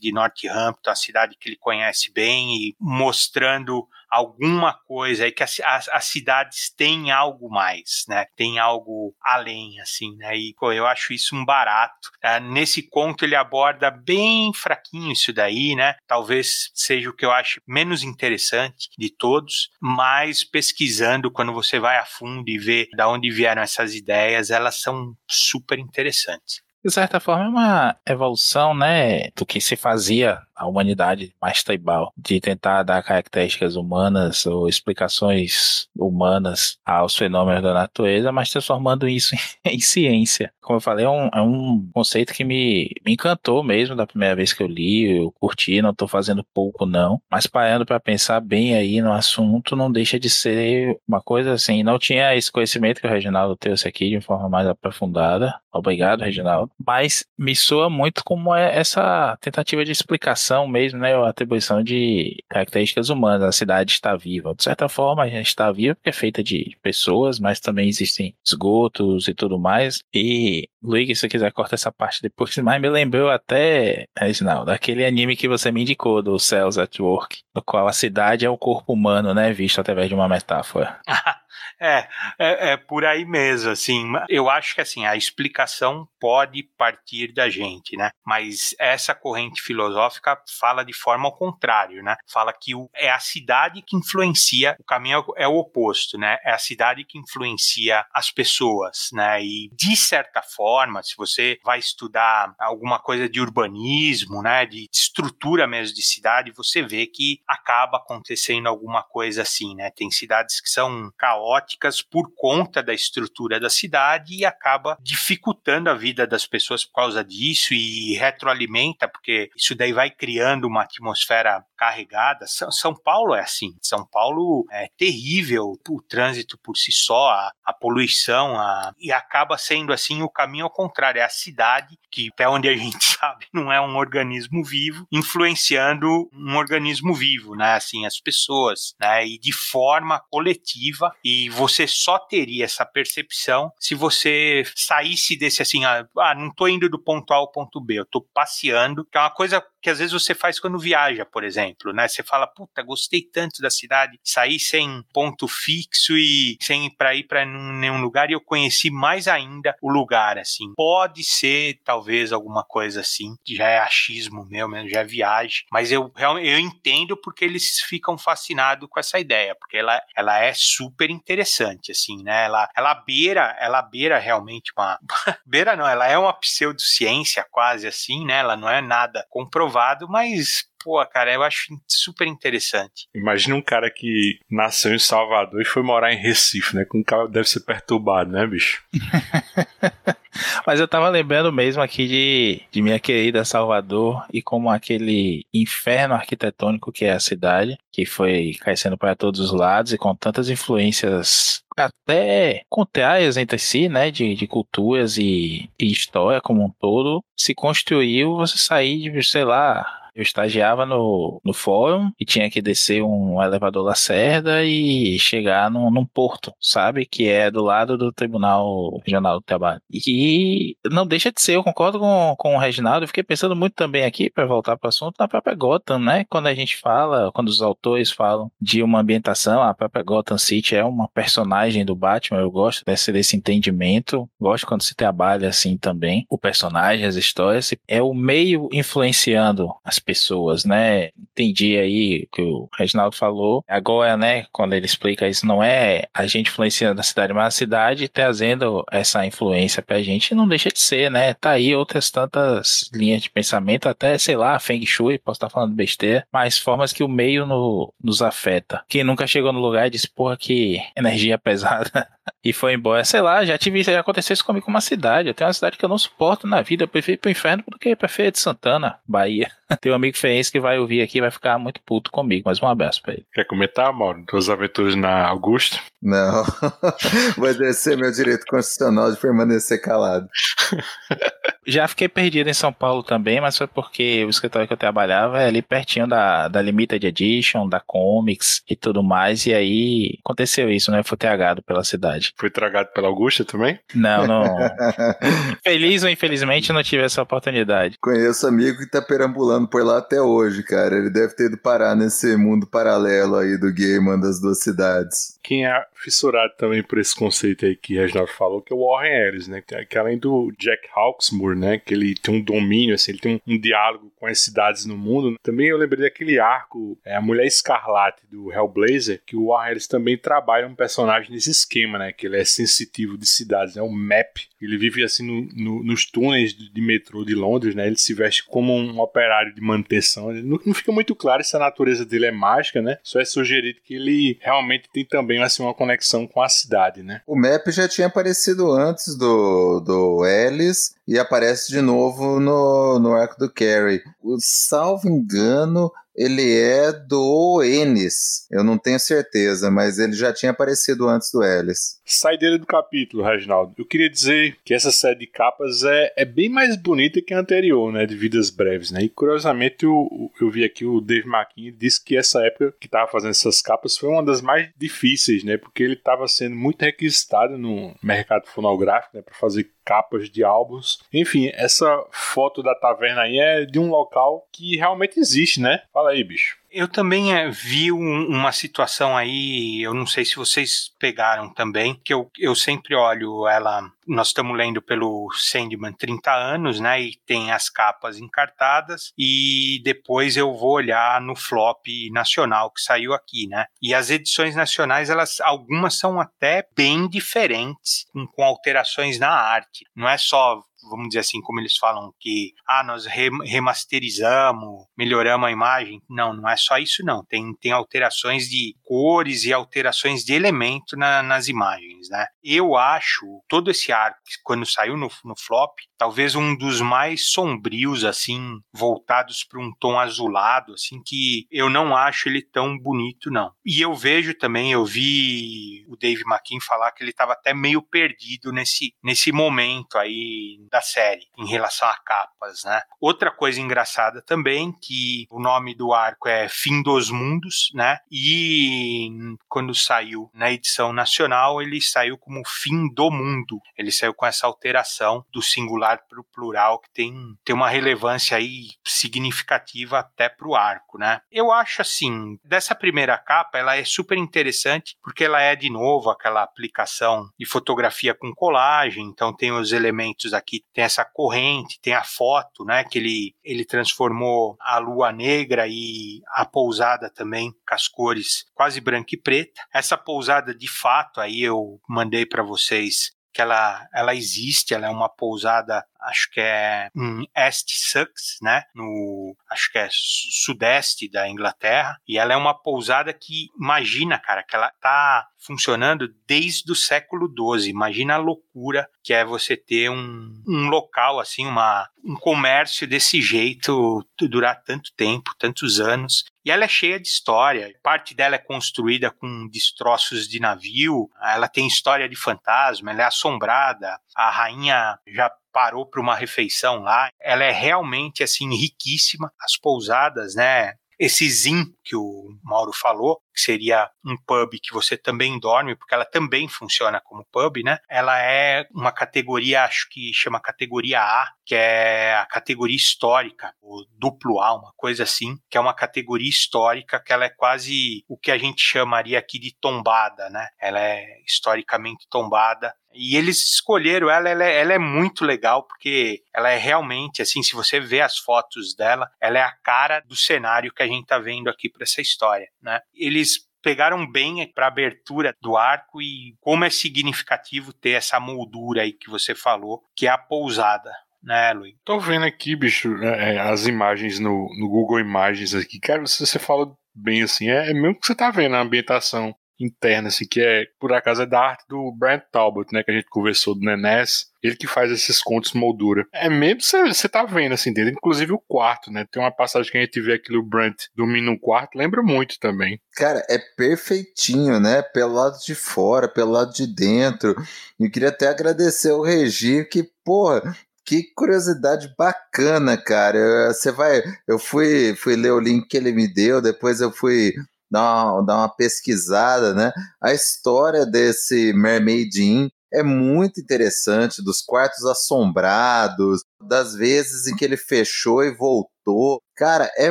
de 0.00 0.12
Northampton, 0.12 0.90
a 0.90 0.94
cidade 0.94 1.36
que 1.38 1.48
ele 1.48 1.56
conhece 1.56 2.12
bem, 2.12 2.54
e 2.56 2.76
mostrando 2.80 3.86
alguma 4.10 4.72
coisa 4.72 5.24
aí 5.24 5.32
que 5.32 5.42
as, 5.42 5.60
as, 5.60 5.88
as, 5.88 6.04
cidades 6.06 6.70
têm 6.70 7.10
algo 7.10 7.50
mais, 7.50 8.04
né? 8.08 8.26
Tem 8.36 8.58
algo 8.58 9.14
além, 9.22 9.80
assim, 9.80 10.16
né? 10.16 10.36
E 10.36 10.54
eu 10.74 10.86
acho 10.86 11.12
isso 11.12 11.36
um 11.36 11.44
barato. 11.44 12.10
Tá? 12.20 12.40
Nesse 12.40 12.82
conto 12.82 13.24
ele 13.24 13.36
aborda 13.36 13.90
bem 13.90 14.52
fraquinho 14.54 15.12
isso 15.12 15.32
daí, 15.32 15.74
né? 15.74 15.96
Talvez 16.06 16.70
seja 16.74 17.10
o 17.10 17.12
que 17.14 17.24
eu 17.24 17.32
acho 17.32 17.60
menos 17.66 18.02
interessante 18.02 18.88
de 18.96 19.10
todos, 19.10 19.70
mas 19.80 20.42
pesquisando 20.42 21.30
quando 21.30 21.52
você 21.52 21.78
vai 21.78 21.98
a 21.98 22.04
fundo 22.04 22.48
e 22.48 22.58
vê 22.58 22.88
da 22.96 23.08
onde 23.08 23.30
vieram 23.30 23.62
essas 23.62 23.94
ideias, 23.94 24.50
elas 24.50 24.80
são 24.80 25.14
super 25.28 25.78
interessantes 25.78 26.62
de 26.84 26.92
certa 26.92 27.20
forma, 27.20 27.44
é 27.44 27.48
uma 27.48 27.96
evolução, 28.06 28.74
né, 28.74 29.30
do 29.36 29.44
que 29.46 29.60
se 29.60 29.76
fazia 29.76 30.40
a 30.58 30.66
humanidade 30.66 31.32
mais 31.40 31.62
tribal, 31.62 32.12
de 32.16 32.40
tentar 32.40 32.82
dar 32.82 33.02
características 33.02 33.76
humanas 33.76 34.44
ou 34.44 34.68
explicações 34.68 35.86
humanas 35.96 36.78
aos 36.84 37.16
fenômenos 37.16 37.62
da 37.62 37.72
natureza, 37.72 38.32
mas 38.32 38.50
transformando 38.50 39.08
isso 39.08 39.36
em, 39.64 39.78
ciência. 39.78 40.52
Como 40.60 40.76
eu 40.76 40.80
falei, 40.80 41.04
é 41.06 41.08
um, 41.08 41.28
é 41.32 41.40
um 41.40 41.88
conceito 41.94 42.34
que 42.34 42.44
me, 42.44 42.90
me, 43.06 43.12
encantou 43.12 43.62
mesmo 43.62 43.94
da 43.94 44.06
primeira 44.06 44.34
vez 44.34 44.52
que 44.52 44.62
eu 44.62 44.66
li, 44.66 45.18
eu 45.18 45.32
curti, 45.32 45.80
não 45.80 45.90
estou 45.90 46.08
fazendo 46.08 46.44
pouco 46.52 46.84
não, 46.84 47.20
mas 47.30 47.46
parando 47.46 47.86
para 47.86 48.00
pensar 48.00 48.40
bem 48.40 48.74
aí 48.74 49.00
no 49.00 49.12
assunto, 49.12 49.76
não 49.76 49.90
deixa 49.90 50.18
de 50.18 50.28
ser 50.28 50.98
uma 51.06 51.22
coisa 51.22 51.52
assim, 51.52 51.82
não 51.82 51.98
tinha 51.98 52.34
esse 52.36 52.50
conhecimento 52.50 53.00
que 53.00 53.06
o 53.06 53.10
Reginaldo 53.10 53.56
trouxe 53.56 53.86
aqui 53.86 54.10
de 54.10 54.20
forma 54.20 54.48
mais 54.48 54.66
aprofundada, 54.66 55.54
obrigado 55.72 56.22
Reginaldo, 56.22 56.70
mas 56.84 57.24
me 57.38 57.54
soa 57.54 57.88
muito 57.88 58.22
como 58.24 58.54
é 58.54 58.76
essa 58.76 59.38
tentativa 59.40 59.84
de 59.84 59.92
explicação 59.92 60.47
atribuição 60.48 60.66
mesmo, 60.66 60.98
né? 61.00 61.14
A 61.14 61.28
atribuição 61.28 61.82
de 61.82 62.42
características 62.48 63.08
humanas. 63.10 63.48
A 63.48 63.52
cidade 63.52 63.92
está 63.92 64.16
viva. 64.16 64.54
De 64.54 64.62
certa 64.62 64.88
forma, 64.88 65.22
a 65.22 65.28
gente 65.28 65.46
está 65.46 65.70
viva 65.70 65.94
porque 65.94 66.10
é 66.10 66.12
feita 66.12 66.42
de 66.42 66.76
pessoas, 66.82 67.38
mas 67.38 67.60
também 67.60 67.88
existem 67.88 68.34
esgotos 68.44 69.28
e 69.28 69.34
tudo 69.34 69.58
mais. 69.58 70.00
E, 70.14 70.68
Luigi, 70.82 71.14
se 71.14 71.28
quiser, 71.28 71.52
corta 71.52 71.74
essa 71.74 71.92
parte 71.92 72.22
depois. 72.22 72.56
Mas 72.68 72.80
me 72.80 72.88
lembrou 72.88 73.30
até, 73.30 74.06
Reginaldo, 74.18 74.66
daquele 74.66 75.04
anime 75.04 75.36
que 75.36 75.48
você 75.48 75.70
me 75.70 75.82
indicou, 75.82 76.22
do 76.22 76.38
Cells 76.38 76.80
at 76.80 76.98
Work, 76.98 77.40
no 77.54 77.62
qual 77.62 77.86
a 77.88 77.92
cidade 77.92 78.44
é 78.44 78.50
o 78.50 78.58
corpo 78.58 78.92
humano, 78.92 79.34
né? 79.34 79.52
Visto 79.52 79.80
através 79.80 80.08
de 80.08 80.14
uma 80.14 80.28
metáfora. 80.28 80.98
É, 81.80 82.08
é, 82.38 82.72
é, 82.72 82.76
por 82.76 83.04
aí 83.04 83.24
mesmo, 83.24 83.70
assim. 83.70 84.12
Eu 84.28 84.50
acho 84.50 84.74
que 84.74 84.80
assim 84.80 85.06
a 85.06 85.16
explicação 85.16 86.08
pode 86.20 86.62
partir 86.76 87.32
da 87.32 87.48
gente, 87.48 87.96
né? 87.96 88.10
Mas 88.26 88.74
essa 88.78 89.14
corrente 89.14 89.62
filosófica 89.62 90.40
fala 90.58 90.84
de 90.84 90.92
forma 90.92 91.26
ao 91.26 91.36
contrário, 91.36 92.02
né? 92.02 92.16
Fala 92.26 92.52
que 92.52 92.74
o, 92.74 92.90
é 92.94 93.10
a 93.10 93.20
cidade 93.20 93.82
que 93.82 93.96
influencia, 93.96 94.76
o 94.80 94.84
caminho 94.84 95.24
é 95.36 95.46
o 95.46 95.56
oposto, 95.56 96.18
né? 96.18 96.38
É 96.44 96.50
a 96.50 96.58
cidade 96.58 97.04
que 97.04 97.18
influencia 97.18 98.04
as 98.12 98.30
pessoas, 98.30 99.08
né? 99.12 99.40
E 99.42 99.70
de 99.72 99.96
certa 99.96 100.42
forma, 100.42 101.02
se 101.02 101.16
você 101.16 101.58
vai 101.64 101.78
estudar 101.78 102.54
alguma 102.58 102.98
coisa 102.98 103.28
de 103.28 103.40
urbanismo, 103.40 104.42
né? 104.42 104.66
De 104.66 104.88
estrutura 104.92 105.66
mesmo 105.66 105.94
de 105.94 106.02
cidade, 106.02 106.52
você 106.56 106.82
vê 106.82 107.06
que 107.06 107.40
acaba 107.46 107.98
acontecendo 107.98 108.66
alguma 108.66 109.02
coisa 109.02 109.42
assim, 109.42 109.76
né? 109.76 109.90
Tem 109.94 110.10
cidades 110.10 110.60
que 110.60 110.68
são 110.68 111.12
caóticas 111.16 111.67
práticas 111.68 112.00
por 112.00 112.32
conta 112.34 112.82
da 112.82 112.94
estrutura 112.94 113.60
da 113.60 113.68
cidade 113.68 114.34
e 114.34 114.44
acaba 114.44 114.96
dificultando 115.02 115.90
a 115.90 115.94
vida 115.94 116.26
das 116.26 116.46
pessoas 116.46 116.84
por 116.84 116.94
causa 116.94 117.22
disso 117.22 117.74
e 117.74 118.14
retroalimenta, 118.14 119.06
porque 119.06 119.50
isso 119.54 119.74
daí 119.74 119.92
vai 119.92 120.10
criando 120.10 120.66
uma 120.66 120.82
atmosfera 120.82 121.62
carregada. 121.76 122.46
São, 122.46 122.72
São 122.72 122.94
Paulo 122.94 123.34
é 123.34 123.40
assim. 123.40 123.76
São 123.82 124.06
Paulo 124.06 124.64
é 124.70 124.88
terrível 124.96 125.74
o 125.88 126.02
trânsito 126.02 126.58
por 126.62 126.76
si 126.76 126.90
só, 126.90 127.30
a, 127.30 127.52
a 127.64 127.72
poluição, 127.72 128.58
a, 128.58 128.92
e 128.98 129.12
acaba 129.12 129.58
sendo 129.58 129.92
assim 129.92 130.22
o 130.22 130.30
caminho 130.30 130.64
ao 130.64 130.70
contrário. 130.70 131.20
É 131.20 131.24
a 131.24 131.28
cidade 131.28 131.98
que, 132.10 132.30
até 132.32 132.48
onde 132.48 132.68
a 132.68 132.76
gente 132.76 133.04
sabe, 133.04 133.46
não 133.52 133.70
é 133.70 133.80
um 133.80 133.96
organismo 133.96 134.64
vivo, 134.64 135.06
influenciando 135.12 136.28
um 136.32 136.56
organismo 136.56 137.14
vivo, 137.14 137.54
né? 137.54 137.74
Assim, 137.74 138.06
as 138.06 138.18
pessoas, 138.18 138.94
né? 139.00 139.26
E 139.26 139.38
de 139.38 139.52
forma 139.52 140.20
coletiva 140.30 141.12
e 141.22 141.48
você 141.58 141.88
só 141.88 142.18
teria 142.18 142.64
essa 142.64 142.86
percepção 142.86 143.72
se 143.80 143.94
você 143.94 144.62
saísse 144.76 145.36
desse 145.36 145.60
assim, 145.60 145.84
ah, 145.84 146.06
ah, 146.18 146.34
não 146.34 146.54
tô 146.54 146.68
indo 146.68 146.88
do 146.88 147.02
ponto 147.02 147.32
A 147.32 147.36
ao 147.36 147.50
ponto 147.50 147.80
B, 147.80 147.98
eu 147.98 148.06
tô 148.06 148.20
passeando, 148.32 149.04
que 149.04 149.18
é 149.18 149.20
uma 149.20 149.30
coisa 149.30 149.62
que 149.82 149.90
às 149.90 149.98
vezes 149.98 150.12
você 150.12 150.34
faz 150.34 150.60
quando 150.60 150.78
viaja, 150.78 151.24
por 151.24 151.44
exemplo, 151.44 151.92
né? 151.92 152.06
Você 152.06 152.22
fala, 152.22 152.46
puta, 152.46 152.82
gostei 152.82 153.22
tanto 153.22 153.60
da 153.60 153.70
cidade, 153.70 154.18
saí 154.22 154.58
sem 154.58 155.02
ponto 155.12 155.48
fixo 155.48 156.16
e 156.16 156.56
sem 156.60 156.86
ir 156.86 156.96
para 156.96 157.14
ir 157.14 157.24
para 157.24 157.44
nenhum 157.44 158.00
lugar 158.00 158.30
e 158.30 158.34
eu 158.34 158.40
conheci 158.40 158.90
mais 158.90 159.26
ainda 159.26 159.74
o 159.82 159.90
lugar, 159.90 160.38
assim. 160.38 160.72
Pode 160.76 161.24
ser, 161.24 161.80
talvez, 161.84 162.32
alguma 162.32 162.64
coisa 162.64 163.00
assim, 163.00 163.34
já 163.46 163.68
é 163.68 163.78
achismo 163.78 164.44
meu, 164.44 164.68
já 164.88 165.00
é 165.00 165.04
viagem, 165.04 165.64
mas 165.72 165.90
eu 165.90 166.12
eu 166.42 166.58
entendo 166.58 167.16
porque 167.16 167.44
eles 167.44 167.80
ficam 167.80 168.18
fascinados 168.18 168.88
com 168.88 169.00
essa 169.00 169.18
ideia, 169.18 169.54
porque 169.54 169.76
ela, 169.76 170.00
ela 170.16 170.38
é 170.38 170.52
super 170.54 171.10
interessante, 171.10 171.47
assim, 171.90 172.22
né? 172.22 172.44
Ela, 172.44 172.68
ela 172.76 172.94
beira, 172.94 173.56
ela 173.60 173.82
beira 173.82 174.18
realmente 174.18 174.72
uma. 174.76 174.98
beira 175.46 175.76
não, 175.76 175.86
ela 175.86 176.06
é 176.06 176.18
uma 176.18 176.32
pseudociência 176.32 177.44
quase 177.50 177.86
assim, 177.86 178.24
né? 178.24 178.38
Ela 178.38 178.56
não 178.56 178.68
é 178.68 178.80
nada 178.80 179.26
comprovado 179.30 180.08
mas 180.08 180.68
pô, 180.82 181.04
cara, 181.06 181.32
eu 181.32 181.42
acho 181.42 181.68
super 181.86 182.26
interessante. 182.26 183.08
Imagina 183.14 183.54
um 183.54 183.62
cara 183.62 183.90
que 183.90 184.38
nasceu 184.50 184.94
em 184.94 184.98
Salvador 184.98 185.60
e 185.60 185.64
foi 185.64 185.82
morar 185.82 186.12
em 186.12 186.18
Recife, 186.18 186.76
né? 186.76 186.84
Com 186.84 186.98
um 186.98 187.04
cara 187.04 187.28
deve 187.28 187.48
ser 187.48 187.60
perturbado, 187.60 188.30
né, 188.30 188.46
bicho? 188.46 188.82
Mas 190.66 190.80
eu 190.80 190.88
tava 190.88 191.08
lembrando 191.08 191.52
mesmo 191.52 191.82
aqui 191.82 192.06
de, 192.06 192.62
de 192.70 192.82
minha 192.82 192.98
querida 192.98 193.44
Salvador 193.44 194.24
e 194.32 194.40
como 194.42 194.70
aquele 194.70 195.44
inferno 195.52 196.14
arquitetônico 196.14 196.92
que 196.92 197.04
é 197.04 197.12
a 197.12 197.20
cidade, 197.20 197.76
que 197.92 198.04
foi 198.04 198.54
crescendo 198.60 198.96
para 198.96 199.16
todos 199.16 199.40
os 199.40 199.52
lados 199.52 199.92
e 199.92 199.98
com 199.98 200.14
tantas 200.14 200.48
influências 200.48 201.62
até 201.76 202.62
contrárias 202.68 203.36
entre 203.36 203.58
si, 203.58 203.88
né, 203.88 204.10
de, 204.10 204.34
de 204.34 204.46
culturas 204.46 205.16
e, 205.16 205.70
e 205.78 205.90
história 205.90 206.40
como 206.40 206.64
um 206.64 206.70
todo, 206.70 207.22
se 207.36 207.54
construiu 207.54 208.36
você 208.36 208.58
sair 208.58 209.10
de, 209.10 209.22
sei 209.22 209.44
lá, 209.44 209.86
Eu 210.18 210.22
estagiava 210.22 210.84
no, 210.84 211.40
no 211.44 211.54
fórum 211.54 212.10
e 212.18 212.24
tinha 212.24 212.50
que 212.50 212.60
descer 212.60 213.04
um 213.04 213.40
elevador 213.40 213.84
Lacerda 213.84 214.64
e 214.64 215.16
chegar 215.16 215.70
num, 215.70 215.92
num 215.92 216.04
porto, 216.04 216.52
sabe? 216.60 217.06
Que 217.06 217.28
é 217.28 217.52
do 217.52 217.62
lado 217.62 217.96
do 217.96 218.12
Tribunal 218.12 219.00
Regional 219.06 219.38
do 219.38 219.44
Trabalho. 219.44 219.80
E 219.88 220.76
não 220.90 221.06
deixa 221.06 221.30
de 221.30 221.40
ser, 221.40 221.54
eu 221.54 221.62
concordo 221.62 222.00
com, 222.00 222.34
com 222.36 222.56
o 222.56 222.58
Reginaldo, 222.58 223.04
eu 223.04 223.06
fiquei 223.06 223.22
pensando 223.22 223.54
muito 223.54 223.74
também 223.74 224.04
aqui, 224.04 224.28
para 224.28 224.44
voltar 224.44 224.76
para 224.76 224.88
o 224.88 224.90
assunto, 224.90 225.14
na 225.20 225.28
própria 225.28 225.54
Gotham, 225.54 226.00
né? 226.00 226.26
Quando 226.28 226.48
a 226.48 226.54
gente 226.54 226.76
fala, 226.76 227.30
quando 227.30 227.46
os 227.46 227.62
autores 227.62 228.10
falam 228.10 228.50
de 228.60 228.82
uma 228.82 228.98
ambientação, 228.98 229.62
a 229.62 229.72
própria 229.72 230.02
Gotham 230.02 230.36
City 230.36 230.74
é 230.74 230.84
uma 230.84 231.06
personagem 231.06 231.84
do 231.84 231.94
Batman, 231.94 232.40
eu 232.40 232.50
gosto 232.50 232.84
desse, 232.84 233.12
desse 233.12 233.36
entendimento, 233.36 234.28
gosto 234.40 234.66
quando 234.66 234.82
se 234.82 234.96
trabalha 234.96 235.48
assim 235.48 235.76
também, 235.76 236.26
o 236.28 236.36
personagem, 236.36 237.06
as 237.06 237.14
histórias, 237.14 237.72
é 237.86 238.02
o 238.02 238.12
meio 238.12 238.68
influenciando 238.72 239.72
as 239.84 240.00
pessoas, 240.08 240.64
né? 240.64 241.10
Entendi 241.18 241.76
aí 241.76 242.22
o 242.22 242.34
que 242.34 242.40
o 242.40 242.66
Reginaldo 242.78 243.14
falou. 243.14 243.62
Agora, 243.68 244.16
né, 244.16 244.46
quando 244.50 244.72
ele 244.72 244.86
explica 244.86 245.28
isso, 245.28 245.44
não 245.44 245.62
é 245.62 246.06
a 246.14 246.26
gente 246.26 246.48
influenciando 246.48 246.98
a 246.98 247.04
cidade, 247.04 247.34
mas 247.34 247.46
a 247.48 247.50
cidade 247.50 248.08
trazendo 248.08 248.82
essa 248.90 249.26
influência 249.26 249.82
pra 249.82 250.02
gente, 250.02 250.34
não 250.34 250.48
deixa 250.48 250.70
de 250.70 250.80
ser, 250.80 251.10
né? 251.10 251.34
Tá 251.34 251.50
aí 251.50 251.74
outras 251.76 252.10
tantas 252.10 252.88
linhas 252.94 253.20
de 253.20 253.30
pensamento, 253.30 253.86
até, 253.86 254.16
sei 254.16 254.34
lá, 254.34 254.58
Feng 254.58 254.84
Shui, 254.86 255.18
posso 255.18 255.36
estar 255.36 255.50
falando 255.50 255.74
besteira, 255.74 256.26
mas 256.32 256.58
formas 256.58 256.90
que 256.90 257.04
o 257.04 257.08
meio 257.08 257.44
no, 257.44 257.92
nos 258.02 258.22
afeta. 258.22 258.82
Quem 258.88 259.04
nunca 259.04 259.26
chegou 259.26 259.52
no 259.52 259.60
lugar 259.60 259.88
e 259.88 259.90
disse, 259.90 260.08
porra, 260.08 260.38
que 260.38 260.80
energia 260.96 261.36
pesada 261.38 262.08
e 262.44 262.52
foi 262.52 262.74
embora. 262.74 263.04
Sei 263.04 263.20
lá, 263.20 263.44
já 263.44 263.56
tive 263.58 263.82
já 263.82 264.00
aconteceu 264.00 264.34
isso 264.34 264.44
comigo 264.44 264.64
com 264.64 264.70
uma 264.70 264.80
cidade. 264.80 265.28
Eu 265.28 265.34
tenho 265.34 265.48
uma 265.48 265.54
cidade 265.54 265.76
que 265.76 265.84
eu 265.84 265.88
não 265.88 265.98
suporto 265.98 266.46
na 266.46 266.62
vida. 266.62 266.84
Eu 266.84 266.88
prefiro 266.88 267.14
ir 267.14 267.18
pro 267.18 267.30
inferno 267.30 267.64
do 267.68 267.78
que 267.78 267.90
ir 267.90 267.96
pra 267.96 268.08
Feira 268.08 268.32
de 268.32 268.38
Santana, 268.38 268.98
Bahia. 269.06 269.50
Tem 269.80 269.92
um 269.92 269.94
amigo 269.94 270.16
feiense 270.16 270.50
que 270.50 270.60
vai 270.60 270.78
ouvir 270.78 271.02
aqui 271.02 271.20
vai 271.20 271.30
ficar 271.30 271.58
muito 271.58 271.80
puto 271.82 272.10
comigo. 272.10 272.44
Mas 272.46 272.62
um 272.62 272.66
abraço 272.66 273.02
pra 273.02 273.14
ele. 273.14 273.26
Quer 273.32 273.44
comentar, 273.44 273.92
Mauro, 273.92 274.24
tuas 274.26 274.48
aventuras 274.48 274.94
na 274.94 275.26
Augusta? 275.26 275.78
Não. 276.00 276.44
Vou 277.36 277.48
exercer 277.48 277.96
meu 277.96 278.10
direito 278.12 278.44
constitucional 278.46 279.10
de 279.10 279.18
permanecer 279.18 279.80
calado. 279.80 280.28
Já 281.66 281.86
fiquei 281.86 282.08
perdido 282.08 282.48
em 282.48 282.54
São 282.54 282.72
Paulo 282.72 283.02
também, 283.02 283.42
mas 283.42 283.58
foi 283.58 283.66
porque 283.66 284.24
o 284.24 284.30
escritório 284.30 284.66
que 284.66 284.72
eu 284.72 284.78
trabalhava 284.78 285.42
é 285.42 285.48
ali 285.48 285.60
pertinho 285.60 286.06
da, 286.06 286.48
da 286.48 286.62
Limited 286.62 287.06
Edition, 287.06 287.68
da 287.68 287.78
Comics 287.78 288.62
e 288.66 288.74
tudo 288.74 289.02
mais. 289.02 289.44
E 289.44 289.52
aí 289.52 290.18
aconteceu 290.24 290.70
isso, 290.70 290.90
né? 290.90 291.00
Eu 291.00 291.04
fui 291.04 291.18
tragado 291.18 291.62
pela 291.62 291.84
cidade. 291.84 292.32
Foi 292.38 292.48
tragado 292.48 292.88
pela 292.94 293.08
Augusta 293.08 293.44
também? 293.44 293.78
Não, 293.94 294.26
não. 294.26 294.56
Feliz 295.62 296.02
ou 296.02 296.08
infelizmente 296.08 296.72
não 296.72 296.82
tive 296.82 297.02
essa 297.02 297.20
oportunidade. 297.20 297.98
Conheço 298.00 298.46
amigo 298.46 298.78
que 298.78 298.90
tá 298.90 299.02
perambulando 299.02 299.68
por 299.68 299.84
lá 299.84 299.98
até 299.98 300.22
hoje, 300.22 300.62
cara. 300.62 300.96
Ele 300.96 301.10
deve 301.10 301.34
ter 301.34 301.48
ido 301.48 301.58
parar 301.58 301.94
nesse 301.94 302.34
mundo 302.34 302.66
paralelo 302.66 303.36
aí 303.36 303.58
do 303.58 303.70
game 303.70 304.18
das 304.22 304.40
duas 304.40 304.60
cidades. 304.60 305.38
Quem 305.42 305.66
é 305.66 305.84
fissurado 305.98 306.52
também 306.56 306.82
por 306.82 306.98
esse 306.98 307.14
conceito 307.14 307.66
aí 307.66 307.76
que 307.76 307.94
Reginaldo 307.94 308.30
falou, 308.32 308.62
que 308.62 308.72
é 308.72 308.76
o 308.76 308.86
Warren 308.86 309.28
Ellis, 309.28 309.48
né? 309.48 309.62
Que 309.62 309.98
além 309.98 310.18
do 310.18 310.52
Jack 310.58 310.88
Hawksmoor, 310.94 311.54
né? 311.54 311.78
Que 311.78 311.94
ele 311.94 312.14
tem 312.14 312.34
um 312.34 312.40
domínio, 312.40 312.94
assim, 312.94 313.12
ele 313.12 313.20
tem 313.20 313.34
um, 313.46 313.54
um 313.54 313.60
diálogo 313.60 314.12
com 314.16 314.26
as 314.26 314.38
cidades 314.38 314.86
no 314.86 314.96
mundo. 314.96 315.36
Também 315.42 315.68
eu 315.68 315.76
lembrei 315.76 316.02
daquele 316.02 316.38
arco, 316.38 316.98
é, 317.04 317.16
a 317.16 317.20
Mulher 317.20 317.46
Escarlate 317.46 318.26
do 318.30 318.52
Hellblazer, 318.52 319.22
que 319.26 319.36
o 319.36 319.46
Warren 319.46 319.72
Ellis 319.72 319.86
também 319.86 320.16
trabalha 320.16 320.66
um 320.66 320.74
personagem 320.74 321.30
nesse 321.30 321.50
esquema, 321.50 321.98
né? 321.98 322.12
Que 322.12 322.26
ele 322.26 322.38
é 322.38 322.44
sensitivo 322.44 323.18
de 323.18 323.26
cidades, 323.26 323.76
é 323.76 323.80
né? 323.80 323.86
um 323.86 323.92
map. 323.92 324.38
Ele 324.60 324.76
vive 324.76 325.04
assim 325.04 325.24
no, 325.24 325.48
no, 325.54 325.84
nos 325.84 326.04
túneis 326.04 326.54
de, 326.54 326.72
de, 326.72 326.80
metrô 326.80 327.24
de 327.24 327.34
Londres, 327.34 327.74
né? 327.74 327.86
Ele 327.86 327.96
se 327.96 328.12
veste 328.14 328.44
como 328.44 328.74
um 328.74 329.00
operário 329.00 329.54
de 329.54 329.60
manutenção. 329.60 330.32
Não, 330.32 330.58
não, 330.64 330.74
fica 330.74 330.92
muito 330.92 331.14
claro 331.14 331.42
se 331.44 331.56
a 331.56 331.60
natureza 331.60 332.04
dele 332.04 332.26
é 332.26 332.32
mágica, 332.32 332.82
né? 332.82 332.98
Só 333.02 333.20
é 333.20 333.24
sugerido 333.24 333.80
que 333.84 333.94
ele 333.94 334.38
realmente 334.40 334.88
tem 334.92 335.04
também 335.04 335.42
assim, 335.42 335.62
uma 335.62 335.74
conexão 335.88 336.26
com 336.26 336.42
a 336.42 336.48
cidade, 336.48 337.02
né? 337.02 337.22
O 337.26 337.34
map 337.34 337.66
já 337.68 337.88
tinha 337.88 338.06
aparecido 338.06 338.70
antes 338.70 339.16
do, 339.16 339.80
do 339.80 340.26
Ellis 340.26 340.94
e 341.06 341.18
aparece 341.18 341.70
de 341.70 341.80
novo 341.80 342.38
no, 342.38 342.98
no 342.98 343.14
arco 343.14 343.38
do 343.38 343.50
Carrie. 343.50 344.02
Salvo 344.38 345.08
engano, 345.08 345.90
ele 346.14 346.58
é 346.58 346.92
do 346.92 347.62
Ennis. 347.64 348.46
Eu 348.50 348.62
não 348.62 348.76
tenho 348.76 349.00
certeza, 349.00 349.70
mas 349.70 349.98
ele 349.98 350.12
já 350.12 350.32
tinha 350.32 350.52
aparecido 350.52 351.08
antes 351.08 351.30
do 351.32 351.42
Ellis. 351.42 351.97
Saideira 352.14 352.58
do 352.58 352.66
capítulo, 352.66 353.22
Reginaldo. 353.22 353.74
Eu 353.76 353.84
queria 353.84 354.08
dizer 354.08 354.56
que 354.64 354.74
essa 354.74 354.90
série 354.90 355.20
de 355.20 355.26
capas 355.26 355.84
é, 355.84 356.12
é 356.16 356.24
bem 356.24 356.48
mais 356.48 356.76
bonita 356.76 357.20
que 357.20 357.34
a 357.34 357.38
anterior, 357.38 357.92
né? 357.92 358.06
De 358.06 358.16
Vidas 358.16 358.50
Breves, 358.50 358.90
né? 358.90 359.02
E 359.02 359.08
curiosamente 359.08 359.84
eu, 359.84 360.30
eu 360.40 360.50
vi 360.50 360.64
aqui 360.64 360.84
o 360.84 361.00
Dave 361.00 361.26
McKean 361.26 361.72
disse 361.76 362.04
que 362.04 362.16
essa 362.16 362.44
época 362.44 362.74
que 362.80 362.86
estava 362.86 363.10
fazendo 363.10 363.30
essas 363.30 363.62
capas 363.62 363.96
foi 363.96 364.08
uma 364.08 364.22
das 364.22 364.42
mais 364.42 364.70
difíceis, 364.76 365.44
né? 365.44 365.56
Porque 365.56 365.82
ele 365.82 365.94
estava 365.94 366.26
sendo 366.28 366.56
muito 366.56 366.82
requisitado 366.82 367.56
no 367.56 367.94
mercado 368.02 368.46
fonográfico, 368.46 369.16
né? 369.16 369.22
Para 369.22 369.34
fazer 369.34 369.70
capas 369.84 370.28
de 370.28 370.44
álbuns. 370.44 370.98
Enfim, 371.12 371.50
essa 371.54 372.04
foto 372.10 372.62
da 372.62 372.74
taverna 372.74 373.22
aí 373.22 373.38
é 373.38 373.64
de 373.64 373.78
um 373.78 373.88
local 373.88 374.46
que 374.52 374.76
realmente 374.76 375.18
existe, 375.18 375.60
né? 375.60 375.82
Fala 375.92 376.10
aí, 376.10 376.22
bicho. 376.22 376.57
Eu 376.70 376.86
também 376.86 377.34
é, 377.34 377.48
vi 377.48 377.90
um, 377.90 378.26
uma 378.26 378.52
situação 378.52 379.16
aí, 379.16 379.80
eu 379.82 379.94
não 379.94 380.06
sei 380.06 380.24
se 380.24 380.36
vocês 380.36 380.90
pegaram 380.98 381.52
também, 381.52 381.98
que 382.04 382.12
eu, 382.12 382.30
eu 382.38 382.54
sempre 382.54 382.94
olho 382.94 383.48
ela. 383.48 383.90
Nós 384.06 384.28
estamos 384.28 384.56
lendo 384.56 384.80
pelo 384.82 385.30
Sandman 385.34 385.92
30 385.92 386.32
anos, 386.32 386.78
né? 386.78 387.00
E 387.00 387.18
tem 387.26 387.50
as 387.52 387.70
capas 387.70 388.18
encartadas, 388.18 389.12
e 389.16 389.80
depois 389.82 390.36
eu 390.36 390.54
vou 390.54 390.72
olhar 390.72 391.20
no 391.20 391.34
flop 391.34 391.86
nacional 392.12 392.70
que 392.70 392.82
saiu 392.82 393.14
aqui, 393.14 393.46
né? 393.48 393.66
E 393.82 393.94
as 393.94 394.10
edições 394.10 394.54
nacionais, 394.54 395.08
elas 395.08 395.40
algumas 395.40 395.98
são 395.98 396.20
até 396.20 396.66
bem 396.76 397.08
diferentes, 397.08 398.06
com, 398.12 398.26
com 398.26 398.44
alterações 398.44 399.18
na 399.18 399.30
arte. 399.30 399.86
Não 399.96 400.08
é 400.08 400.18
só 400.18 400.62
vamos 400.88 401.08
dizer 401.08 401.20
assim, 401.20 401.40
como 401.40 401.60
eles 401.60 401.76
falam 401.76 402.12
que 402.18 402.52
ah, 402.66 402.82
nós 402.82 403.06
remasterizamos, 403.06 404.86
melhoramos 404.96 405.48
a 405.48 405.52
imagem. 405.52 406.00
Não, 406.08 406.32
não 406.32 406.48
é 406.48 406.56
só 406.56 406.78
isso 406.78 407.04
não. 407.04 407.24
Tem, 407.24 407.54
tem 407.60 407.72
alterações 407.72 408.48
de 408.48 408.74
cores 408.82 409.44
e 409.44 409.52
alterações 409.52 410.24
de 410.24 410.32
elemento 410.32 410.96
na, 410.96 411.22
nas 411.22 411.48
imagens, 411.48 412.08
né? 412.10 412.26
Eu 412.42 412.76
acho 412.76 413.26
todo 413.48 413.70
esse 413.70 413.92
arco 413.92 414.18
quando 414.44 414.66
saiu 414.66 414.96
no, 414.96 415.08
no 415.24 415.34
flop, 415.38 415.78
talvez 415.96 416.34
um 416.34 416.56
dos 416.56 416.80
mais 416.80 417.30
sombrios 417.30 418.04
assim, 418.04 418.58
voltados 418.72 419.44
para 419.44 419.60
um 419.60 419.70
tom 419.78 419.98
azulado, 419.98 420.72
assim 420.72 421.00
que 421.04 421.46
eu 421.50 421.68
não 421.68 421.96
acho 421.96 422.28
ele 422.28 422.42
tão 422.42 422.78
bonito 422.78 423.30
não. 423.30 423.52
E 423.64 423.80
eu 423.80 423.94
vejo 423.94 424.34
também, 424.34 424.72
eu 424.72 424.84
vi 424.84 425.84
o 425.88 425.96
Dave 425.96 426.22
McKean 426.22 426.60
falar 426.60 426.92
que 426.92 427.02
ele 427.02 427.10
estava 427.10 427.32
até 427.32 427.52
meio 427.52 427.82
perdido 427.82 428.52
nesse 428.52 428.92
nesse 429.02 429.32
momento 429.32 429.98
aí 429.98 430.58
da 430.70 430.77
série 430.80 431.26
em 431.38 431.46
relação 431.46 431.88
a 431.88 431.96
capas, 431.96 432.64
né? 432.64 432.80
Outra 433.00 433.30
coisa 433.30 433.60
engraçada 433.60 434.22
também 434.22 434.72
que 434.82 435.26
o 435.30 435.40
nome 435.40 435.74
do 435.74 435.92
arco 435.92 436.28
é 436.28 436.48
Fim 436.48 436.82
dos 436.82 437.10
Mundos, 437.10 437.70
né? 437.74 437.98
E 438.10 439.10
quando 439.48 439.74
saiu 439.74 440.30
na 440.34 440.50
edição 440.50 440.92
nacional, 440.92 441.60
ele 441.62 441.80
saiu 441.80 442.18
como 442.18 442.42
Fim 442.46 442.92
do 442.94 443.10
Mundo. 443.10 443.60
Ele 443.76 443.92
saiu 443.92 444.14
com 444.14 444.26
essa 444.26 444.46
alteração 444.46 445.24
do 445.32 445.42
singular 445.42 446.00
para 446.08 446.20
o 446.20 446.24
plural 446.24 446.80
que 446.80 446.90
tem, 446.92 447.12
tem 447.44 447.54
uma 447.54 447.68
relevância 447.68 448.36
aí 448.36 448.68
significativa 448.84 449.98
até 449.98 450.28
para 450.28 450.48
o 450.48 450.54
arco, 450.54 450.98
né? 450.98 451.20
Eu 451.30 451.52
acho 451.52 451.82
assim, 451.82 452.38
dessa 452.44 452.74
primeira 452.74 453.16
capa, 453.18 453.58
ela 453.58 453.76
é 453.76 453.84
super 453.84 454.16
interessante 454.16 454.96
porque 455.02 455.24
ela 455.24 455.40
é 455.40 455.54
de 455.54 455.70
novo 455.70 456.10
aquela 456.10 456.42
aplicação 456.42 457.28
de 457.38 457.46
fotografia 457.46 458.14
com 458.14 458.34
colagem, 458.34 459.04
então 459.04 459.34
tem 459.34 459.52
os 459.52 459.72
elementos 459.72 460.32
aqui 460.32 460.64
tem 460.72 460.84
essa 460.84 461.04
corrente, 461.04 461.80
tem 461.80 461.92
a 461.92 462.04
foto, 462.04 462.64
né, 462.64 462.84
que 462.84 462.98
ele, 462.98 463.34
ele 463.42 463.64
transformou 463.64 464.56
a 464.60 464.78
lua 464.78 465.12
negra 465.12 465.66
e 465.68 466.22
a 466.28 466.44
pousada 466.44 467.10
também 467.10 467.52
com 467.66 467.74
as 467.74 467.88
cores 467.88 468.44
quase 468.54 468.80
branca 468.80 469.14
e 469.14 469.20
preta. 469.20 469.62
Essa 469.72 469.96
pousada 469.96 470.54
de 470.54 470.68
fato 470.68 471.20
aí 471.20 471.42
eu 471.42 471.80
mandei 471.88 472.24
para 472.24 472.42
vocês 472.42 473.12
que 473.32 473.42
ela, 473.42 473.86
ela 473.94 474.14
existe, 474.14 474.74
ela 474.74 474.88
é 474.88 474.90
uma 474.90 475.08
pousada 475.08 475.86
acho 476.00 476.30
que 476.30 476.40
é 476.40 476.90
em 476.94 477.28
East 477.36 477.70
Sussex, 477.70 478.38
né? 478.42 478.62
No, 478.74 479.36
acho 479.50 479.70
que 479.70 479.78
é 479.78 479.88
sudeste 479.90 481.10
da 481.10 481.28
Inglaterra. 481.28 481.98
E 482.06 482.18
ela 482.18 482.32
é 482.32 482.36
uma 482.36 482.54
pousada 482.54 483.12
que, 483.12 483.48
imagina, 483.60 484.18
cara, 484.18 484.42
que 484.42 484.54
ela 484.54 484.70
tá 484.80 485.26
funcionando 485.38 486.08
desde 486.26 486.70
o 486.70 486.74
século 486.74 487.28
XII. 487.28 487.70
Imagina 487.70 488.14
a 488.14 488.18
loucura 488.18 488.88
que 489.02 489.12
é 489.14 489.24
você 489.24 489.56
ter 489.56 489.90
um, 489.90 490.42
um 490.46 490.68
local 490.68 491.20
assim, 491.20 491.46
uma, 491.46 491.88
um 492.04 492.16
comércio 492.16 492.86
desse 492.86 493.22
jeito 493.22 494.04
durar 494.28 494.62
tanto 494.62 494.92
tempo, 494.94 495.34
tantos 495.38 495.80
anos. 495.80 496.24
E 496.44 496.50
ela 496.50 496.64
é 496.64 496.68
cheia 496.68 496.98
de 496.98 497.08
história. 497.08 497.72
Parte 497.82 498.14
dela 498.14 498.34
é 498.34 498.38
construída 498.38 499.10
com 499.10 499.48
destroços 499.48 500.28
de 500.28 500.40
navio. 500.40 501.08
Ela 501.22 501.48
tem 501.48 501.66
história 501.66 502.08
de 502.08 502.16
fantasma. 502.16 502.90
Ela 502.90 503.02
é 503.02 503.06
assombrada. 503.06 503.98
A 504.14 504.30
rainha 504.30 504.98
já 505.06 505.30
parou 505.52 505.86
para 505.88 506.00
uma 506.00 506.14
refeição 506.14 506.82
lá. 506.82 507.10
Ela 507.20 507.44
é 507.44 507.52
realmente 507.52 508.22
assim 508.22 508.48
riquíssima. 508.54 509.32
As 509.40 509.56
pousadas, 509.56 510.34
né? 510.34 510.74
Esse 510.98 511.30
Zin 511.30 511.64
que 511.84 511.94
o 511.94 512.26
Mauro 512.42 512.72
falou, 512.72 513.20
que 513.32 513.40
seria 513.40 513.88
um 514.04 514.16
pub 514.26 514.58
que 514.60 514.74
você 514.74 514.96
também 514.96 515.38
dorme, 515.38 515.76
porque 515.76 515.94
ela 515.94 516.04
também 516.04 516.48
funciona 516.48 517.00
como 517.00 517.24
pub, 517.30 517.62
né? 517.62 517.78
Ela 517.88 518.20
é 518.20 518.66
uma 518.74 518.90
categoria, 518.90 519.62
acho 519.62 519.86
que 519.90 520.12
chama 520.12 520.40
categoria 520.40 521.00
A, 521.00 521.28
que 521.46 521.54
é 521.54 522.16
a 522.16 522.26
categoria 522.26 522.74
histórica, 522.74 523.54
o 523.62 523.84
duplo 523.96 524.40
A, 524.40 524.54
uma 524.56 524.72
coisa 524.76 525.04
assim, 525.04 525.36
que 525.48 525.56
é 525.56 525.60
uma 525.60 525.72
categoria 525.72 526.28
histórica 526.28 527.00
que 527.00 527.12
ela 527.12 527.26
é 527.26 527.30
quase 527.30 528.04
o 528.08 528.18
que 528.18 528.32
a 528.32 528.38
gente 528.38 528.60
chamaria 528.60 529.20
aqui 529.20 529.38
de 529.38 529.56
tombada, 529.60 530.28
né? 530.30 530.48
Ela 530.60 530.80
é 530.80 531.06
historicamente 531.24 532.08
tombada. 532.10 532.74
E 532.98 533.16
eles 533.16 533.38
escolheram 533.52 534.10
ela, 534.10 534.28
ela 534.28 534.44
é, 534.44 534.60
ela 534.60 534.72
é, 534.72 534.78
muito 534.78 535.24
legal, 535.24 535.62
porque 535.62 536.20
ela 536.34 536.50
é 536.50 536.58
realmente, 536.58 537.22
assim, 537.22 537.44
se 537.44 537.54
você 537.54 537.78
vê 537.78 538.00
as 538.00 538.18
fotos 538.18 538.74
dela, 538.74 539.08
ela 539.20 539.38
é 539.38 539.42
a 539.42 539.52
cara 539.52 540.00
do 540.00 540.16
cenário 540.16 540.74
que 540.74 540.82
a 540.82 540.86
gente 540.86 541.06
tá 541.06 541.16
vendo 541.16 541.48
aqui 541.48 541.70
para 541.70 541.84
essa 541.84 542.00
história, 542.00 542.48
né? 542.60 542.80
Eles 542.92 543.46
pegaram 543.62 544.10
bem 544.10 544.50
para 544.52 544.66
abertura 544.66 545.32
do 545.40 545.56
arco 545.56 546.02
e 546.02 546.34
como 546.40 546.64
é 546.64 546.70
significativo 546.70 547.72
ter 547.72 547.90
essa 547.90 548.18
moldura 548.18 548.82
aí 548.82 548.92
que 548.92 549.08
você 549.08 549.32
falou, 549.32 549.82
que 549.94 550.08
é 550.08 550.10
a 550.10 550.18
pousada, 550.18 550.90
né, 551.22 551.52
Luiz? 551.52 551.76
Tô 551.84 552.00
vendo 552.00 552.24
aqui, 552.24 552.56
bicho, 552.56 552.96
é, 553.04 553.34
é, 553.34 553.38
as 553.38 553.66
imagens 553.66 554.18
no, 554.18 554.48
no 554.58 554.68
Google 554.68 554.98
Imagens 554.98 555.54
aqui. 555.54 555.78
Cara, 555.78 556.04
se 556.06 556.26
você 556.26 556.38
fala 556.38 556.72
bem 556.92 557.22
assim, 557.22 557.48
é, 557.48 557.70
é 557.70 557.74
mesmo 557.74 558.00
que 558.00 558.06
você 558.06 558.14
tá 558.14 558.30
vendo 558.30 558.56
a 558.56 558.60
ambientação 558.60 559.34
interna, 559.60 560.08
assim, 560.08 560.26
que 560.26 560.40
é, 560.40 560.64
por 560.78 560.92
acaso, 560.92 561.22
é 561.22 561.26
da 561.26 561.40
arte 561.40 561.64
do 561.68 561.92
Brent 561.92 562.22
Talbot, 562.30 562.72
né, 562.72 562.82
que 562.82 562.90
a 562.90 562.94
gente 562.94 563.08
conversou 563.08 563.54
do 563.54 563.60
Nenés, 563.60 564.26
ele 564.42 564.56
que 564.56 564.66
faz 564.66 564.90
esses 564.90 565.20
contos 565.20 565.52
moldura. 565.52 566.06
É 566.12 566.28
mesmo 566.28 566.60
você 566.62 567.08
tá 567.08 567.24
vendo, 567.24 567.52
assim, 567.52 567.72
dentro, 567.72 567.92
inclusive 567.92 568.32
o 568.32 568.42
quarto, 568.46 568.90
né, 568.90 569.04
tem 569.10 569.20
uma 569.20 569.34
passagem 569.34 569.70
que 569.70 569.78
a 569.78 569.80
gente 569.80 570.00
vê 570.00 570.14
aqui 570.14 570.36
o 570.36 570.42
Brent 570.42 570.84
dormindo 570.94 571.26
no 571.26 571.38
quarto, 571.38 571.76
lembra 571.76 572.02
muito 572.02 572.38
também. 572.38 572.80
Cara, 572.94 573.24
é 573.28 573.38
perfeitinho, 573.56 574.60
né, 574.60 574.82
pelo 574.82 575.14
lado 575.14 575.38
de 575.44 575.54
fora, 575.54 576.08
pelo 576.08 576.32
lado 576.32 576.52
de 576.52 576.66
dentro, 576.66 577.34
eu 577.78 577.90
queria 577.90 578.08
até 578.08 578.28
agradecer 578.28 578.90
ao 578.90 579.02
Regi, 579.02 579.64
que, 579.64 579.84
porra, 580.04 580.54
que 580.88 581.02
curiosidade 581.14 581.94
bacana, 581.98 582.74
cara. 582.78 583.52
Você 583.52 583.70
vai. 583.70 584.02
Eu 584.26 584.38
fui, 584.38 584.94
fui 584.96 585.16
ler 585.16 585.32
o 585.32 585.38
link 585.38 585.68
que 585.68 585.76
ele 585.76 585.92
me 585.92 586.08
deu, 586.08 586.40
depois 586.40 586.80
eu 586.80 586.90
fui 586.90 587.34
dar 587.70 588.12
uma, 588.12 588.26
dar 588.26 588.36
uma 588.38 588.48
pesquisada, 588.48 589.54
né? 589.54 589.72
A 590.02 590.12
história 590.12 590.86
desse 590.86 591.52
Mermaid 591.52 592.22
Inn 592.22 592.48
é 592.72 592.82
muito 592.82 593.40
interessante, 593.40 594.22
dos 594.22 594.42
quartos 594.42 594.84
assombrados, 594.84 596.22
das 596.46 596.74
vezes 596.74 597.26
em 597.26 597.34
que 597.34 597.44
ele 597.44 597.56
fechou 597.56 598.22
e 598.22 598.34
voltou. 598.34 599.22
Cara, 599.34 599.70
é 599.76 599.90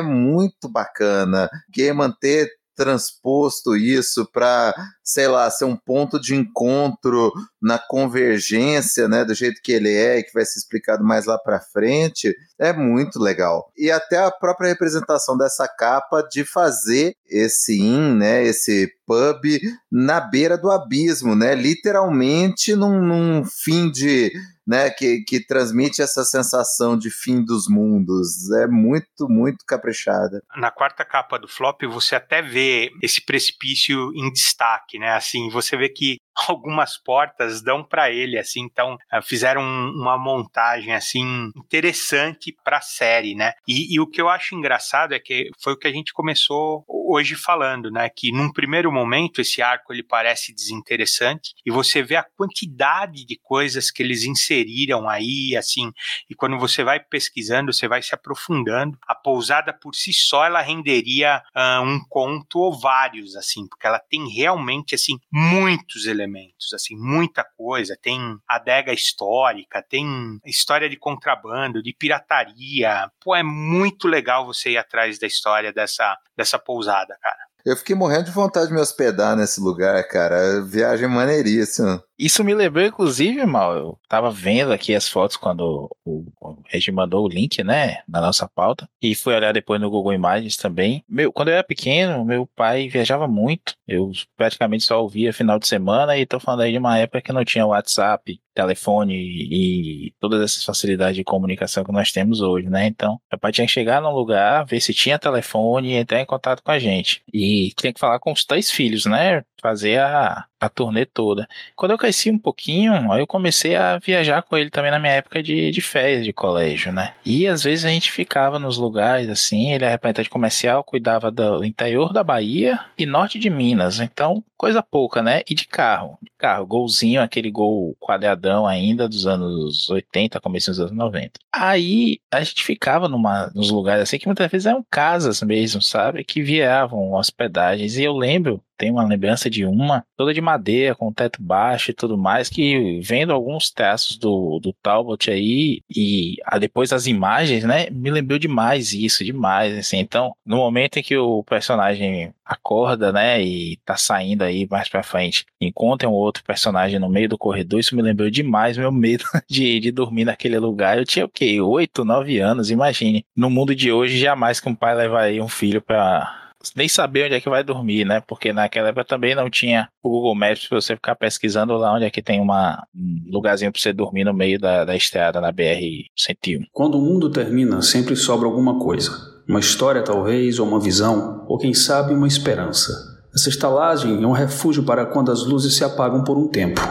muito 0.00 0.68
bacana. 0.68 1.48
Que 1.72 1.92
manter 1.92 2.48
transposto 2.78 3.76
isso 3.76 4.24
para, 4.32 4.72
sei 5.02 5.26
lá, 5.26 5.50
ser 5.50 5.64
um 5.64 5.76
ponto 5.76 6.20
de 6.20 6.36
encontro 6.36 7.32
na 7.60 7.76
convergência, 7.76 9.08
né, 9.08 9.24
do 9.24 9.34
jeito 9.34 9.60
que 9.60 9.72
ele 9.72 9.92
é 9.92 10.22
que 10.22 10.32
vai 10.32 10.44
ser 10.44 10.60
explicado 10.60 11.02
mais 11.04 11.26
lá 11.26 11.36
para 11.36 11.60
frente, 11.60 12.32
é 12.56 12.72
muito 12.72 13.18
legal. 13.18 13.72
E 13.76 13.90
até 13.90 14.18
a 14.18 14.30
própria 14.30 14.68
representação 14.68 15.36
dessa 15.36 15.66
capa 15.66 16.22
de 16.22 16.44
fazer 16.44 17.16
esse 17.28 17.80
in, 17.80 18.14
né, 18.14 18.44
esse 18.44 18.88
pub 19.04 19.44
na 19.90 20.20
beira 20.20 20.56
do 20.56 20.70
abismo, 20.70 21.34
né, 21.34 21.56
literalmente 21.56 22.76
num, 22.76 23.02
num 23.02 23.44
fim 23.44 23.90
de 23.90 24.32
né, 24.68 24.90
que, 24.90 25.24
que 25.26 25.40
transmite 25.40 26.02
essa 26.02 26.22
sensação 26.24 26.96
de 26.98 27.10
fim 27.10 27.42
dos 27.42 27.66
mundos. 27.70 28.50
É 28.52 28.66
muito, 28.66 29.26
muito 29.26 29.64
caprichada. 29.66 30.42
Na 30.58 30.70
quarta 30.70 31.06
capa 31.06 31.38
do 31.38 31.48
flop, 31.48 31.82
você 31.86 32.14
até 32.14 32.42
vê 32.42 32.90
esse 33.02 33.24
precipício 33.24 34.12
em 34.14 34.30
destaque, 34.30 34.98
né? 34.98 35.12
Assim, 35.12 35.48
você 35.48 35.74
vê 35.74 35.88
que 35.88 36.18
algumas 36.46 36.96
portas 36.96 37.62
dão 37.62 37.82
para 37.82 38.10
ele, 38.10 38.38
assim, 38.38 38.60
então 38.60 38.96
eh, 39.12 39.20
fizeram 39.22 39.62
uma 39.62 40.16
montagem 40.16 40.94
assim 40.94 41.50
interessante 41.56 42.56
para 42.62 42.78
a 42.78 42.82
série, 42.82 43.34
né? 43.34 43.54
E, 43.66 43.94
e, 43.94 44.00
o 44.00 44.06
que 44.06 44.20
eu 44.20 44.28
acho 44.28 44.54
engraçado 44.54 45.14
é 45.14 45.18
que 45.18 45.50
foi 45.60 45.72
o 45.72 45.76
que 45.76 45.88
a 45.88 45.92
gente 45.92 46.12
começou 46.12 46.84
hoje 46.88 47.34
falando, 47.34 47.90
né? 47.90 48.08
Que 48.08 48.30
num 48.30 48.52
primeiro 48.52 48.92
momento 48.92 49.40
esse 49.40 49.60
arco 49.60 49.92
ele 49.92 50.02
parece 50.02 50.54
desinteressante 50.54 51.54
e 51.66 51.70
você 51.70 52.02
vê 52.02 52.16
a 52.16 52.22
quantidade 52.22 53.24
de 53.24 53.36
coisas 53.42 53.90
que 53.90 54.02
eles 54.02 54.24
inseriram 54.24 55.08
aí, 55.08 55.56
assim, 55.56 55.90
e 56.30 56.34
quando 56.34 56.58
você 56.58 56.84
vai 56.84 57.00
pesquisando, 57.00 57.72
você 57.72 57.88
vai 57.88 58.02
se 58.02 58.14
aprofundando. 58.14 58.96
A 59.06 59.14
pousada 59.14 59.72
por 59.72 59.94
si 59.94 60.12
só 60.12 60.44
ela 60.44 60.60
renderia 60.60 61.42
uh, 61.56 61.82
um 61.82 62.00
conto 62.08 62.58
ou 62.60 62.78
vários, 62.78 63.34
assim, 63.34 63.66
porque 63.66 63.86
ela 63.86 63.98
tem 63.98 64.28
realmente 64.28 64.94
assim 64.94 65.18
muitos 65.32 66.06
elementos 66.06 66.27
elementos, 66.28 66.72
assim, 66.74 66.94
muita 66.96 67.44
coisa. 67.56 67.96
Tem 68.00 68.18
adega 68.46 68.92
histórica, 68.92 69.82
tem 69.82 70.06
história 70.44 70.88
de 70.88 70.96
contrabando, 70.96 71.82
de 71.82 71.92
pirataria. 71.92 73.10
Pô, 73.20 73.34
é 73.34 73.42
muito 73.42 74.06
legal 74.06 74.46
você 74.46 74.70
ir 74.70 74.76
atrás 74.76 75.18
da 75.18 75.26
história 75.26 75.72
dessa, 75.72 76.16
dessa 76.36 76.58
pousada, 76.58 77.16
cara. 77.20 77.38
Eu 77.64 77.76
fiquei 77.76 77.94
morrendo 77.94 78.24
de 78.24 78.30
vontade 78.30 78.68
de 78.68 78.72
me 78.72 78.80
hospedar 78.80 79.36
nesse 79.36 79.60
lugar, 79.60 80.02
cara. 80.08 80.62
Viagem 80.62 81.08
maneiríssima. 81.08 82.02
Isso 82.18 82.42
me 82.42 82.52
lembrou, 82.52 82.84
inclusive, 82.84 83.44
mal. 83.46 83.76
Eu 83.76 83.98
tava 84.08 84.30
vendo 84.30 84.72
aqui 84.72 84.94
as 84.94 85.08
fotos 85.08 85.36
quando 85.36 85.88
o, 86.04 86.24
Regi 86.66 86.90
mandou 86.90 87.24
o 87.24 87.28
link, 87.28 87.62
né, 87.62 88.02
na 88.08 88.20
nossa 88.20 88.48
pauta. 88.48 88.88
E 89.00 89.14
fui 89.14 89.34
olhar 89.34 89.52
depois 89.52 89.80
no 89.80 89.90
Google 89.90 90.12
Imagens 90.12 90.56
também. 90.56 91.04
Meu, 91.08 91.32
quando 91.32 91.48
eu 91.48 91.54
era 91.54 91.64
pequeno, 91.64 92.24
meu 92.24 92.46
pai 92.46 92.88
viajava 92.88 93.28
muito. 93.28 93.74
Eu 93.86 94.10
praticamente 94.36 94.84
só 94.84 95.00
ouvia 95.00 95.32
final 95.32 95.58
de 95.58 95.66
semana. 95.66 96.16
E 96.16 96.26
tô 96.26 96.40
falando 96.40 96.62
aí 96.62 96.72
de 96.72 96.78
uma 96.78 96.98
época 96.98 97.22
que 97.22 97.32
não 97.32 97.44
tinha 97.44 97.66
WhatsApp, 97.66 98.40
telefone 98.54 99.14
e 99.14 100.12
todas 100.18 100.42
essas 100.42 100.64
facilidades 100.64 101.16
de 101.16 101.22
comunicação 101.22 101.84
que 101.84 101.92
nós 101.92 102.10
temos 102.10 102.40
hoje, 102.40 102.68
né? 102.68 102.86
Então, 102.86 103.20
meu 103.30 103.38
pai 103.38 103.52
tinha 103.52 103.66
que 103.66 103.72
chegar 103.72 104.02
num 104.02 104.10
lugar, 104.10 104.66
ver 104.66 104.80
se 104.80 104.92
tinha 104.92 105.18
telefone 105.18 105.92
e 105.92 105.94
entrar 105.94 106.20
em 106.20 106.26
contato 106.26 106.62
com 106.62 106.70
a 106.72 106.78
gente. 106.78 107.22
E 107.32 107.72
tinha 107.76 107.92
que 107.92 108.00
falar 108.00 108.18
com 108.18 108.32
os 108.32 108.44
três 108.44 108.70
filhos, 108.70 109.06
né? 109.06 109.44
Fazer 109.62 110.00
a, 110.00 110.44
a 110.60 110.68
turnê 110.68 111.04
toda. 111.04 111.48
Quando 111.76 111.92
eu 111.92 111.98
cresci 111.98 112.30
um 112.30 112.38
pouquinho, 112.38 113.12
aí 113.12 113.20
eu 113.20 113.26
comecei 113.26 113.76
a 113.76 113.98
viajar 113.98 114.42
com 114.42 114.56
ele 114.56 114.70
também 114.70 114.90
na 114.90 114.98
minha 114.98 115.12
época 115.12 115.42
de, 115.42 115.70
de 115.70 115.80
férias 115.80 116.24
de 116.24 116.32
colégio, 116.32 116.92
né? 116.92 117.14
E 117.24 117.46
às 117.46 117.62
vezes 117.62 117.84
a 117.84 117.88
gente 117.88 118.10
ficava 118.10 118.58
nos 118.58 118.76
lugares 118.76 119.28
assim, 119.28 119.72
ele 119.72 119.84
é 119.84 119.88
representante 119.88 120.30
comercial, 120.30 120.82
cuidava 120.82 121.30
do 121.30 121.64
interior 121.64 122.12
da 122.12 122.24
Bahia 122.24 122.80
e 122.96 123.06
norte 123.06 123.38
de 123.38 123.50
Minas, 123.50 124.00
então 124.00 124.42
coisa 124.58 124.82
pouca, 124.82 125.22
né? 125.22 125.42
E 125.48 125.54
de 125.54 125.66
carro, 125.66 126.18
de 126.20 126.30
carro, 126.36 126.66
golzinho, 126.66 127.22
aquele 127.22 127.50
gol 127.50 127.96
quadradão 128.00 128.66
ainda 128.66 129.08
dos 129.08 129.26
anos 129.26 129.88
80, 129.88 130.40
começo 130.40 130.70
dos 130.70 130.80
anos 130.80 130.92
90. 130.92 131.40
Aí 131.52 132.18
a 132.30 132.42
gente 132.42 132.64
ficava 132.64 133.08
numa, 133.08 133.50
nos 133.54 133.70
lugares 133.70 134.02
assim 134.02 134.18
que 134.18 134.26
muitas 134.26 134.50
vezes 134.50 134.66
eram 134.66 134.84
casas 134.90 135.40
mesmo, 135.42 135.80
sabe? 135.80 136.24
Que 136.24 136.42
vieram 136.42 137.12
hospedagens 137.12 137.96
e 137.96 138.02
eu 138.02 138.16
lembro 138.16 138.62
tem 138.78 138.92
uma 138.92 139.04
lembrança 139.04 139.50
de 139.50 139.66
uma, 139.66 140.04
toda 140.16 140.32
de 140.32 140.40
madeira, 140.40 140.94
com 140.94 141.12
teto 141.12 141.42
baixo 141.42 141.90
e 141.90 141.94
tudo 141.94 142.16
mais, 142.16 142.48
que 142.48 143.00
vendo 143.00 143.32
alguns 143.32 143.70
traços 143.70 144.16
do, 144.16 144.60
do 144.60 144.72
Talbot 144.72 145.28
aí, 145.28 145.82
e 145.90 146.36
ah, 146.44 146.58
depois 146.58 146.92
as 146.92 147.08
imagens, 147.08 147.64
né, 147.64 147.90
me 147.90 148.08
lembrou 148.08 148.38
demais 148.38 148.92
isso, 148.92 149.24
demais, 149.24 149.76
assim. 149.76 149.98
Então, 149.98 150.32
no 150.46 150.58
momento 150.58 150.98
em 150.98 151.02
que 151.02 151.16
o 151.16 151.42
personagem 151.42 152.32
acorda, 152.48 153.12
né, 153.12 153.42
e 153.42 153.76
tá 153.84 153.96
saindo 153.96 154.42
aí 154.42 154.66
mais 154.70 154.88
pra 154.88 155.02
frente, 155.02 155.44
encontra 155.60 156.08
um 156.08 156.12
outro 156.12 156.42
personagem 156.42 156.98
no 156.98 157.08
meio 157.08 157.28
do 157.28 157.36
corredor, 157.36 157.78
isso 157.78 157.94
me 157.94 158.00
lembrou 158.00 158.30
demais 158.30 158.78
meu 158.78 158.90
medo 158.90 159.24
de, 159.48 159.78
de 159.78 159.90
dormir 159.90 160.24
naquele 160.24 160.58
lugar. 160.58 160.96
Eu 160.96 161.04
tinha 161.04 161.26
o 161.26 161.28
quê? 161.28 161.60
Oito, 161.60 162.04
nove 162.04 162.38
anos, 162.38 162.70
imagine. 162.70 163.24
No 163.36 163.50
mundo 163.50 163.74
de 163.74 163.92
hoje, 163.92 164.18
jamais 164.18 164.60
que 164.60 164.68
um 164.68 164.74
pai 164.74 164.94
levaria 164.94 165.44
um 165.44 165.48
filho 165.48 165.82
pra 165.82 166.48
nem 166.74 166.88
saber 166.88 167.26
onde 167.26 167.34
é 167.34 167.40
que 167.40 167.48
vai 167.48 167.62
dormir, 167.62 168.04
né? 168.04 168.20
Porque 168.26 168.52
naquela 168.52 168.88
época 168.88 169.04
também 169.04 169.34
não 169.34 169.48
tinha 169.48 169.88
o 170.02 170.10
Google 170.10 170.34
Maps 170.34 170.66
para 170.66 170.80
você 170.80 170.96
ficar 170.96 171.14
pesquisando 171.14 171.76
lá 171.76 171.94
onde 171.94 172.04
é 172.04 172.10
que 172.10 172.22
tem 172.22 172.40
uma, 172.40 172.84
um 172.94 173.22
lugarzinho 173.30 173.70
para 173.70 173.80
você 173.80 173.92
dormir 173.92 174.24
no 174.24 174.34
meio 174.34 174.58
da, 174.58 174.84
da 174.84 174.96
estrada 174.96 175.40
na 175.40 175.52
BR-101. 175.52 176.66
Quando 176.72 176.98
o 176.98 177.00
mundo 177.00 177.30
termina, 177.30 177.80
sempre 177.82 178.16
sobra 178.16 178.46
alguma 178.48 178.78
coisa. 178.78 179.37
Uma 179.48 179.60
história, 179.60 180.02
talvez, 180.02 180.58
ou 180.58 180.68
uma 180.68 180.78
visão, 180.78 181.46
ou 181.48 181.56
quem 181.56 181.72
sabe, 181.72 182.12
uma 182.12 182.26
esperança. 182.26 183.18
Essa 183.34 183.48
estalagem 183.48 184.22
é 184.22 184.26
um 184.26 184.32
refúgio 184.32 184.82
para 184.82 185.06
quando 185.06 185.32
as 185.32 185.42
luzes 185.42 185.74
se 185.74 185.82
apagam 185.82 186.22
por 186.22 186.36
um 186.36 186.48
tempo. 186.48 186.82